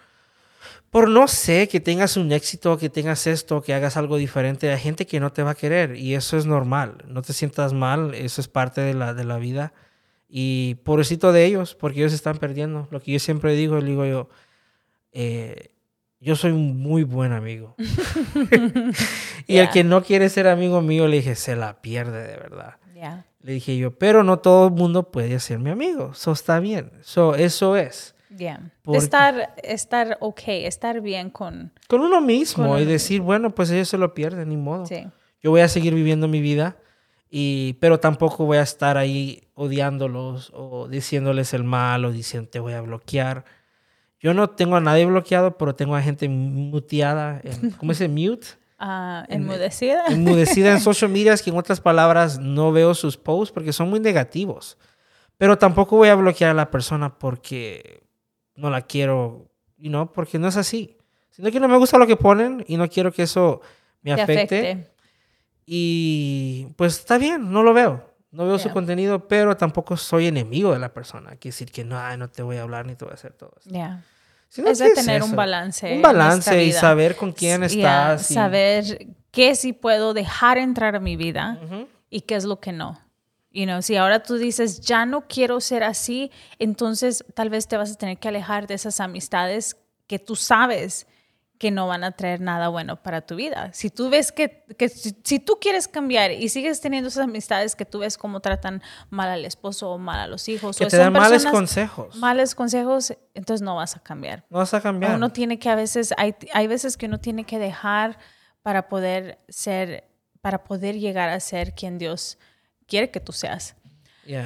por 0.90 1.08
no 1.10 1.26
sé, 1.26 1.68
que 1.68 1.80
tengas 1.80 2.16
un 2.16 2.32
éxito, 2.32 2.78
que 2.78 2.88
tengas 2.88 3.26
esto, 3.26 3.60
que 3.60 3.74
hagas 3.74 3.96
algo 3.96 4.16
diferente, 4.16 4.70
hay 4.70 4.78
gente 4.78 5.06
que 5.06 5.20
no 5.20 5.32
te 5.32 5.42
va 5.42 5.50
a 5.50 5.54
querer 5.56 5.96
y 5.96 6.14
eso 6.14 6.38
es 6.38 6.46
normal. 6.46 7.04
No 7.08 7.20
te 7.20 7.32
sientas 7.32 7.72
mal, 7.72 8.14
eso 8.14 8.40
es 8.40 8.48
parte 8.48 8.80
de 8.80 8.94
la, 8.94 9.12
de 9.12 9.24
la 9.24 9.38
vida. 9.38 9.74
Y 10.28 10.76
pobrecito 10.84 11.32
de 11.32 11.44
ellos, 11.44 11.74
porque 11.74 11.98
ellos 11.98 12.12
están 12.12 12.38
perdiendo. 12.38 12.88
Lo 12.90 13.00
que 13.00 13.12
yo 13.12 13.18
siempre 13.18 13.54
digo, 13.54 13.80
digo 13.80 14.06
yo, 14.06 14.28
eh, 15.12 15.72
yo 16.20 16.36
soy 16.36 16.52
un 16.52 16.80
muy 16.80 17.02
buen 17.02 17.32
amigo. 17.32 17.74
y 19.46 19.58
el 19.58 19.68
que 19.70 19.82
no 19.82 20.02
quiere 20.04 20.28
ser 20.28 20.46
amigo 20.46 20.80
mío, 20.80 21.08
le 21.08 21.16
dije, 21.16 21.34
se 21.34 21.56
la 21.56 21.82
pierde 21.82 22.26
de 22.26 22.36
verdad. 22.36 22.76
Le 23.44 23.52
dije 23.52 23.76
yo, 23.76 23.90
pero 23.90 24.24
no 24.24 24.38
todo 24.38 24.68
el 24.68 24.72
mundo 24.72 25.10
puede 25.10 25.38
ser 25.38 25.58
mi 25.58 25.68
amigo. 25.68 26.12
Eso 26.14 26.32
está 26.32 26.60
bien. 26.60 26.90
So, 27.02 27.34
eso 27.34 27.76
es. 27.76 28.14
Yeah. 28.34 28.72
Estar, 28.90 29.54
estar 29.62 30.16
ok, 30.20 30.40
estar 30.46 31.02
bien 31.02 31.28
con... 31.28 31.70
Con 31.86 32.00
uno 32.00 32.22
mismo 32.22 32.78
y 32.78 32.86
decir, 32.86 33.20
bueno, 33.20 33.54
pues 33.54 33.70
ellos 33.70 33.90
se 33.90 33.98
lo 33.98 34.14
pierden, 34.14 34.48
ni 34.48 34.56
modo. 34.56 34.86
Sí. 34.86 35.06
Yo 35.42 35.50
voy 35.50 35.60
a 35.60 35.68
seguir 35.68 35.94
viviendo 35.94 36.26
mi 36.26 36.40
vida, 36.40 36.78
y, 37.30 37.74
pero 37.80 38.00
tampoco 38.00 38.46
voy 38.46 38.56
a 38.56 38.62
estar 38.62 38.96
ahí 38.96 39.46
odiándolos 39.52 40.50
o 40.54 40.88
diciéndoles 40.88 41.52
el 41.52 41.64
mal 41.64 42.06
o 42.06 42.12
diciendo 42.12 42.48
te 42.48 42.60
voy 42.60 42.72
a 42.72 42.80
bloquear. 42.80 43.44
Yo 44.20 44.32
no 44.32 44.48
tengo 44.48 44.76
a 44.76 44.80
nadie 44.80 45.04
bloqueado, 45.04 45.58
pero 45.58 45.74
tengo 45.74 45.94
a 45.94 46.00
gente 46.00 46.30
muteada, 46.30 47.42
en, 47.44 47.72
¿cómo 47.72 47.92
se? 47.92 48.08
Mute. 48.08 48.46
Uh, 48.84 49.24
enmudecida. 49.28 50.04
Enmudecida 50.08 50.72
en 50.72 50.80
social 50.80 51.10
media, 51.10 51.34
que 51.38 51.48
en 51.48 51.56
otras 51.56 51.80
palabras 51.80 52.38
no 52.38 52.70
veo 52.70 52.94
sus 52.94 53.16
posts 53.16 53.50
porque 53.50 53.72
son 53.72 53.88
muy 53.88 53.98
negativos. 53.98 54.76
Pero 55.38 55.56
tampoco 55.56 55.96
voy 55.96 56.10
a 56.10 56.14
bloquear 56.14 56.50
a 56.50 56.54
la 56.54 56.70
persona 56.70 57.18
porque 57.18 58.02
no 58.56 58.68
la 58.68 58.82
quiero, 58.82 59.50
y 59.78 59.88
no, 59.88 60.12
porque 60.12 60.38
no 60.38 60.48
es 60.48 60.58
así. 60.58 60.98
Sino 61.30 61.50
que 61.50 61.60
no 61.60 61.66
me 61.66 61.78
gusta 61.78 61.96
lo 61.96 62.06
que 62.06 62.16
ponen 62.16 62.62
y 62.68 62.76
no 62.76 62.86
quiero 62.90 63.10
que 63.10 63.22
eso 63.22 63.62
me 64.02 64.12
afecte. 64.12 64.90
Y 65.64 66.68
pues 66.76 66.98
está 66.98 67.16
bien, 67.16 67.50
no 67.50 67.62
lo 67.62 67.72
veo. 67.72 68.14
No 68.32 68.46
veo 68.46 68.58
su 68.58 68.68
contenido, 68.70 69.28
pero 69.28 69.56
tampoco 69.56 69.96
soy 69.96 70.26
enemigo 70.26 70.72
de 70.72 70.78
la 70.78 70.92
persona. 70.92 71.30
Quiere 71.36 71.54
decir 71.54 71.72
que 71.72 71.84
no, 71.84 72.16
no 72.18 72.28
te 72.28 72.42
voy 72.42 72.58
a 72.58 72.62
hablar 72.62 72.84
ni 72.84 72.96
te 72.96 73.06
voy 73.06 73.12
a 73.12 73.14
hacer 73.14 73.32
todo 73.32 73.54
esto. 73.56 73.70
Es 74.56 74.78
de 74.78 74.90
tener 74.90 75.22
un 75.22 75.34
balance. 75.34 75.94
Un 75.94 76.02
balance 76.02 76.64
y 76.64 76.72
saber 76.72 77.16
con 77.16 77.32
quién 77.32 77.64
estás. 77.64 78.26
Saber 78.26 79.08
qué 79.30 79.54
sí 79.54 79.72
puedo 79.72 80.14
dejar 80.14 80.58
entrar 80.58 80.94
a 80.96 81.00
mi 81.00 81.16
vida 81.16 81.58
y 82.10 82.22
qué 82.22 82.36
es 82.36 82.44
lo 82.44 82.60
que 82.60 82.72
no. 82.72 83.00
You 83.50 83.66
know, 83.66 83.82
si 83.82 83.94
ahora 83.96 84.22
tú 84.22 84.36
dices, 84.36 84.80
ya 84.80 85.06
no 85.06 85.28
quiero 85.28 85.60
ser 85.60 85.84
así, 85.84 86.32
entonces 86.58 87.24
tal 87.34 87.50
vez 87.50 87.68
te 87.68 87.76
vas 87.76 87.92
a 87.92 87.94
tener 87.94 88.18
que 88.18 88.26
alejar 88.26 88.66
de 88.66 88.74
esas 88.74 88.98
amistades 88.98 89.76
que 90.08 90.18
tú 90.18 90.34
sabes 90.34 91.06
que 91.64 91.70
no 91.70 91.86
van 91.86 92.04
a 92.04 92.12
traer 92.12 92.42
nada 92.42 92.68
bueno 92.68 93.02
para 93.02 93.22
tu 93.22 93.36
vida. 93.36 93.70
Si 93.72 93.88
tú 93.88 94.10
ves 94.10 94.32
que, 94.32 94.66
que 94.76 94.90
si, 94.90 95.38
tú 95.38 95.56
quieres 95.58 95.88
cambiar 95.88 96.30
y 96.30 96.50
sigues 96.50 96.82
teniendo 96.82 97.08
esas 97.08 97.24
amistades 97.24 97.74
que 97.74 97.86
tú 97.86 98.00
ves 98.00 98.18
cómo 98.18 98.40
tratan 98.40 98.82
mal 99.08 99.30
al 99.30 99.46
esposo 99.46 99.90
o 99.90 99.96
mal 99.96 100.20
a 100.20 100.26
los 100.26 100.46
hijos, 100.50 100.76
que 100.76 100.84
te 100.84 100.98
dan 100.98 101.14
males 101.14 101.46
consejos. 101.46 102.16
Males 102.16 102.54
consejos, 102.54 103.14
entonces 103.32 103.62
no 103.62 103.76
vas 103.76 103.96
a 103.96 104.00
cambiar. 104.00 104.44
No 104.50 104.58
vas 104.58 104.74
a 104.74 104.82
cambiar. 104.82 105.16
Uno 105.16 105.32
tiene 105.32 105.58
que 105.58 105.70
a 105.70 105.74
veces, 105.74 106.12
hay, 106.18 106.34
hay 106.52 106.66
veces 106.66 106.98
que 106.98 107.06
uno 107.06 107.18
tiene 107.18 107.44
que 107.44 107.58
dejar 107.58 108.18
para 108.60 108.90
poder 108.90 109.38
ser, 109.48 110.04
para 110.42 110.64
poder 110.64 110.98
llegar 110.98 111.30
a 111.30 111.40
ser 111.40 111.74
quien 111.74 111.96
Dios 111.96 112.36
quiere 112.86 113.10
que 113.10 113.20
tú 113.20 113.32
seas. 113.32 113.74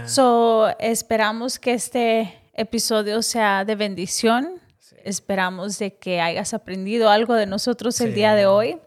So, 0.07 0.69
esperamos 0.79 1.59
que 1.59 1.73
este 1.73 2.41
episodio 2.55 3.23
sea 3.23 3.65
de 3.65 3.75
bendición. 3.75 4.61
Esperamos 5.09 5.79
de 5.79 5.97
que 5.97 6.21
hayas 6.21 6.55
aprendido 6.55 7.11
algo 7.11 7.35
de 7.35 7.47
nosotros 7.47 8.01
el 8.01 8.15
día 8.15 8.35
de 8.35 8.47
hoy. 8.47 8.79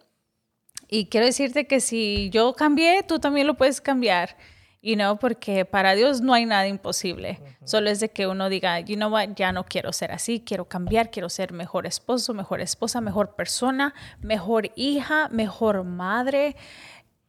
Y 0.87 1.05
quiero 1.07 1.25
decirte 1.25 1.67
que 1.67 1.79
si 1.79 2.29
yo 2.31 2.53
cambié, 2.53 3.03
tú 3.03 3.19
también 3.19 3.47
lo 3.47 3.55
puedes 3.55 3.81
cambiar. 3.81 4.37
You 4.83 4.95
know, 4.95 5.17
porque 5.17 5.63
para 5.63 5.93
Dios 5.93 6.21
no 6.21 6.33
hay 6.33 6.45
nada 6.45 6.67
imposible. 6.67 7.39
Solo 7.65 7.89
es 7.89 7.99
de 7.99 8.09
que 8.09 8.25
uno 8.25 8.49
diga, 8.49 8.79
you 8.79 8.95
know 8.95 9.11
what, 9.11 9.29
ya 9.35 9.51
no 9.51 9.63
quiero 9.63 9.93
ser 9.93 10.11
así, 10.11 10.39
quiero 10.39 10.65
cambiar, 10.65 11.11
quiero 11.11 11.29
ser 11.29 11.53
mejor 11.53 11.85
esposo, 11.85 12.33
mejor 12.33 12.61
esposa, 12.61 12.99
mejor 12.99 13.35
persona, 13.35 13.93
mejor 14.21 14.71
hija, 14.75 15.29
mejor 15.29 15.83
madre 15.83 16.55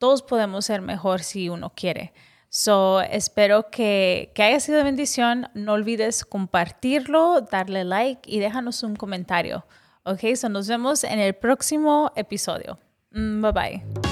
todos 0.02 0.20
podemos 0.20 0.64
ser 0.64 0.82
mejor 0.82 1.22
si 1.22 1.48
uno 1.48 1.70
quiere. 1.76 2.12
So, 2.54 3.00
espero 3.00 3.70
que, 3.70 4.30
que 4.34 4.42
haya 4.42 4.60
sido 4.60 4.84
bendición. 4.84 5.48
No 5.54 5.72
olvides 5.72 6.22
compartirlo, 6.22 7.40
darle 7.40 7.82
like 7.82 8.30
y 8.30 8.40
déjanos 8.40 8.82
un 8.82 8.94
comentario. 8.94 9.64
Ok, 10.02 10.34
so 10.36 10.50
nos 10.50 10.68
vemos 10.68 11.02
en 11.02 11.18
el 11.18 11.32
próximo 11.32 12.12
episodio. 12.14 12.78
Mm, 13.12 13.40
bye 13.40 13.52
bye. 13.52 14.11